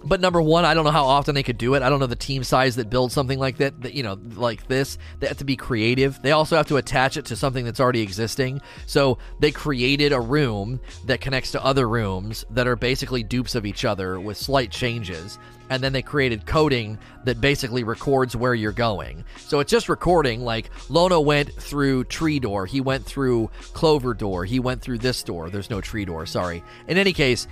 but 0.04 0.20
number 0.20 0.40
one, 0.40 0.64
I 0.64 0.74
don't 0.74 0.84
know 0.84 0.90
how 0.90 1.06
often 1.06 1.34
they 1.34 1.42
could 1.42 1.58
do 1.58 1.74
it. 1.74 1.82
I 1.82 1.88
don't 1.88 2.00
know 2.00 2.06
the 2.06 2.16
team 2.16 2.44
size 2.44 2.76
that 2.76 2.90
builds 2.90 3.14
something 3.14 3.38
like 3.38 3.58
that, 3.58 3.80
that. 3.82 3.94
You 3.94 4.02
know, 4.02 4.18
like 4.34 4.66
this. 4.68 4.98
They 5.18 5.26
have 5.26 5.38
to 5.38 5.44
be 5.44 5.56
creative. 5.56 6.20
They 6.22 6.32
also 6.32 6.56
have 6.56 6.68
to 6.68 6.76
attach 6.76 7.16
it 7.16 7.26
to 7.26 7.36
something 7.36 7.64
that's 7.64 7.80
already 7.80 8.00
existing. 8.02 8.62
So 8.86 9.18
they 9.40 9.50
created 9.50 10.12
a 10.12 10.20
room 10.20 10.80
that 11.06 11.20
connects 11.20 11.52
to 11.52 11.64
other 11.64 11.88
rooms 11.88 12.44
that 12.50 12.66
are 12.66 12.76
basically 12.76 13.22
dupes 13.22 13.54
of 13.54 13.66
each 13.66 13.84
other 13.84 14.20
with 14.20 14.36
slight 14.36 14.70
changes. 14.70 15.38
And 15.68 15.82
then 15.82 15.92
they 15.92 16.02
created 16.02 16.46
coding 16.46 16.98
that 17.24 17.40
basically 17.40 17.84
records 17.84 18.34
where 18.34 18.54
you're 18.54 18.72
going. 18.72 19.24
So 19.38 19.60
it's 19.60 19.70
just 19.70 19.88
recording. 19.88 20.40
Like 20.40 20.70
Lono 20.88 21.20
went 21.20 21.52
through 21.54 22.04
tree 22.04 22.40
door. 22.40 22.66
He 22.66 22.80
went 22.80 23.04
through 23.04 23.50
clover 23.72 24.14
door. 24.14 24.44
He 24.44 24.58
went 24.58 24.82
through 24.82 24.98
this 24.98 25.22
door. 25.22 25.48
There's 25.48 25.70
no 25.70 25.80
tree 25.80 26.04
door. 26.04 26.26
Sorry. 26.26 26.64
In 26.88 26.98
any 26.98 27.12
case, 27.12 27.46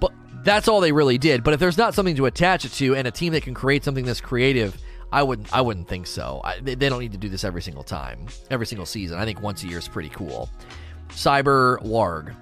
but 0.00 0.12
that's 0.44 0.68
all 0.68 0.80
they 0.80 0.92
really 0.92 1.18
did. 1.18 1.44
But 1.44 1.54
if 1.54 1.60
there's 1.60 1.78
not 1.78 1.94
something 1.94 2.16
to 2.16 2.26
attach 2.26 2.64
it 2.64 2.72
to 2.72 2.94
and 2.94 3.06
a 3.06 3.10
team 3.10 3.32
that 3.32 3.42
can 3.42 3.54
create 3.54 3.84
something 3.84 4.04
that's 4.04 4.20
creative, 4.20 4.76
I 5.10 5.22
wouldn't. 5.22 5.52
I 5.52 5.60
wouldn't 5.60 5.88
think 5.88 6.06
so. 6.06 6.40
I, 6.44 6.60
they, 6.60 6.74
they 6.74 6.88
don't 6.88 7.00
need 7.00 7.12
to 7.12 7.18
do 7.18 7.28
this 7.28 7.44
every 7.44 7.62
single 7.62 7.82
time, 7.82 8.26
every 8.50 8.66
single 8.66 8.86
season. 8.86 9.18
I 9.18 9.24
think 9.24 9.40
once 9.40 9.62
a 9.62 9.66
year 9.66 9.78
is 9.78 9.88
pretty 9.88 10.10
cool. 10.10 10.50
Cyber 11.08 11.82
Warg. 11.82 12.34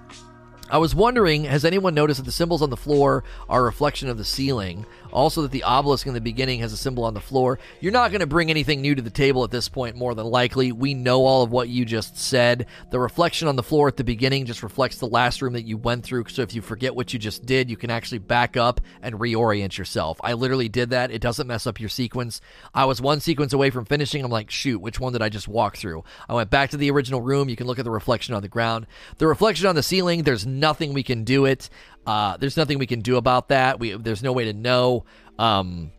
I 0.69 0.79
was 0.79 0.93
wondering, 0.93 1.45
has 1.45 1.63
anyone 1.63 1.93
noticed 1.93 2.17
that 2.17 2.25
the 2.25 2.31
symbols 2.31 2.61
on 2.61 2.69
the 2.69 2.75
floor 2.75 3.23
are 3.47 3.61
a 3.61 3.63
reflection 3.63 4.09
of 4.09 4.17
the 4.17 4.25
ceiling? 4.25 4.85
Also, 5.17 5.41
that 5.41 5.49
the 5.49 5.63
obelisk 5.63 6.05
in 6.05 6.13
the 6.13 6.21
beginning 6.21 6.59
has 6.59 6.71
a 6.71 6.77
symbol 6.77 7.03
on 7.03 7.15
the 7.15 7.19
floor. 7.19 7.57
You're 7.79 7.91
not 7.91 8.11
going 8.11 8.19
to 8.19 8.27
bring 8.27 8.51
anything 8.51 8.81
new 8.81 8.93
to 8.93 9.01
the 9.01 9.09
table 9.09 9.43
at 9.43 9.49
this 9.49 9.67
point, 9.67 9.95
more 9.95 10.13
than 10.13 10.27
likely. 10.27 10.71
We 10.71 10.93
know 10.93 11.25
all 11.25 11.41
of 11.41 11.51
what 11.51 11.69
you 11.69 11.85
just 11.85 12.19
said. 12.19 12.67
The 12.91 12.99
reflection 12.99 13.47
on 13.47 13.55
the 13.55 13.63
floor 13.63 13.87
at 13.87 13.97
the 13.97 14.03
beginning 14.03 14.45
just 14.45 14.61
reflects 14.61 14.99
the 14.99 15.07
last 15.07 15.41
room 15.41 15.53
that 15.53 15.65
you 15.65 15.75
went 15.75 16.03
through. 16.03 16.25
So 16.27 16.43
if 16.43 16.53
you 16.53 16.61
forget 16.61 16.95
what 16.95 17.13
you 17.13 17.17
just 17.17 17.47
did, 17.47 17.67
you 17.67 17.77
can 17.77 17.89
actually 17.89 18.19
back 18.19 18.57
up 18.57 18.79
and 19.01 19.15
reorient 19.15 19.75
yourself. 19.75 20.19
I 20.23 20.33
literally 20.33 20.69
did 20.69 20.91
that. 20.91 21.09
It 21.09 21.19
doesn't 21.19 21.47
mess 21.47 21.65
up 21.65 21.79
your 21.79 21.89
sequence. 21.89 22.39
I 22.75 22.85
was 22.85 23.01
one 23.01 23.19
sequence 23.19 23.53
away 23.53 23.71
from 23.71 23.85
finishing. 23.85 24.23
I'm 24.23 24.29
like, 24.29 24.51
shoot, 24.51 24.77
which 24.77 24.99
one 24.99 25.13
did 25.13 25.23
I 25.23 25.29
just 25.29 25.47
walk 25.47 25.77
through? 25.77 26.03
I 26.29 26.35
went 26.35 26.51
back 26.51 26.69
to 26.69 26.77
the 26.77 26.91
original 26.91 27.21
room. 27.21 27.49
You 27.49 27.55
can 27.55 27.65
look 27.65 27.79
at 27.79 27.85
the 27.85 27.89
reflection 27.89 28.35
on 28.35 28.43
the 28.43 28.49
ground. 28.49 28.85
The 29.17 29.25
reflection 29.25 29.65
on 29.65 29.73
the 29.73 29.81
ceiling, 29.81 30.21
there's 30.21 30.45
nothing 30.45 30.93
we 30.93 31.01
can 31.01 31.23
do 31.23 31.45
it. 31.45 31.71
Uh, 32.07 32.37
there's 32.37 32.55
nothing 32.55 32.79
we 32.79 32.87
can 32.87 33.01
do 33.01 33.17
about 33.17 33.49
that. 33.49 33.79
We 33.79 33.95
there's 33.97 34.23
no 34.23 34.31
way 34.31 34.45
to 34.45 34.53
know 34.53 35.03
um, 35.37 35.91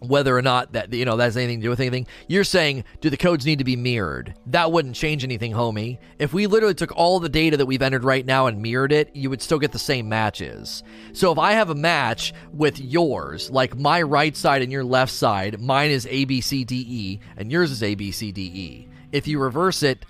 whether 0.00 0.36
or 0.36 0.42
not 0.42 0.74
that 0.74 0.92
you 0.92 1.06
know 1.06 1.16
that 1.16 1.24
has 1.24 1.38
anything 1.38 1.60
to 1.60 1.64
do 1.64 1.70
with 1.70 1.80
anything. 1.80 2.06
You're 2.28 2.44
saying, 2.44 2.84
do 3.00 3.08
the 3.08 3.16
codes 3.16 3.46
need 3.46 3.58
to 3.60 3.64
be 3.64 3.76
mirrored? 3.76 4.34
That 4.48 4.70
wouldn't 4.70 4.94
change 4.94 5.24
anything, 5.24 5.52
homie. 5.52 5.98
If 6.18 6.34
we 6.34 6.46
literally 6.46 6.74
took 6.74 6.94
all 6.94 7.18
the 7.18 7.30
data 7.30 7.56
that 7.56 7.64
we've 7.64 7.80
entered 7.80 8.04
right 8.04 8.26
now 8.26 8.46
and 8.46 8.60
mirrored 8.60 8.92
it, 8.92 9.16
you 9.16 9.30
would 9.30 9.40
still 9.40 9.58
get 9.58 9.72
the 9.72 9.78
same 9.78 10.06
matches. 10.06 10.82
So 11.14 11.32
if 11.32 11.38
I 11.38 11.52
have 11.52 11.70
a 11.70 11.74
match 11.74 12.34
with 12.52 12.78
yours, 12.78 13.50
like 13.50 13.74
my 13.74 14.02
right 14.02 14.36
side 14.36 14.60
and 14.60 14.70
your 14.70 14.84
left 14.84 15.12
side, 15.12 15.60
mine 15.62 15.90
is 15.90 16.06
A 16.10 16.26
B 16.26 16.42
C 16.42 16.62
D 16.64 16.84
E, 16.86 17.20
and 17.38 17.50
yours 17.50 17.70
is 17.70 17.82
A 17.82 17.94
B 17.94 18.10
C 18.12 18.32
D 18.32 18.42
E. 18.42 18.88
If 19.12 19.26
you 19.26 19.38
reverse 19.38 19.82
it, 19.82 20.04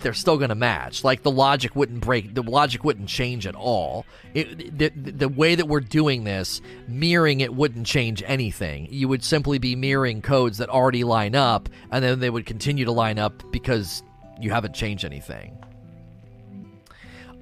they're 0.00 0.14
still 0.14 0.36
going 0.36 0.50
to 0.50 0.54
match. 0.54 1.04
Like 1.04 1.22
the 1.22 1.30
logic 1.30 1.74
wouldn't 1.74 2.00
break, 2.00 2.34
the 2.34 2.42
logic 2.42 2.84
wouldn't 2.84 3.08
change 3.08 3.46
at 3.46 3.54
all. 3.54 4.04
It, 4.34 4.78
the, 4.78 4.90
the 4.90 5.28
way 5.28 5.54
that 5.54 5.66
we're 5.66 5.80
doing 5.80 6.24
this, 6.24 6.60
mirroring 6.88 7.40
it 7.40 7.54
wouldn't 7.54 7.86
change 7.86 8.22
anything. 8.26 8.88
You 8.90 9.08
would 9.08 9.24
simply 9.24 9.58
be 9.58 9.76
mirroring 9.76 10.22
codes 10.22 10.58
that 10.58 10.68
already 10.68 11.04
line 11.04 11.34
up, 11.34 11.68
and 11.90 12.04
then 12.04 12.20
they 12.20 12.30
would 12.30 12.46
continue 12.46 12.84
to 12.84 12.92
line 12.92 13.18
up 13.18 13.42
because 13.50 14.02
you 14.40 14.50
haven't 14.50 14.74
changed 14.74 15.04
anything. 15.04 15.56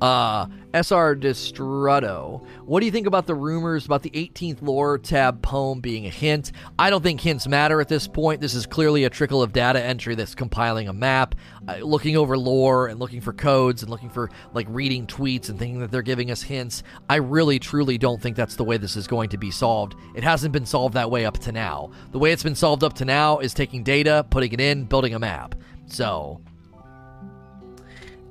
Uh, 0.02 0.48
SR 0.74 1.14
Destrudo. 1.14 2.44
What 2.64 2.80
do 2.80 2.86
you 2.86 2.90
think 2.90 3.06
about 3.06 3.28
the 3.28 3.36
rumors 3.36 3.86
about 3.86 4.02
the 4.02 4.10
18th 4.10 4.60
lore 4.60 4.98
tab 4.98 5.42
poem 5.42 5.80
being 5.80 6.06
a 6.06 6.10
hint? 6.10 6.50
I 6.76 6.90
don't 6.90 7.04
think 7.04 7.20
hints 7.20 7.46
matter 7.46 7.80
at 7.80 7.86
this 7.86 8.08
point. 8.08 8.40
This 8.40 8.54
is 8.54 8.66
clearly 8.66 9.04
a 9.04 9.10
trickle 9.10 9.44
of 9.44 9.52
data 9.52 9.80
entry 9.80 10.16
that's 10.16 10.34
compiling 10.34 10.88
a 10.88 10.92
map, 10.92 11.36
uh, 11.68 11.76
looking 11.76 12.16
over 12.16 12.36
lore 12.36 12.88
and 12.88 12.98
looking 12.98 13.20
for 13.20 13.32
codes 13.32 13.84
and 13.84 13.90
looking 13.92 14.10
for 14.10 14.28
like 14.54 14.66
reading 14.70 15.06
tweets 15.06 15.50
and 15.50 15.56
thinking 15.56 15.78
that 15.78 15.92
they're 15.92 16.02
giving 16.02 16.32
us 16.32 16.42
hints. 16.42 16.82
I 17.08 17.16
really 17.16 17.60
truly 17.60 17.96
don't 17.96 18.20
think 18.20 18.34
that's 18.34 18.56
the 18.56 18.64
way 18.64 18.78
this 18.78 18.96
is 18.96 19.06
going 19.06 19.28
to 19.28 19.38
be 19.38 19.52
solved. 19.52 19.94
It 20.16 20.24
hasn't 20.24 20.52
been 20.52 20.66
solved 20.66 20.94
that 20.94 21.12
way 21.12 21.26
up 21.26 21.38
to 21.38 21.52
now. 21.52 21.92
The 22.10 22.18
way 22.18 22.32
it's 22.32 22.42
been 22.42 22.56
solved 22.56 22.82
up 22.82 22.94
to 22.94 23.04
now 23.04 23.38
is 23.38 23.54
taking 23.54 23.84
data, 23.84 24.26
putting 24.30 24.52
it 24.52 24.60
in, 24.60 24.82
building 24.82 25.14
a 25.14 25.20
map. 25.20 25.54
So, 25.86 26.40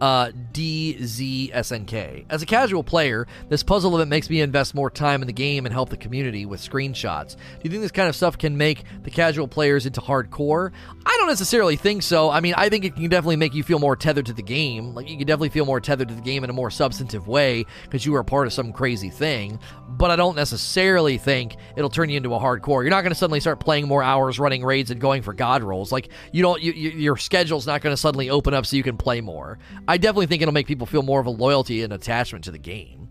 uh, 0.01 0.31
DZSNK. 0.51 2.25
As 2.27 2.41
a 2.41 2.45
casual 2.45 2.83
player, 2.83 3.27
this 3.49 3.61
puzzle 3.61 3.95
event 3.95 4.09
makes 4.09 4.29
me 4.31 4.41
invest 4.41 4.73
more 4.73 4.89
time 4.89 5.21
in 5.21 5.27
the 5.27 5.33
game 5.33 5.65
and 5.65 5.71
help 5.71 5.89
the 5.89 5.97
community 5.97 6.47
with 6.47 6.59
screenshots. 6.59 7.35
Do 7.35 7.61
you 7.61 7.69
think 7.69 7.83
this 7.83 7.91
kind 7.91 8.09
of 8.09 8.15
stuff 8.15 8.35
can 8.35 8.57
make 8.57 8.83
the 9.03 9.11
casual 9.11 9.47
players 9.47 9.85
into 9.85 10.01
hardcore? 10.01 10.71
I 11.05 11.15
don't 11.19 11.27
necessarily 11.27 11.75
think 11.75 12.01
so. 12.01 12.31
I 12.31 12.39
mean, 12.39 12.55
I 12.57 12.67
think 12.67 12.83
it 12.83 12.95
can 12.95 13.07
definitely 13.09 13.35
make 13.35 13.53
you 13.53 13.61
feel 13.61 13.77
more 13.77 13.95
tethered 13.95 14.25
to 14.25 14.33
the 14.33 14.41
game. 14.41 14.95
Like, 14.95 15.07
you 15.07 15.17
can 15.17 15.27
definitely 15.27 15.49
feel 15.49 15.65
more 15.65 15.79
tethered 15.79 16.07
to 16.07 16.15
the 16.15 16.21
game 16.21 16.43
in 16.43 16.49
a 16.49 16.53
more 16.53 16.71
substantive 16.71 17.27
way 17.27 17.65
because 17.83 18.03
you 18.03 18.15
are 18.15 18.23
part 18.23 18.47
of 18.47 18.53
some 18.53 18.73
crazy 18.73 19.11
thing. 19.11 19.59
But 19.87 20.09
I 20.09 20.15
don't 20.15 20.35
necessarily 20.35 21.19
think 21.19 21.57
it'll 21.75 21.91
turn 21.91 22.09
you 22.09 22.17
into 22.17 22.33
a 22.33 22.39
hardcore. 22.39 22.81
You're 22.81 22.89
not 22.89 23.01
going 23.01 23.11
to 23.11 23.15
suddenly 23.15 23.39
start 23.39 23.59
playing 23.59 23.87
more 23.87 24.01
hours, 24.01 24.39
running 24.39 24.65
raids, 24.65 24.89
and 24.89 24.99
going 24.99 25.21
for 25.21 25.33
god 25.33 25.61
rolls. 25.61 25.91
Like, 25.91 26.09
you 26.31 26.41
don't, 26.41 26.59
you, 26.59 26.71
you, 26.71 26.89
your 26.89 27.17
schedule's 27.17 27.67
not 27.67 27.81
going 27.81 27.93
to 27.93 28.01
suddenly 28.01 28.31
open 28.31 28.55
up 28.55 28.65
so 28.65 28.75
you 28.75 28.83
can 28.83 28.97
play 28.97 29.21
more. 29.21 29.59
Definitely 29.97 30.27
think 30.27 30.41
it'll 30.41 30.53
make 30.53 30.67
people 30.67 30.87
feel 30.87 31.03
more 31.03 31.19
of 31.19 31.25
a 31.25 31.31
loyalty 31.31 31.83
and 31.83 31.93
attachment 31.93 32.43
to 32.45 32.51
the 32.51 32.59
game. 32.59 33.09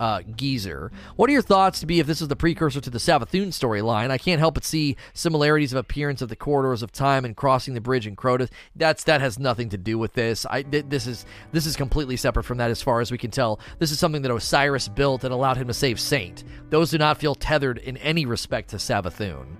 Uh, 0.00 0.20
Geezer. 0.34 0.90
What 1.14 1.30
are 1.30 1.32
your 1.32 1.42
thoughts 1.42 1.78
to 1.78 1.86
be 1.86 2.00
if 2.00 2.08
this 2.08 2.20
is 2.20 2.26
the 2.26 2.34
precursor 2.34 2.80
to 2.80 2.90
the 2.90 2.98
Savathun 2.98 3.48
storyline? 3.48 4.10
I 4.10 4.18
can't 4.18 4.40
help 4.40 4.54
but 4.54 4.64
see 4.64 4.96
similarities 5.14 5.72
of 5.72 5.78
appearance 5.78 6.20
of 6.20 6.28
the 6.28 6.34
corridors 6.34 6.82
of 6.82 6.90
time 6.90 7.24
and 7.24 7.36
crossing 7.36 7.74
the 7.74 7.80
bridge 7.80 8.08
in 8.08 8.16
Crota's. 8.16 8.50
That's 8.74 9.04
that 9.04 9.20
has 9.20 9.38
nothing 9.38 9.68
to 9.68 9.78
do 9.78 9.98
with 9.98 10.14
this. 10.14 10.44
I 10.46 10.62
th- 10.62 10.86
this 10.88 11.06
is 11.06 11.24
this 11.52 11.66
is 11.66 11.76
completely 11.76 12.16
separate 12.16 12.42
from 12.42 12.58
that 12.58 12.72
as 12.72 12.82
far 12.82 13.00
as 13.00 13.12
we 13.12 13.18
can 13.18 13.30
tell. 13.30 13.60
This 13.78 13.92
is 13.92 14.00
something 14.00 14.22
that 14.22 14.34
Osiris 14.34 14.88
built 14.88 15.22
and 15.22 15.32
allowed 15.32 15.56
him 15.56 15.68
to 15.68 15.74
save 15.74 16.00
Saint. 16.00 16.42
Those 16.70 16.90
do 16.90 16.98
not 16.98 17.18
feel 17.18 17.36
tethered 17.36 17.78
in 17.78 17.96
any 17.98 18.26
respect 18.26 18.70
to 18.70 18.78
Savathun. 18.78 19.56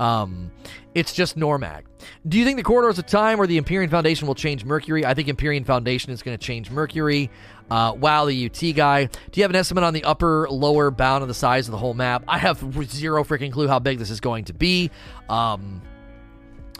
Um, 0.00 0.50
it's 0.94 1.12
just 1.12 1.38
Normag. 1.38 1.82
Do 2.26 2.38
you 2.38 2.44
think 2.44 2.56
the 2.56 2.64
Corridors 2.64 2.98
of 2.98 3.06
Time 3.06 3.38
or 3.38 3.46
the 3.46 3.58
Empyrean 3.58 3.90
Foundation 3.90 4.26
will 4.26 4.34
change 4.34 4.64
Mercury? 4.64 5.04
I 5.04 5.12
think 5.12 5.28
Empyrean 5.28 5.62
Foundation 5.62 6.10
is 6.10 6.22
going 6.22 6.36
to 6.36 6.44
change 6.44 6.70
Mercury. 6.70 7.30
Uh, 7.70 7.92
wow, 7.96 8.24
the 8.24 8.46
UT 8.46 8.74
guy. 8.74 9.04
Do 9.04 9.12
you 9.34 9.44
have 9.44 9.50
an 9.50 9.56
estimate 9.56 9.84
on 9.84 9.92
the 9.92 10.02
upper, 10.02 10.48
lower 10.50 10.90
bound 10.90 11.22
of 11.22 11.28
the 11.28 11.34
size 11.34 11.68
of 11.68 11.72
the 11.72 11.78
whole 11.78 11.94
map? 11.94 12.24
I 12.26 12.38
have 12.38 12.58
zero 12.86 13.22
freaking 13.22 13.52
clue 13.52 13.68
how 13.68 13.78
big 13.78 13.98
this 13.98 14.10
is 14.10 14.20
going 14.20 14.46
to 14.46 14.54
be. 14.54 14.90
Um, 15.28 15.82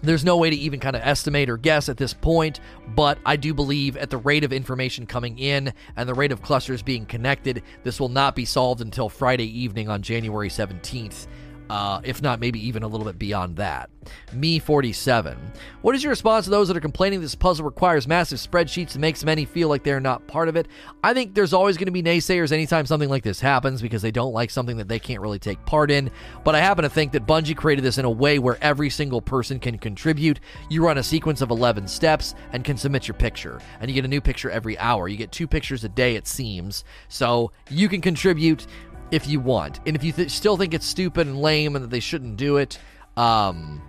there's 0.02 0.24
no 0.24 0.38
way 0.38 0.48
to 0.48 0.56
even 0.56 0.80
kind 0.80 0.96
of 0.96 1.02
estimate 1.04 1.50
or 1.50 1.58
guess 1.58 1.90
at 1.90 1.98
this 1.98 2.14
point, 2.14 2.58
but 2.88 3.18
I 3.26 3.36
do 3.36 3.52
believe 3.52 3.98
at 3.98 4.08
the 4.08 4.16
rate 4.16 4.44
of 4.44 4.52
information 4.52 5.04
coming 5.04 5.38
in 5.38 5.74
and 5.94 6.08
the 6.08 6.14
rate 6.14 6.32
of 6.32 6.40
clusters 6.40 6.80
being 6.80 7.04
connected, 7.04 7.62
this 7.82 8.00
will 8.00 8.08
not 8.08 8.34
be 8.34 8.46
solved 8.46 8.80
until 8.80 9.10
Friday 9.10 9.46
evening 9.60 9.90
on 9.90 10.00
January 10.00 10.48
17th 10.48 11.26
uh, 11.70 12.00
if 12.02 12.20
not 12.20 12.40
maybe 12.40 12.58
even 12.66 12.82
a 12.82 12.88
little 12.88 13.06
bit 13.06 13.16
beyond 13.16 13.54
that. 13.54 13.90
Me 14.32 14.58
47. 14.58 15.38
What 15.82 15.94
is 15.94 16.02
your 16.02 16.10
response 16.10 16.46
to 16.46 16.50
those 16.50 16.66
that 16.66 16.76
are 16.76 16.80
complaining 16.80 17.20
this 17.20 17.36
puzzle 17.36 17.64
requires 17.64 18.08
massive 18.08 18.38
spreadsheets 18.38 18.94
and 18.94 19.00
makes 19.00 19.22
many 19.24 19.44
feel 19.44 19.68
like 19.68 19.84
they're 19.84 20.00
not 20.00 20.26
part 20.26 20.48
of 20.48 20.56
it? 20.56 20.66
I 21.04 21.14
think 21.14 21.32
there's 21.32 21.52
always 21.52 21.76
going 21.76 21.86
to 21.86 21.92
be 21.92 22.02
naysayers 22.02 22.50
anytime 22.50 22.86
something 22.86 23.08
like 23.08 23.22
this 23.22 23.38
happens 23.38 23.80
because 23.80 24.02
they 24.02 24.10
don't 24.10 24.32
like 24.32 24.50
something 24.50 24.78
that 24.78 24.88
they 24.88 24.98
can't 24.98 25.20
really 25.20 25.38
take 25.38 25.64
part 25.64 25.92
in. 25.92 26.10
But 26.42 26.56
I 26.56 26.58
happen 26.58 26.82
to 26.82 26.90
think 26.90 27.12
that 27.12 27.24
Bungie 27.24 27.56
created 27.56 27.84
this 27.84 27.98
in 27.98 28.04
a 28.04 28.10
way 28.10 28.40
where 28.40 28.58
every 28.60 28.90
single 28.90 29.22
person 29.22 29.60
can 29.60 29.78
contribute. 29.78 30.40
You 30.70 30.84
run 30.84 30.98
a 30.98 31.04
sequence 31.04 31.40
of 31.40 31.52
11 31.52 31.86
steps 31.86 32.34
and 32.52 32.64
can 32.64 32.78
submit 32.78 33.06
your 33.06 33.14
picture, 33.14 33.60
and 33.80 33.88
you 33.88 33.94
get 33.94 34.04
a 34.04 34.08
new 34.08 34.20
picture 34.20 34.50
every 34.50 34.76
hour. 34.78 35.06
You 35.06 35.16
get 35.16 35.30
two 35.30 35.46
pictures 35.46 35.84
a 35.84 35.88
day, 35.88 36.16
it 36.16 36.26
seems. 36.26 36.82
So 37.06 37.52
you 37.70 37.88
can 37.88 38.00
contribute 38.00 38.66
if 39.10 39.26
you 39.26 39.40
want. 39.40 39.80
And 39.86 39.96
if 39.96 40.04
you 40.04 40.12
th- 40.12 40.30
still 40.30 40.56
think 40.56 40.74
it's 40.74 40.86
stupid 40.86 41.26
and 41.26 41.40
lame 41.40 41.76
and 41.76 41.84
that 41.84 41.90
they 41.90 42.00
shouldn't 42.00 42.36
do 42.36 42.56
it, 42.56 42.78
um, 43.16 43.82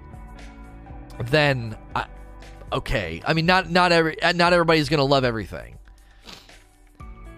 then 1.26 1.78
I, 1.96 2.06
okay. 2.74 3.22
I 3.26 3.34
mean, 3.34 3.46
not 3.46 3.70
not 3.70 3.92
every 3.92 4.18
not 4.36 4.54
everybody's 4.54 4.90
gonna 4.90 5.04
love 5.04 5.24
everything. 5.24 5.78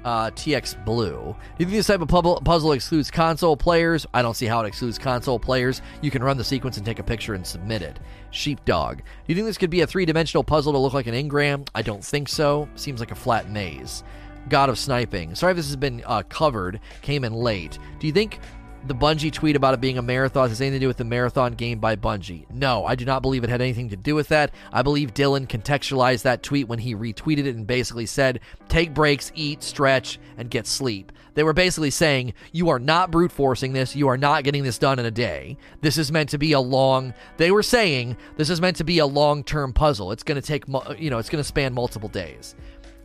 Uh, 0.03 0.29
TX 0.31 0.83
Blue. 0.83 1.33
Do 1.57 1.63
you 1.63 1.65
think 1.65 1.77
this 1.77 1.87
type 1.87 2.01
of 2.01 2.09
puzzle 2.43 2.73
excludes 2.73 3.09
console 3.09 3.55
players? 3.55 4.05
I 4.13 4.21
don't 4.21 4.33
see 4.33 4.47
how 4.47 4.59
it 4.59 4.67
excludes 4.67 4.97
console 4.97 5.39
players. 5.39 5.81
You 6.01 6.11
can 6.11 6.21
run 6.21 6.35
the 6.35 6.43
sequence 6.43 6.75
and 6.75 6.85
take 6.85 6.99
a 6.99 7.03
picture 7.03 7.35
and 7.35 7.47
submit 7.47 7.81
it. 7.81 8.01
Sheepdog. 8.31 8.97
Do 8.97 9.03
you 9.27 9.35
think 9.35 9.47
this 9.47 9.57
could 9.57 9.69
be 9.69 9.79
a 9.79 9.87
three 9.87 10.05
dimensional 10.05 10.43
puzzle 10.43 10.73
to 10.73 10.77
look 10.77 10.93
like 10.93 11.07
an 11.07 11.13
engram? 11.13 11.65
I 11.73 11.83
don't 11.83 12.03
think 12.03 12.27
so. 12.27 12.67
Seems 12.75 12.99
like 12.99 13.11
a 13.11 13.15
flat 13.15 13.49
maze. 13.49 14.03
God 14.49 14.69
of 14.69 14.77
Sniping. 14.77 15.35
Sorry 15.35 15.51
if 15.51 15.57
this 15.57 15.67
has 15.67 15.75
been 15.75 16.03
uh, 16.05 16.23
covered, 16.29 16.79
came 17.01 17.23
in 17.23 17.33
late. 17.33 17.77
Do 17.99 18.07
you 18.07 18.13
think 18.13 18.39
the 18.85 18.93
Bungie 18.93 19.31
tweet 19.31 19.55
about 19.55 19.73
it 19.73 19.79
being 19.79 19.97
a 19.97 20.01
marathon 20.01 20.49
has 20.49 20.59
anything 20.59 20.79
to 20.79 20.83
do 20.83 20.87
with 20.87 20.97
the 20.97 21.05
marathon 21.05 21.53
game 21.53 21.79
by 21.79 21.95
Bungie? 21.95 22.49
No, 22.51 22.85
I 22.85 22.95
do 22.95 23.05
not 23.05 23.21
believe 23.21 23.43
it 23.43 23.49
had 23.49 23.61
anything 23.61 23.89
to 23.89 23.95
do 23.95 24.13
with 24.15 24.27
that. 24.27 24.51
I 24.73 24.81
believe 24.81 25.13
Dylan 25.13 25.47
contextualized 25.47 26.23
that 26.23 26.43
tweet 26.43 26.67
when 26.67 26.79
he 26.79 26.95
retweeted 26.95 27.45
it 27.45 27.55
and 27.55 27.65
basically 27.65 28.05
said, 28.05 28.41
take 28.67 28.93
breaks, 28.93 29.31
eat, 29.35 29.63
stretch, 29.63 30.19
and 30.37 30.49
get 30.49 30.67
sleep. 30.67 31.11
They 31.35 31.43
were 31.43 31.53
basically 31.53 31.89
saying, 31.89 32.33
you 32.51 32.69
are 32.69 32.79
not 32.79 33.09
brute 33.09 33.31
forcing 33.31 33.73
this. 33.73 33.95
You 33.95 34.07
are 34.09 34.17
not 34.17 34.43
getting 34.43 34.63
this 34.63 34.77
done 34.77 34.99
in 34.99 35.05
a 35.05 35.11
day. 35.11 35.57
This 35.81 35.97
is 35.97 36.11
meant 36.11 36.29
to 36.29 36.37
be 36.37 36.51
a 36.51 36.59
long, 36.59 37.13
they 37.37 37.51
were 37.51 37.63
saying, 37.63 38.17
this 38.37 38.49
is 38.49 38.61
meant 38.61 38.77
to 38.77 38.83
be 38.83 38.99
a 38.99 39.05
long 39.05 39.43
term 39.43 39.73
puzzle. 39.73 40.11
It's 40.11 40.23
going 40.23 40.39
to 40.39 40.45
take, 40.45 40.65
you 40.99 41.09
know, 41.09 41.17
it's 41.17 41.29
going 41.29 41.41
to 41.41 41.47
span 41.47 41.73
multiple 41.73 42.09
days. 42.09 42.55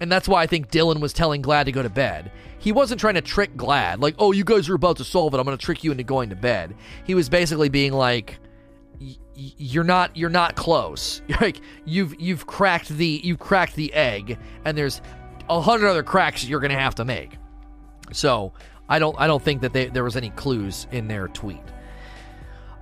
And 0.00 0.10
that's 0.10 0.28
why 0.28 0.42
I 0.42 0.46
think 0.46 0.70
Dylan 0.70 1.00
was 1.00 1.12
telling 1.12 1.42
Gladd 1.42 1.66
to 1.66 1.72
go 1.72 1.82
to 1.82 1.90
bed. 1.90 2.30
He 2.58 2.72
wasn't 2.72 3.00
trying 3.00 3.14
to 3.14 3.20
trick 3.20 3.56
Gladd, 3.56 4.00
like, 4.00 4.14
oh, 4.18 4.32
you 4.32 4.44
guys 4.44 4.68
are 4.68 4.74
about 4.74 4.96
to 4.98 5.04
solve 5.04 5.34
it. 5.34 5.38
I'm 5.38 5.44
going 5.44 5.56
to 5.56 5.64
trick 5.64 5.84
you 5.84 5.90
into 5.92 6.04
going 6.04 6.30
to 6.30 6.36
bed. 6.36 6.74
He 7.04 7.14
was 7.14 7.28
basically 7.28 7.68
being 7.68 7.92
like, 7.92 8.38
you're 9.38 9.84
not 9.84 10.16
you're 10.16 10.30
not 10.30 10.56
close. 10.56 11.22
like 11.40 11.60
you've 11.84 12.20
you've 12.20 12.46
cracked 12.46 12.88
the 12.88 13.20
you've 13.22 13.38
cracked 13.38 13.76
the 13.76 13.92
egg, 13.94 14.38
and 14.64 14.76
there's 14.76 15.00
a 15.48 15.60
hundred 15.60 15.88
other 15.88 16.02
cracks 16.02 16.44
you're 16.44 16.60
going 16.60 16.72
to 16.72 16.78
have 16.78 16.96
to 16.96 17.04
make. 17.04 17.38
So 18.12 18.52
I 18.88 18.98
don't 18.98 19.18
I 19.18 19.26
don't 19.26 19.42
think 19.42 19.62
that 19.62 19.72
they, 19.72 19.86
there 19.86 20.04
was 20.04 20.16
any 20.16 20.30
clues 20.30 20.86
in 20.90 21.06
their 21.08 21.28
tweet. 21.28 21.62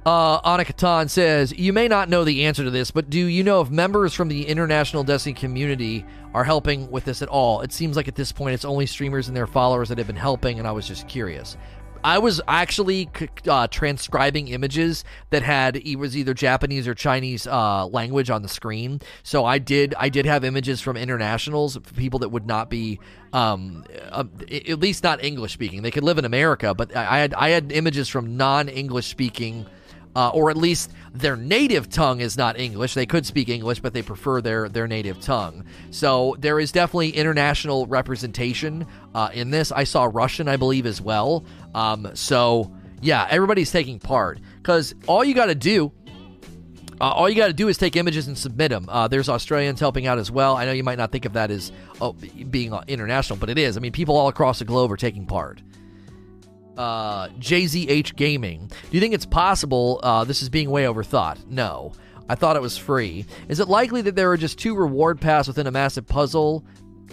Uh, 0.07 0.39
Anna 0.45 1.09
says, 1.09 1.53
You 1.59 1.73
may 1.73 1.89
not 1.89 2.09
know 2.09 2.23
the 2.23 2.45
answer 2.45 2.63
to 2.63 2.71
this, 2.71 2.93
but 2.93 3.11
do 3.11 3.19
you 3.19 3.43
know 3.43 3.61
if 3.61 3.71
members 3.71 4.15
from 4.15 4.29
the 4.29 4.47
international 4.47 5.03
Destiny 5.03 5.35
community 5.35 6.07
are 6.33 6.45
helping 6.45 6.89
with 6.93 7.05
this 7.05 7.23
at 7.23 7.29
all? 7.29 7.61
It 7.63 7.73
seems 7.73 7.97
like 7.97 8.07
at 8.07 8.15
this 8.15 8.31
point 8.31 8.55
it's 8.55 8.65
only 8.65 8.87
streamers 8.87 9.27
and 9.27 9.37
their 9.37 9.49
followers 9.49 9.89
that 9.89 9.99
have 9.99 10.07
been 10.07 10.15
helping, 10.15 10.61
and 10.61 10.69
I 10.69 10.71
was 10.71 10.87
just 10.87 11.09
curious. 11.09 11.57
I 12.05 12.19
was 12.19 12.41
actually 12.47 13.11
uh, 13.49 13.67
transcribing 13.67 14.47
images 14.47 15.03
that 15.31 15.43
had 15.43 15.75
it 15.75 15.97
was 15.97 16.17
either 16.17 16.35
Japanese 16.35 16.87
or 16.87 16.95
Chinese 16.95 17.49
uh, 17.49 17.87
language 17.87 18.31
on 18.31 18.43
the 18.43 18.49
screen. 18.49 19.01
So 19.25 19.45
I 19.45 19.59
did 19.59 19.93
I 19.99 20.09
did 20.09 20.25
have 20.25 20.45
images 20.45 20.81
from 20.81 20.97
internationals, 20.97 21.77
people 21.97 22.21
that 22.21 22.29
would 22.29 22.47
not 22.47 22.71
be 22.71 23.01
um, 23.33 23.85
uh, 24.13 24.23
at 24.53 24.79
least 24.79 25.03
not 25.03 25.25
English 25.25 25.53
speaking. 25.53 25.83
They 25.83 25.91
could 25.91 26.05
live 26.05 26.19
in 26.19 26.25
America, 26.25 26.75
but 26.75 26.95
I 26.95 27.19
had 27.19 27.35
I 27.35 27.49
had 27.49 27.73
images 27.73 28.09
from 28.09 28.37
non 28.37 28.69
English 28.69 29.09
speaking 29.09 29.67
uh, 30.17 30.31
or 30.31 30.49
at 30.49 30.57
least 30.57 30.91
their 31.13 31.37
native 31.37 31.91
tongue 31.91 32.21
is 32.21 32.39
not 32.39 32.59
English. 32.59 32.95
They 32.95 33.05
could 33.05 33.27
speak 33.27 33.51
English, 33.51 33.81
but 33.81 33.93
they 33.93 34.01
prefer 34.01 34.41
their 34.41 34.69
their 34.69 34.89
native 34.89 35.21
tongue. 35.21 35.65
So 35.91 36.37
there 36.39 36.59
is 36.59 36.73
definitely 36.73 37.11
international 37.11 37.87
representation 37.87 38.87
uh, 39.15 39.29
in 39.35 39.51
this. 39.51 39.71
I 39.71 39.85
saw 39.85 40.09
Russian, 40.11 40.49
I 40.49 40.57
believe, 40.57 40.87
as 40.87 41.03
well. 41.03 41.45
Um, 41.75 42.11
so 42.15 42.73
yeah, 43.03 43.27
everybody's 43.31 43.71
taking 43.71 43.99
part 43.99 44.41
because 44.57 44.95
all 45.07 45.23
you 45.23 45.35
got 45.35 45.47
to 45.47 45.55
do. 45.55 45.93
Uh, 46.99 47.11
all 47.11 47.29
you 47.29 47.35
got 47.35 47.49
to 47.49 47.53
do 47.53 47.69
is 47.69 47.77
take 47.77 47.95
images 47.95 48.27
and 48.27 48.39
submit 48.39 48.71
them. 48.71 48.87
Uh, 48.89 49.07
there's 49.07 49.29
Australians 49.29 49.79
helping 49.79 50.07
out 50.07 50.19
as 50.19 50.31
well. 50.31 50.57
I 50.57 50.65
know 50.65 50.73
you 50.73 50.83
might 50.83 50.97
not 50.97 51.13
think 51.13 51.27
of 51.27 51.35
that 51.35 51.51
as 51.51 51.71
oh, 52.01 52.15
being 52.49 52.73
international, 52.89 53.39
but 53.39 53.51
it 53.51 53.59
is. 53.59 53.77
I 53.77 53.81
mean, 53.81 53.93
people 53.93 54.17
all 54.17 54.29
across 54.29 54.61
the 54.61 54.65
globe 54.65 54.91
are 54.91 54.97
taking 54.97 55.27
part 55.27 55.61
uh, 56.77 57.29
JZH 57.29 58.17
Gaming. 58.17 58.67
Do 58.69 58.75
you 58.91 59.01
think 59.01 59.15
it's 59.15 59.27
possible 59.27 60.01
uh, 60.03 60.25
this 60.25 60.43
is 60.43 60.49
being 60.49 60.71
way 60.71 60.85
overthought? 60.85 61.47
No. 61.47 61.93
I 62.29 62.35
thought 62.35 62.57
it 62.57 62.63
was 62.63 62.77
free. 62.77 63.25
Is 63.49 63.61
it 63.61 63.69
likely 63.69 64.03
that 64.03 64.17
there 64.17 64.31
are 64.33 64.37
just 64.37 64.59
two 64.59 64.75
reward 64.75 65.21
paths 65.21 65.49
within 65.49 65.67
a 65.67 65.71
massive 65.71 66.07
puzzle, 66.07 66.65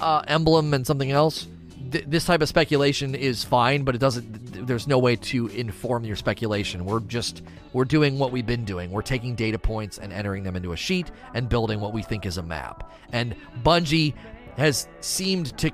uh, 0.02 0.24
emblem, 0.28 0.74
and 0.74 0.86
something 0.86 1.12
else? 1.12 1.48
Th- 1.92 2.04
this 2.08 2.26
type 2.26 2.42
of 2.42 2.50
speculation 2.50 3.14
is 3.14 3.44
fine, 3.44 3.84
but 3.84 3.94
it 3.94 4.00
doesn't. 4.00 4.66
There's 4.66 4.88
no 4.88 4.98
way 4.98 5.16
to 5.18 5.48
inform 5.48 6.06
your 6.06 6.16
speculation. 6.16 6.86
We're 6.86 7.02
just 7.02 7.44
we're 7.74 7.86
doing 7.86 8.18
what 8.18 8.32
we've 8.32 8.46
been 8.46 8.66
doing. 8.66 8.92
We're 8.92 9.02
taking 9.04 9.36
data 9.36 9.60
points 9.60 10.00
and 10.00 10.12
entering 10.12 10.44
them 10.44 10.56
into 10.56 10.72
a 10.72 10.78
sheet 10.78 11.12
and 11.36 11.48
building 11.48 11.80
what 11.80 11.94
we 11.94 12.02
think 12.02 12.26
is 12.26 12.38
a 12.38 12.44
map. 12.44 12.92
And 13.12 13.36
Bungie 13.64 14.16
has 14.58 14.88
seemed 15.02 15.56
to 15.60 15.72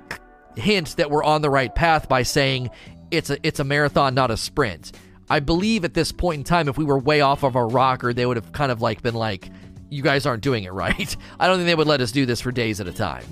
hint 0.56 0.98
that 0.98 1.10
we're 1.10 1.24
on 1.24 1.42
the 1.42 1.50
right 1.50 1.74
path 1.74 2.10
by 2.10 2.24
saying 2.24 2.70
it's 3.12 3.30
a 3.30 3.38
it's 3.44 3.60
a 3.60 3.64
marathon, 3.64 4.14
not 4.14 4.32
a 4.32 4.38
sprint. 4.38 4.92
I 5.30 5.40
believe 5.40 5.86
at 5.86 5.94
this 5.94 6.12
point 6.12 6.40
in 6.40 6.44
time, 6.44 6.68
if 6.68 6.78
we 6.78 6.86
were 6.86 6.98
way 6.98 7.22
off 7.22 7.44
of 7.44 7.56
our 7.56 7.68
rocker, 7.68 8.14
they 8.14 8.26
would 8.26 8.38
have 8.38 8.52
kind 8.52 8.72
of 8.72 8.82
like 8.82 9.02
been 9.02 9.14
like, 9.14 9.50
"You 9.90 10.02
guys 10.02 10.26
aren't 10.26 10.44
doing 10.44 10.64
it 10.64 10.74
right." 10.74 11.16
I 11.40 11.48
don't 11.48 11.58
think 11.58 11.68
they 11.68 11.76
would 11.76 11.88
let 11.88 12.02
us 12.02 12.12
do 12.12 12.26
this 12.26 12.42
for 12.42 12.52
days 12.52 12.80
at 12.80 12.88
a 12.88 12.94
time. 12.94 13.26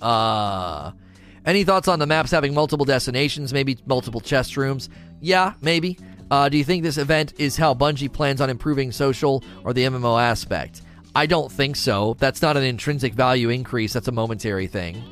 Uh, 0.00 0.92
any 1.46 1.64
thoughts 1.64 1.88
on 1.88 1.98
the 1.98 2.06
maps 2.06 2.30
having 2.30 2.54
multiple 2.54 2.84
destinations, 2.84 3.52
maybe 3.52 3.78
multiple 3.86 4.20
chest 4.20 4.56
rooms? 4.56 4.88
Yeah, 5.20 5.54
maybe. 5.60 5.98
Uh, 6.30 6.48
do 6.48 6.56
you 6.56 6.64
think 6.64 6.82
this 6.82 6.98
event 6.98 7.34
is 7.38 7.56
how 7.56 7.74
Bungie 7.74 8.12
plans 8.12 8.40
on 8.40 8.48
improving 8.48 8.90
social 8.90 9.44
or 9.64 9.72
the 9.72 9.84
MMO 9.84 10.20
aspect? 10.20 10.82
I 11.14 11.26
don't 11.26 11.52
think 11.52 11.76
so. 11.76 12.16
That's 12.18 12.40
not 12.40 12.56
an 12.56 12.62
intrinsic 12.62 13.12
value 13.12 13.50
increase. 13.50 13.92
That's 13.92 14.08
a 14.08 14.12
momentary 14.12 14.66
thing 14.66 15.04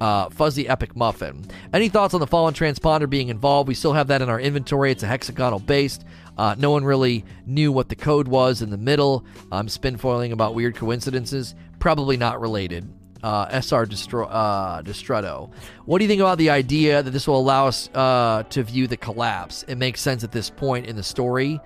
uh, 0.00 0.28
Fuzzy 0.30 0.68
Epic 0.68 0.96
Muffin. 0.96 1.44
Any 1.72 1.88
thoughts 1.88 2.14
on 2.14 2.20
the 2.20 2.26
Fallen 2.26 2.54
Transponder 2.54 3.08
being 3.08 3.28
involved? 3.28 3.68
We 3.68 3.74
still 3.74 3.92
have 3.92 4.08
that 4.08 4.22
in 4.22 4.28
our 4.28 4.40
inventory. 4.40 4.90
It's 4.90 5.02
a 5.02 5.06
hexagonal 5.06 5.58
based. 5.58 6.04
Uh, 6.36 6.54
no 6.58 6.70
one 6.70 6.84
really 6.84 7.24
knew 7.46 7.70
what 7.70 7.88
the 7.88 7.96
code 7.96 8.28
was 8.28 8.62
in 8.62 8.70
the 8.70 8.76
middle. 8.76 9.24
I'm 9.52 9.68
spinfoiling 9.68 10.32
about 10.32 10.54
weird 10.54 10.74
coincidences. 10.76 11.54
Probably 11.78 12.16
not 12.16 12.40
related. 12.40 12.92
Uh, 13.22 13.48
SR 13.48 13.86
Destro- 13.86 14.28
uh. 14.30 15.46
What 15.86 15.98
do 15.98 16.04
you 16.04 16.08
think 16.08 16.20
about 16.20 16.36
the 16.36 16.50
idea 16.50 17.02
that 17.02 17.10
this 17.10 17.26
will 17.26 17.38
allow 17.38 17.68
us 17.68 17.88
uh, 17.94 18.42
to 18.50 18.62
view 18.62 18.86
the 18.86 18.98
collapse? 18.98 19.64
It 19.66 19.76
makes 19.76 20.02
sense 20.02 20.24
at 20.24 20.32
this 20.32 20.50
point 20.50 20.86
in 20.86 20.96
the 20.96 21.02
story 21.02 21.58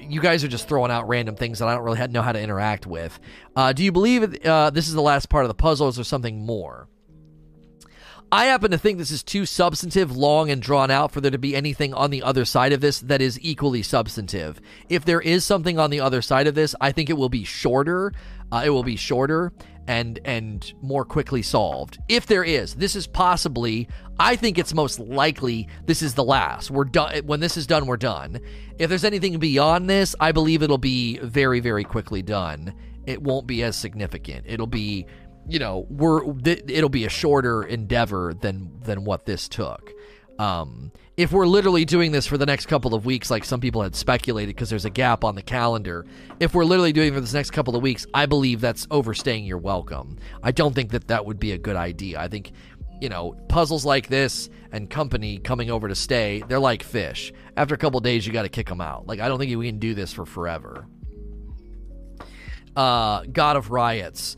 you 0.00 0.20
guys 0.20 0.44
are 0.44 0.48
just 0.48 0.68
throwing 0.68 0.90
out 0.90 1.08
random 1.08 1.36
things 1.36 1.58
that 1.58 1.68
I 1.68 1.74
don't 1.74 1.84
really 1.84 2.06
know 2.08 2.22
how 2.22 2.32
to 2.32 2.40
interact 2.40 2.86
with. 2.86 3.18
Uh, 3.54 3.72
do 3.72 3.84
you 3.84 3.92
believe 3.92 4.44
uh, 4.44 4.70
this 4.70 4.88
is 4.88 4.94
the 4.94 5.02
last 5.02 5.28
part 5.28 5.44
of 5.44 5.48
the 5.48 5.54
puzzle? 5.54 5.88
Is 5.88 5.96
there 5.96 6.04
something 6.04 6.44
more? 6.44 6.88
I 8.32 8.44
happen 8.44 8.70
to 8.70 8.78
think 8.78 8.98
this 8.98 9.10
is 9.10 9.24
too 9.24 9.44
substantive, 9.44 10.16
long, 10.16 10.50
and 10.50 10.62
drawn 10.62 10.88
out 10.88 11.10
for 11.10 11.20
there 11.20 11.32
to 11.32 11.38
be 11.38 11.56
anything 11.56 11.92
on 11.92 12.10
the 12.10 12.22
other 12.22 12.44
side 12.44 12.72
of 12.72 12.80
this 12.80 13.00
that 13.00 13.20
is 13.20 13.40
equally 13.42 13.82
substantive. 13.82 14.60
If 14.88 15.04
there 15.04 15.20
is 15.20 15.44
something 15.44 15.80
on 15.80 15.90
the 15.90 15.98
other 15.98 16.22
side 16.22 16.46
of 16.46 16.54
this, 16.54 16.76
I 16.80 16.92
think 16.92 17.10
it 17.10 17.14
will 17.14 17.28
be 17.28 17.42
shorter. 17.42 18.12
Uh, 18.52 18.62
it 18.64 18.70
will 18.70 18.84
be 18.84 18.94
shorter 18.94 19.52
and 19.90 20.20
and 20.24 20.72
more 20.80 21.04
quickly 21.04 21.42
solved. 21.42 21.98
If 22.08 22.26
there 22.26 22.44
is, 22.44 22.76
this 22.76 22.94
is 22.94 23.08
possibly. 23.08 23.88
I 24.20 24.36
think 24.36 24.56
it's 24.56 24.72
most 24.72 25.00
likely 25.00 25.68
this 25.86 26.00
is 26.00 26.14
the 26.14 26.22
last. 26.22 26.70
We're 26.70 26.84
done. 26.84 27.26
When 27.26 27.40
this 27.40 27.56
is 27.56 27.66
done, 27.66 27.86
we're 27.86 27.96
done. 27.96 28.38
If 28.78 28.88
there's 28.88 29.04
anything 29.04 29.36
beyond 29.40 29.90
this, 29.90 30.14
I 30.20 30.30
believe 30.30 30.62
it'll 30.62 30.78
be 30.78 31.18
very 31.18 31.58
very 31.58 31.82
quickly 31.82 32.22
done. 32.22 32.72
It 33.04 33.20
won't 33.20 33.48
be 33.48 33.64
as 33.64 33.74
significant. 33.74 34.46
It'll 34.46 34.68
be 34.68 35.06
you 35.48 35.58
know, 35.58 35.86
we're 35.90 36.34
th- 36.34 36.62
it'll 36.68 36.88
be 36.88 37.04
a 37.04 37.08
shorter 37.08 37.64
endeavor 37.64 38.32
than 38.32 38.70
than 38.82 39.04
what 39.04 39.26
this 39.26 39.48
took. 39.48 39.90
Um, 40.38 40.92
if 41.20 41.32
we're 41.32 41.46
literally 41.46 41.84
doing 41.84 42.12
this 42.12 42.26
for 42.26 42.38
the 42.38 42.46
next 42.46 42.64
couple 42.64 42.94
of 42.94 43.04
weeks, 43.04 43.30
like 43.30 43.44
some 43.44 43.60
people 43.60 43.82
had 43.82 43.94
speculated, 43.94 44.56
because 44.56 44.70
there's 44.70 44.86
a 44.86 44.90
gap 44.90 45.22
on 45.22 45.34
the 45.34 45.42
calendar, 45.42 46.06
if 46.40 46.54
we're 46.54 46.64
literally 46.64 46.94
doing 46.94 47.12
for 47.12 47.20
this 47.20 47.34
next 47.34 47.50
couple 47.50 47.76
of 47.76 47.82
weeks, 47.82 48.06
I 48.14 48.24
believe 48.24 48.62
that's 48.62 48.86
overstaying 48.90 49.44
your 49.44 49.58
welcome. 49.58 50.16
I 50.42 50.50
don't 50.50 50.74
think 50.74 50.92
that 50.92 51.08
that 51.08 51.26
would 51.26 51.38
be 51.38 51.52
a 51.52 51.58
good 51.58 51.76
idea. 51.76 52.18
I 52.18 52.28
think 52.28 52.52
you 53.02 53.10
know, 53.10 53.32
puzzles 53.48 53.84
like 53.84 54.08
this 54.08 54.48
and 54.72 54.88
company 54.88 55.38
coming 55.38 55.70
over 55.70 55.88
to 55.88 55.94
stay, 55.94 56.42
they're 56.48 56.58
like 56.58 56.82
fish. 56.82 57.34
After 57.54 57.74
a 57.74 57.78
couple 57.78 58.00
days, 58.00 58.26
you 58.26 58.32
got 58.32 58.42
to 58.42 58.48
kick 58.48 58.68
them 58.68 58.80
out. 58.80 59.06
Like, 59.06 59.20
I 59.20 59.28
don't 59.28 59.38
think 59.38 59.54
we 59.58 59.66
can 59.66 59.78
do 59.78 59.94
this 59.94 60.12
for 60.12 60.24
forever. 60.24 60.86
Uh, 62.74 63.24
God 63.30 63.56
of 63.56 63.70
Riots. 63.70 64.36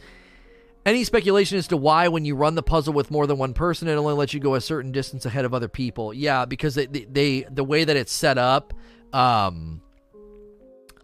Any 0.85 1.05
speculation 1.05 1.59
as 1.59 1.69
to 1.69 1.77
why, 1.77 2.09
when 2.09 2.25
you 2.25 2.35
run 2.35 2.57
the 2.57 2.63
puzzle 2.63 2.93
with 2.93 3.11
more 3.11 3.27
than 3.27 3.39
one 3.39 3.55
person, 3.55 3.87
it 3.87 3.95
only 3.95 4.15
lets 4.15 4.35
you 4.35 4.41
go 4.41 4.57
a 4.57 4.61
certain 4.61 4.91
distance 4.91 5.25
ahead 5.25 5.45
of 5.45 5.55
other 5.55 5.69
people? 5.69 6.13
Yeah, 6.13 6.45
because 6.45 6.75
they, 6.75 6.87
they, 6.87 7.05
they 7.05 7.43
the 7.43 7.63
way 7.63 7.85
that 7.85 7.97
it's 7.97 8.13
set 8.13 8.37
up, 8.37 8.75
um, 9.13 9.81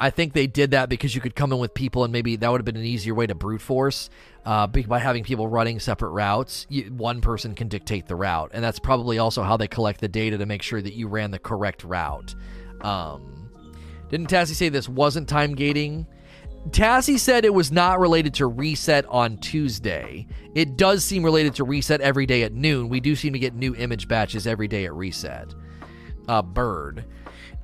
I 0.00 0.10
think 0.10 0.32
they 0.32 0.46
did 0.48 0.72
that 0.72 0.88
because 0.88 1.14
you 1.14 1.20
could 1.20 1.36
come 1.36 1.52
in 1.52 1.58
with 1.58 1.74
people, 1.74 2.02
and 2.02 2.12
maybe 2.12 2.34
that 2.36 2.50
would 2.50 2.60
have 2.60 2.64
been 2.64 2.76
an 2.76 2.84
easier 2.84 3.14
way 3.14 3.26
to 3.26 3.34
brute 3.34 3.60
force. 3.60 4.10
Uh, 4.44 4.66
by 4.66 4.98
having 4.98 5.24
people 5.24 5.46
running 5.46 5.78
separate 5.78 6.10
routes, 6.10 6.66
you, 6.70 6.84
one 6.84 7.20
person 7.20 7.54
can 7.54 7.68
dictate 7.68 8.06
the 8.06 8.16
route, 8.16 8.50
and 8.54 8.64
that's 8.64 8.78
probably 8.78 9.18
also 9.18 9.42
how 9.42 9.56
they 9.56 9.68
collect 9.68 10.00
the 10.00 10.08
data 10.08 10.38
to 10.38 10.46
make 10.46 10.62
sure 10.62 10.80
that 10.80 10.94
you 10.94 11.06
ran 11.06 11.30
the 11.30 11.38
correct 11.38 11.84
route. 11.84 12.34
Um, 12.80 13.50
didn't 14.08 14.30
Tassie 14.30 14.54
say 14.54 14.70
this 14.70 14.88
wasn't 14.88 15.28
time 15.28 15.54
gating? 15.54 16.06
Tassie 16.70 17.18
said 17.18 17.44
it 17.44 17.54
was 17.54 17.72
not 17.72 17.98
related 17.98 18.34
to 18.34 18.46
reset 18.46 19.06
on 19.06 19.38
Tuesday. 19.38 20.26
It 20.54 20.76
does 20.76 21.04
seem 21.04 21.24
related 21.24 21.54
to 21.56 21.64
reset 21.64 22.00
every 22.00 22.26
day 22.26 22.42
at 22.42 22.52
noon. 22.52 22.88
We 22.88 23.00
do 23.00 23.16
seem 23.16 23.32
to 23.32 23.38
get 23.38 23.54
new 23.54 23.74
image 23.74 24.06
batches 24.06 24.46
every 24.46 24.68
day 24.68 24.84
at 24.84 24.94
reset. 24.94 25.54
Uh, 26.28 26.42
Bird. 26.42 27.06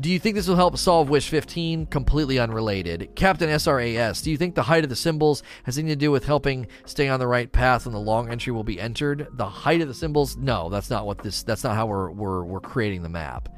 Do 0.00 0.10
you 0.10 0.18
think 0.18 0.34
this 0.34 0.48
will 0.48 0.56
help 0.56 0.76
solve 0.76 1.08
Wish 1.08 1.28
15? 1.28 1.86
Completely 1.86 2.38
unrelated. 2.38 3.14
Captain 3.14 3.48
SRAS, 3.48 4.22
do 4.22 4.30
you 4.30 4.36
think 4.36 4.54
the 4.54 4.64
height 4.64 4.82
of 4.82 4.90
the 4.90 4.96
symbols 4.96 5.44
has 5.64 5.78
anything 5.78 5.96
to 5.98 6.04
do 6.04 6.10
with 6.10 6.24
helping 6.24 6.66
stay 6.84 7.08
on 7.08 7.20
the 7.20 7.28
right 7.28 7.50
path 7.50 7.86
when 7.86 7.92
the 7.92 8.00
long 8.00 8.28
entry 8.28 8.52
will 8.52 8.64
be 8.64 8.80
entered? 8.80 9.28
The 9.34 9.48
height 9.48 9.80
of 9.80 9.88
the 9.88 9.94
symbols? 9.94 10.36
No, 10.36 10.68
that's 10.68 10.90
not 10.90 11.06
what 11.06 11.18
this. 11.18 11.44
That's 11.44 11.62
not 11.62 11.76
how 11.76 11.86
we're 11.86 12.10
we're, 12.10 12.44
we're 12.44 12.60
creating 12.60 13.02
the 13.02 13.08
map. 13.08 13.48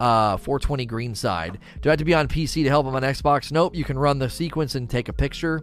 Uh, 0.00 0.38
420 0.38 0.86
green 0.86 1.14
side. 1.14 1.58
Do 1.82 1.90
I 1.90 1.92
have 1.92 1.98
to 1.98 2.04
be 2.06 2.14
on 2.14 2.26
PC 2.26 2.64
to 2.64 2.70
help 2.70 2.86
him 2.86 2.94
on 2.94 3.02
Xbox? 3.02 3.52
Nope. 3.52 3.76
You 3.76 3.84
can 3.84 3.98
run 3.98 4.18
the 4.18 4.30
sequence 4.30 4.74
and 4.74 4.88
take 4.88 5.08
a 5.08 5.12
picture. 5.12 5.60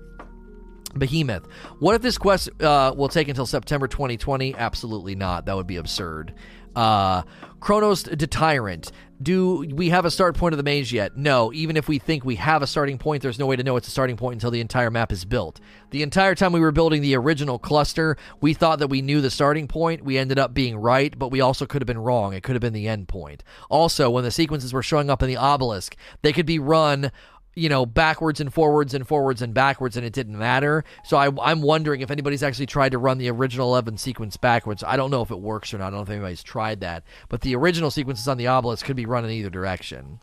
Behemoth. 0.95 1.47
What 1.79 1.95
if 1.95 2.01
this 2.01 2.17
quest 2.17 2.49
uh, 2.61 2.93
will 2.95 3.09
take 3.09 3.27
until 3.27 3.45
September 3.45 3.87
2020? 3.87 4.55
Absolutely 4.55 5.15
not. 5.15 5.45
That 5.45 5.55
would 5.55 5.67
be 5.67 5.77
absurd. 5.77 6.33
Uh, 6.75 7.23
Chronos 7.59 8.03
Tyrant. 8.03 8.91
Do 9.19 9.65
we 9.73 9.89
have 9.89 10.05
a 10.05 10.11
start 10.11 10.37
point 10.37 10.53
of 10.53 10.57
the 10.57 10.63
maze 10.63 10.91
yet? 10.91 11.17
No. 11.17 11.51
Even 11.51 11.75
if 11.75 11.87
we 11.87 11.97
think 11.97 12.23
we 12.23 12.35
have 12.35 12.61
a 12.61 12.67
starting 12.67 12.99
point, 12.99 13.23
there's 13.23 13.39
no 13.39 13.47
way 13.47 13.55
to 13.55 13.63
know 13.63 13.75
it's 13.75 13.87
a 13.87 13.91
starting 13.91 14.15
point 14.15 14.35
until 14.35 14.51
the 14.51 14.61
entire 14.61 14.91
map 14.91 15.11
is 15.11 15.25
built. 15.25 15.59
The 15.89 16.03
entire 16.03 16.35
time 16.35 16.51
we 16.51 16.59
were 16.59 16.71
building 16.71 17.01
the 17.01 17.15
original 17.15 17.57
cluster, 17.57 18.15
we 18.41 18.53
thought 18.53 18.77
that 18.79 18.89
we 18.89 19.01
knew 19.01 19.19
the 19.19 19.31
starting 19.31 19.67
point. 19.67 20.03
We 20.05 20.19
ended 20.19 20.37
up 20.37 20.53
being 20.53 20.77
right, 20.77 21.17
but 21.17 21.31
we 21.31 21.41
also 21.41 21.65
could 21.65 21.81
have 21.81 21.87
been 21.87 21.97
wrong. 21.97 22.33
It 22.33 22.43
could 22.43 22.53
have 22.53 22.61
been 22.61 22.73
the 22.73 22.87
end 22.87 23.07
point. 23.07 23.43
Also, 23.69 24.09
when 24.09 24.23
the 24.23 24.31
sequences 24.31 24.71
were 24.71 24.83
showing 24.83 25.09
up 25.09 25.23
in 25.23 25.29
the 25.29 25.37
obelisk, 25.37 25.95
they 26.21 26.31
could 26.31 26.45
be 26.45 26.59
run 26.59 27.11
you 27.57 27.69
know, 27.69 27.87
backwards 27.87 28.39
and 28.39 28.53
forwards 28.53 28.93
and 28.93 29.07
forwards 29.07 29.41
and 29.41 29.51
backwards, 29.51 29.97
and 29.97 30.05
it 30.05 30.13
didn't 30.13 30.37
matter. 30.37 30.83
So 31.03 31.17
I, 31.17 31.51
am 31.51 31.61
wondering 31.61 32.01
if 32.01 32.11
anybody's 32.11 32.43
actually 32.43 32.67
tried 32.67 32.91
to 32.91 32.99
run 32.99 33.17
the 33.17 33.29
original 33.31 33.69
11 33.69 33.97
sequence 33.97 34.37
backwards. 34.37 34.83
I 34.83 34.95
don't 34.95 35.09
know 35.09 35.23
if 35.23 35.31
it 35.31 35.39
works 35.39 35.73
or 35.73 35.79
not. 35.79 35.87
I 35.87 35.89
don't 35.89 35.97
know 35.97 36.03
if 36.03 36.09
anybody's 36.11 36.43
tried 36.43 36.81
that. 36.81 37.03
But 37.29 37.41
the 37.41 37.55
original 37.55 37.89
sequences 37.89 38.27
on 38.27 38.37
the 38.37 38.45
obelisk 38.45 38.85
could 38.85 38.95
be 38.95 39.07
run 39.07 39.25
in 39.25 39.31
either 39.31 39.49
direction. 39.49 40.19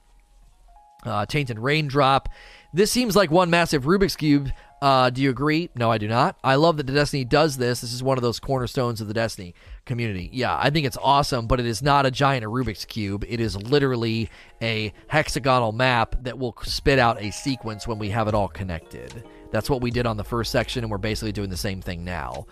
Uh, 1.04 1.26
Tainted 1.26 1.58
Raindrop. 1.58 2.28
This 2.72 2.92
seems 2.92 3.16
like 3.16 3.32
one 3.32 3.50
massive 3.50 3.82
Rubik's 3.82 4.16
Cube 4.16 4.50
uh, 4.84 5.08
do 5.08 5.22
you 5.22 5.30
agree? 5.30 5.70
No, 5.74 5.90
I 5.90 5.96
do 5.96 6.06
not. 6.06 6.36
I 6.44 6.56
love 6.56 6.76
that 6.76 6.86
the 6.86 6.92
Destiny 6.92 7.24
does 7.24 7.56
this. 7.56 7.80
This 7.80 7.94
is 7.94 8.02
one 8.02 8.18
of 8.18 8.22
those 8.22 8.38
cornerstones 8.38 9.00
of 9.00 9.08
the 9.08 9.14
Destiny 9.14 9.54
community. 9.86 10.28
Yeah, 10.30 10.58
I 10.60 10.68
think 10.68 10.84
it's 10.84 10.98
awesome, 11.00 11.46
but 11.46 11.58
it 11.58 11.64
is 11.64 11.80
not 11.80 12.04
a 12.04 12.10
giant 12.10 12.44
Rubik's 12.44 12.84
Cube. 12.84 13.24
It 13.26 13.40
is 13.40 13.56
literally 13.56 14.28
a 14.60 14.92
hexagonal 15.08 15.72
map 15.72 16.16
that 16.24 16.38
will 16.38 16.54
spit 16.64 16.98
out 16.98 17.18
a 17.22 17.30
sequence 17.30 17.88
when 17.88 17.98
we 17.98 18.10
have 18.10 18.28
it 18.28 18.34
all 18.34 18.48
connected. 18.48 19.24
That's 19.50 19.70
what 19.70 19.80
we 19.80 19.90
did 19.90 20.04
on 20.04 20.18
the 20.18 20.24
first 20.24 20.52
section, 20.52 20.84
and 20.84 20.90
we're 20.90 20.98
basically 20.98 21.32
doing 21.32 21.48
the 21.48 21.56
same 21.56 21.80
thing 21.80 22.04
now. 22.04 22.44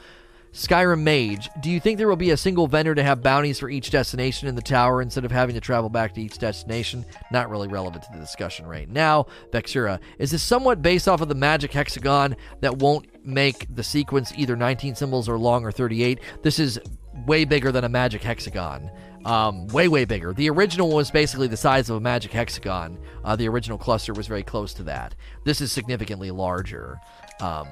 Skyrim 0.52 1.00
Mage, 1.00 1.48
do 1.60 1.70
you 1.70 1.80
think 1.80 1.96
there 1.96 2.08
will 2.08 2.16
be 2.16 2.30
a 2.30 2.36
single 2.36 2.66
vendor 2.66 2.94
to 2.94 3.02
have 3.02 3.22
bounties 3.22 3.58
for 3.58 3.70
each 3.70 3.90
destination 3.90 4.48
in 4.48 4.54
the 4.54 4.60
tower 4.60 5.00
instead 5.00 5.24
of 5.24 5.32
having 5.32 5.54
to 5.54 5.62
travel 5.62 5.88
back 5.88 6.12
to 6.14 6.20
each 6.20 6.38
destination? 6.38 7.06
Not 7.30 7.48
really 7.48 7.68
relevant 7.68 8.04
to 8.04 8.10
the 8.12 8.18
discussion 8.18 8.66
right 8.66 8.88
now. 8.88 9.26
Vexura, 9.50 9.98
is 10.18 10.30
this 10.30 10.42
somewhat 10.42 10.82
based 10.82 11.08
off 11.08 11.22
of 11.22 11.28
the 11.28 11.34
magic 11.34 11.72
hexagon 11.72 12.36
that 12.60 12.76
won't 12.76 13.26
make 13.26 13.66
the 13.74 13.82
sequence 13.82 14.30
either 14.36 14.54
19 14.54 14.94
symbols 14.94 15.26
or 15.26 15.38
long 15.38 15.64
or 15.64 15.72
38? 15.72 16.20
This 16.42 16.58
is 16.58 16.78
way 17.26 17.46
bigger 17.46 17.72
than 17.72 17.84
a 17.84 17.88
magic 17.88 18.22
hexagon. 18.22 18.90
Um, 19.24 19.68
way, 19.68 19.88
way 19.88 20.04
bigger. 20.04 20.34
The 20.34 20.50
original 20.50 20.90
was 20.90 21.10
basically 21.10 21.46
the 21.46 21.56
size 21.56 21.88
of 21.88 21.96
a 21.96 22.00
magic 22.00 22.32
hexagon. 22.32 22.98
Uh, 23.24 23.36
the 23.36 23.48
original 23.48 23.78
cluster 23.78 24.12
was 24.12 24.26
very 24.26 24.42
close 24.42 24.74
to 24.74 24.82
that. 24.82 25.14
This 25.44 25.62
is 25.62 25.72
significantly 25.72 26.30
larger. 26.30 27.00
Um, 27.40 27.68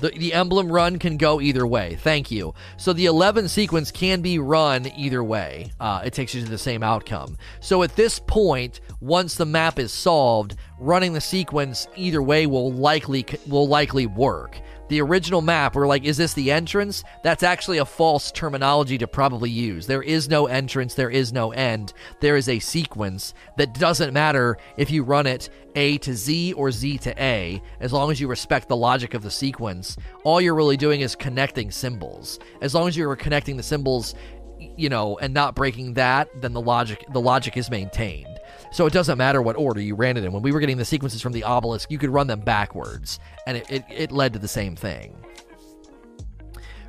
the, 0.00 0.10
the 0.10 0.32
emblem 0.32 0.70
run 0.70 0.98
can 0.98 1.16
go 1.16 1.40
either 1.40 1.66
way. 1.66 1.96
Thank 1.96 2.30
you. 2.30 2.54
So 2.76 2.92
the 2.92 3.06
11 3.06 3.48
sequence 3.48 3.90
can 3.90 4.20
be 4.20 4.38
run 4.38 4.86
either 4.96 5.22
way. 5.22 5.72
Uh, 5.80 6.02
it 6.04 6.12
takes 6.12 6.34
you 6.34 6.42
to 6.42 6.48
the 6.48 6.58
same 6.58 6.82
outcome. 6.82 7.36
So 7.60 7.82
at 7.82 7.96
this 7.96 8.18
point, 8.18 8.80
once 9.00 9.34
the 9.34 9.46
map 9.46 9.78
is 9.78 9.92
solved, 9.92 10.56
running 10.78 11.12
the 11.12 11.20
sequence 11.20 11.88
either 11.96 12.22
way 12.22 12.46
will 12.46 12.72
likely 12.72 13.26
will 13.46 13.68
likely 13.68 14.06
work 14.06 14.60
the 14.88 15.00
original 15.00 15.42
map, 15.42 15.74
we're 15.74 15.86
like, 15.86 16.04
is 16.04 16.16
this 16.16 16.34
the 16.34 16.50
entrance? 16.50 17.04
That's 17.22 17.42
actually 17.42 17.78
a 17.78 17.84
false 17.84 18.30
terminology 18.32 18.98
to 18.98 19.06
probably 19.06 19.50
use. 19.50 19.86
There 19.86 20.02
is 20.02 20.28
no 20.28 20.46
entrance, 20.46 20.94
there 20.94 21.10
is 21.10 21.32
no 21.32 21.52
end. 21.52 21.92
There 22.20 22.36
is 22.36 22.48
a 22.48 22.58
sequence 22.58 23.34
that 23.56 23.74
doesn't 23.74 24.12
matter 24.12 24.56
if 24.76 24.90
you 24.90 25.02
run 25.02 25.26
it 25.26 25.50
A 25.74 25.98
to 25.98 26.14
Z 26.14 26.52
or 26.54 26.70
Z 26.70 26.98
to 26.98 27.22
A, 27.22 27.62
as 27.80 27.92
long 27.92 28.10
as 28.10 28.20
you 28.20 28.28
respect 28.28 28.68
the 28.68 28.76
logic 28.76 29.14
of 29.14 29.22
the 29.22 29.30
sequence. 29.30 29.96
All 30.24 30.40
you're 30.40 30.54
really 30.54 30.76
doing 30.76 31.00
is 31.00 31.14
connecting 31.14 31.70
symbols. 31.70 32.38
As 32.60 32.74
long 32.74 32.88
as 32.88 32.96
you're 32.96 33.16
connecting 33.16 33.56
the 33.56 33.62
symbols, 33.62 34.14
you 34.76 34.88
know, 34.88 35.18
and 35.18 35.32
not 35.32 35.54
breaking 35.54 35.94
that, 35.94 36.28
then 36.40 36.52
the 36.52 36.60
logic 36.60 37.04
the 37.12 37.20
logic 37.20 37.56
is 37.56 37.70
maintained. 37.70 38.37
So 38.70 38.86
it 38.86 38.92
doesn't 38.92 39.18
matter 39.18 39.40
what 39.40 39.56
order 39.56 39.80
you 39.80 39.94
ran 39.94 40.16
it 40.16 40.24
in. 40.24 40.32
When 40.32 40.42
we 40.42 40.52
were 40.52 40.60
getting 40.60 40.76
the 40.76 40.84
sequences 40.84 41.22
from 41.22 41.32
the 41.32 41.44
obelisk, 41.44 41.90
you 41.90 41.98
could 41.98 42.10
run 42.10 42.26
them 42.26 42.40
backwards, 42.40 43.18
and 43.46 43.56
it, 43.56 43.70
it, 43.70 43.84
it 43.90 44.12
led 44.12 44.32
to 44.34 44.38
the 44.38 44.48
same 44.48 44.76
thing. 44.76 45.16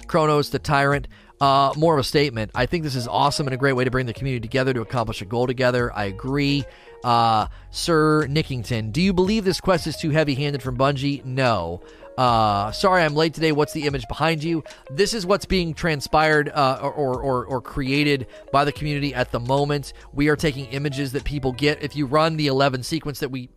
Chronos, 0.08 0.50
the 0.50 0.60
tyrant, 0.60 1.08
uh, 1.40 1.72
more 1.78 1.94
of 1.94 2.00
a 2.00 2.04
statement. 2.04 2.52
I 2.54 2.66
think 2.66 2.84
this 2.84 2.96
is 2.96 3.08
awesome 3.08 3.48
and 3.48 3.54
a 3.54 3.58
great 3.58 3.74
way 3.74 3.84
to 3.84 3.92
bring 3.92 4.06
the 4.06 4.14
community 4.14 4.42
together 4.42 4.74
to 4.74 4.82
accomplish 4.82 5.22
a 5.22 5.26
goal 5.26 5.48
together. 5.48 5.94
I 5.96 6.06
agree. 6.06 6.66
Uh, 7.04 7.48
Sir 7.72 8.28
Nickington, 8.28 8.92
do 8.92 9.02
you 9.02 9.14
believe 9.14 9.46
this 9.46 9.62
quest 9.62 9.88
is 9.88 9.96
too 9.96 10.10
heavy 10.10 10.36
handed 10.36 10.62
from 10.62 10.78
Bungie? 10.78 11.24
No. 11.24 11.82
Uh, 12.20 12.70
sorry, 12.74 13.02
I'm 13.02 13.16
late 13.16 13.34
today. 13.34 13.54
What's 13.54 13.72
the 13.72 13.86
image 13.86 14.06
behind 14.10 14.44
you? 14.44 14.62
This 14.92 15.14
is 15.14 15.26
what's 15.26 15.46
being 15.46 15.74
transpired 15.74 16.50
uh, 16.50 16.78
or, 16.84 17.22
or, 17.22 17.46
or 17.46 17.62
created 17.62 18.28
by 18.52 18.66
the 18.66 18.74
community 18.74 19.14
at 19.14 19.32
the 19.32 19.40
moment. 19.40 19.94
We 20.12 20.28
are 20.28 20.36
taking 20.36 20.66
images 20.66 21.14
that 21.14 21.24
people 21.24 21.54
get. 21.54 21.82
If 21.82 21.96
you 21.96 22.06
run 22.06 22.36
the 22.36 22.48
11 22.48 22.84
sequence 22.84 23.22
that 23.22 23.32
we 23.32 23.48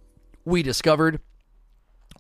we 0.45 0.63
discovered, 0.63 1.19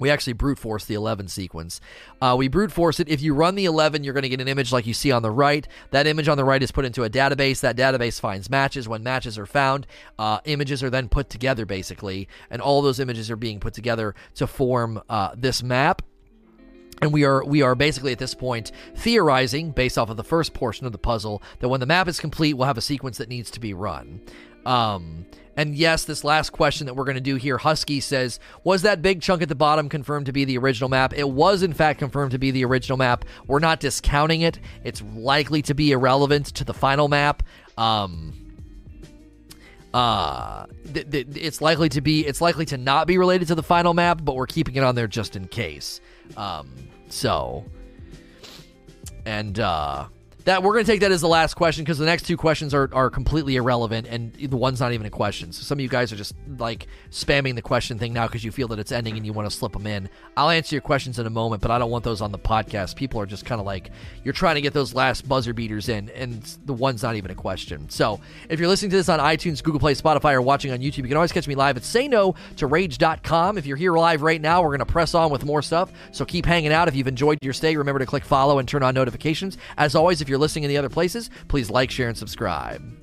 we 0.00 0.10
actually 0.10 0.32
brute 0.32 0.58
force 0.58 0.84
the 0.84 0.94
11 0.94 1.28
sequence. 1.28 1.80
Uh, 2.20 2.34
we 2.36 2.48
brute 2.48 2.72
force 2.72 2.98
it. 2.98 3.08
If 3.08 3.22
you 3.22 3.34
run 3.34 3.54
the 3.54 3.66
11, 3.66 4.02
you're 4.02 4.14
going 4.14 4.22
to 4.22 4.28
get 4.28 4.40
an 4.40 4.48
image 4.48 4.72
like 4.72 4.84
you 4.84 4.94
see 4.94 5.12
on 5.12 5.22
the 5.22 5.30
right. 5.30 5.68
That 5.92 6.08
image 6.08 6.26
on 6.26 6.36
the 6.36 6.44
right 6.44 6.60
is 6.60 6.72
put 6.72 6.84
into 6.84 7.04
a 7.04 7.10
database. 7.10 7.60
That 7.60 7.76
database 7.76 8.18
finds 8.18 8.50
matches. 8.50 8.88
When 8.88 9.04
matches 9.04 9.38
are 9.38 9.46
found, 9.46 9.86
uh, 10.18 10.40
images 10.44 10.82
are 10.82 10.90
then 10.90 11.08
put 11.08 11.30
together, 11.30 11.66
basically. 11.66 12.26
And 12.50 12.60
all 12.60 12.82
those 12.82 12.98
images 12.98 13.30
are 13.30 13.36
being 13.36 13.60
put 13.60 13.74
together 13.74 14.16
to 14.34 14.48
form 14.48 15.00
uh, 15.08 15.36
this 15.36 15.62
map 15.62 16.02
and 17.02 17.12
we 17.12 17.24
are 17.24 17.44
we 17.44 17.60
are 17.60 17.74
basically 17.74 18.12
at 18.12 18.18
this 18.18 18.34
point 18.34 18.72
theorizing 18.94 19.72
based 19.72 19.98
off 19.98 20.08
of 20.08 20.16
the 20.16 20.24
first 20.24 20.54
portion 20.54 20.86
of 20.86 20.92
the 20.92 20.98
puzzle 20.98 21.42
that 21.58 21.68
when 21.68 21.80
the 21.80 21.86
map 21.86 22.08
is 22.08 22.18
complete 22.20 22.54
we'll 22.54 22.66
have 22.66 22.78
a 22.78 22.82
sequence 22.82 23.18
that 23.18 23.28
needs 23.28 23.50
to 23.50 23.60
be 23.60 23.74
run. 23.74 24.22
Um, 24.64 25.26
and 25.56 25.74
yes 25.74 26.04
this 26.04 26.22
last 26.22 26.50
question 26.50 26.86
that 26.86 26.94
we're 26.94 27.04
going 27.04 27.16
to 27.16 27.20
do 27.20 27.34
here 27.36 27.58
husky 27.58 28.00
says 28.00 28.38
was 28.62 28.82
that 28.82 29.02
big 29.02 29.20
chunk 29.20 29.42
at 29.42 29.48
the 29.48 29.56
bottom 29.56 29.88
confirmed 29.88 30.26
to 30.26 30.32
be 30.32 30.44
the 30.44 30.56
original 30.56 30.88
map? 30.88 31.12
It 31.12 31.28
was 31.28 31.62
in 31.62 31.72
fact 31.72 31.98
confirmed 31.98 32.30
to 32.30 32.38
be 32.38 32.52
the 32.52 32.64
original 32.64 32.96
map. 32.96 33.24
We're 33.46 33.58
not 33.58 33.80
discounting 33.80 34.42
it. 34.42 34.60
It's 34.84 35.02
likely 35.14 35.60
to 35.62 35.74
be 35.74 35.90
irrelevant 35.90 36.46
to 36.54 36.64
the 36.64 36.74
final 36.74 37.08
map. 37.08 37.42
Um, 37.76 38.32
uh 39.94 40.64
th- 40.94 41.10
th- 41.10 41.26
it's 41.34 41.60
likely 41.60 41.88
to 41.90 42.00
be 42.00 42.26
it's 42.26 42.40
likely 42.40 42.64
to 42.64 42.78
not 42.78 43.06
be 43.06 43.18
related 43.18 43.48
to 43.48 43.54
the 43.54 43.62
final 43.62 43.92
map 43.92 44.20
but 44.24 44.36
we're 44.36 44.46
keeping 44.46 44.74
it 44.76 44.82
on 44.82 44.94
there 44.94 45.08
just 45.08 45.36
in 45.36 45.46
case. 45.48 46.00
Um 46.36 46.91
so, 47.12 47.62
and 49.26 49.60
uh, 49.60 50.06
that 50.44 50.62
we're 50.62 50.72
going 50.72 50.84
to 50.84 50.90
take 50.90 51.00
that 51.00 51.12
as 51.12 51.20
the 51.20 51.28
last 51.28 51.54
question 51.54 51.84
because 51.84 51.98
the 51.98 52.06
next 52.06 52.24
two 52.24 52.36
questions 52.36 52.74
are, 52.74 52.88
are 52.92 53.10
completely 53.10 53.56
irrelevant 53.56 54.06
and 54.08 54.32
the 54.34 54.56
one's 54.56 54.80
not 54.80 54.92
even 54.92 55.06
a 55.06 55.10
question. 55.10 55.52
So 55.52 55.62
some 55.62 55.78
of 55.78 55.80
you 55.80 55.88
guys 55.88 56.12
are 56.12 56.16
just 56.16 56.34
like 56.58 56.86
spamming 57.10 57.54
the 57.54 57.62
question 57.62 57.98
thing 57.98 58.12
now 58.12 58.26
because 58.26 58.44
you 58.44 58.52
feel 58.52 58.68
that 58.68 58.78
it's 58.78 58.92
ending 58.92 59.16
and 59.16 59.24
you 59.24 59.32
want 59.32 59.48
to 59.48 59.56
slip 59.56 59.72
them 59.72 59.86
in. 59.86 60.08
I'll 60.36 60.50
answer 60.50 60.74
your 60.74 60.82
questions 60.82 61.18
in 61.18 61.26
a 61.26 61.30
moment, 61.30 61.62
but 61.62 61.70
I 61.70 61.78
don't 61.78 61.90
want 61.90 62.04
those 62.04 62.20
on 62.20 62.32
the 62.32 62.38
podcast. 62.38 62.96
People 62.96 63.20
are 63.20 63.26
just 63.26 63.44
kind 63.44 63.60
of 63.60 63.66
like 63.66 63.90
you're 64.24 64.34
trying 64.34 64.56
to 64.56 64.60
get 64.60 64.72
those 64.72 64.94
last 64.94 65.28
buzzer 65.28 65.52
beaters 65.52 65.88
in, 65.88 66.08
and 66.10 66.42
the 66.64 66.72
one's 66.72 67.02
not 67.02 67.16
even 67.16 67.30
a 67.30 67.34
question. 67.34 67.88
So 67.90 68.20
if 68.48 68.58
you're 68.58 68.68
listening 68.68 68.90
to 68.90 68.96
this 68.96 69.08
on 69.08 69.18
iTunes, 69.18 69.62
Google 69.62 69.80
Play, 69.80 69.94
Spotify, 69.94 70.32
or 70.32 70.42
watching 70.42 70.72
on 70.72 70.78
YouTube, 70.78 70.98
you 70.98 71.08
can 71.08 71.16
always 71.16 71.32
catch 71.32 71.48
me 71.48 71.54
live 71.54 71.76
at 71.76 71.84
say 71.84 72.08
no 72.08 72.34
to 72.56 72.66
rage.com. 72.66 73.58
If 73.58 73.66
you're 73.66 73.76
here 73.76 73.92
live 73.92 74.22
right 74.22 74.40
now, 74.40 74.62
we're 74.62 74.68
going 74.68 74.80
to 74.80 74.86
press 74.86 75.14
on 75.14 75.30
with 75.30 75.44
more 75.44 75.62
stuff. 75.62 75.92
So 76.12 76.24
keep 76.24 76.46
hanging 76.46 76.72
out. 76.72 76.88
If 76.88 76.96
you've 76.96 77.08
enjoyed 77.08 77.38
your 77.42 77.52
stay, 77.52 77.76
remember 77.76 77.98
to 77.98 78.06
click 78.06 78.24
follow 78.24 78.58
and 78.58 78.68
turn 78.68 78.82
on 78.82 78.94
notifications. 78.94 79.58
As 79.76 79.94
always, 79.94 80.20
if 80.20 80.28
you're 80.32 80.40
listening 80.40 80.64
in 80.64 80.70
the 80.70 80.78
other 80.78 80.88
places, 80.88 81.28
please 81.48 81.68
like, 81.68 81.90
share, 81.90 82.08
and 82.08 82.16
subscribe. 82.16 83.01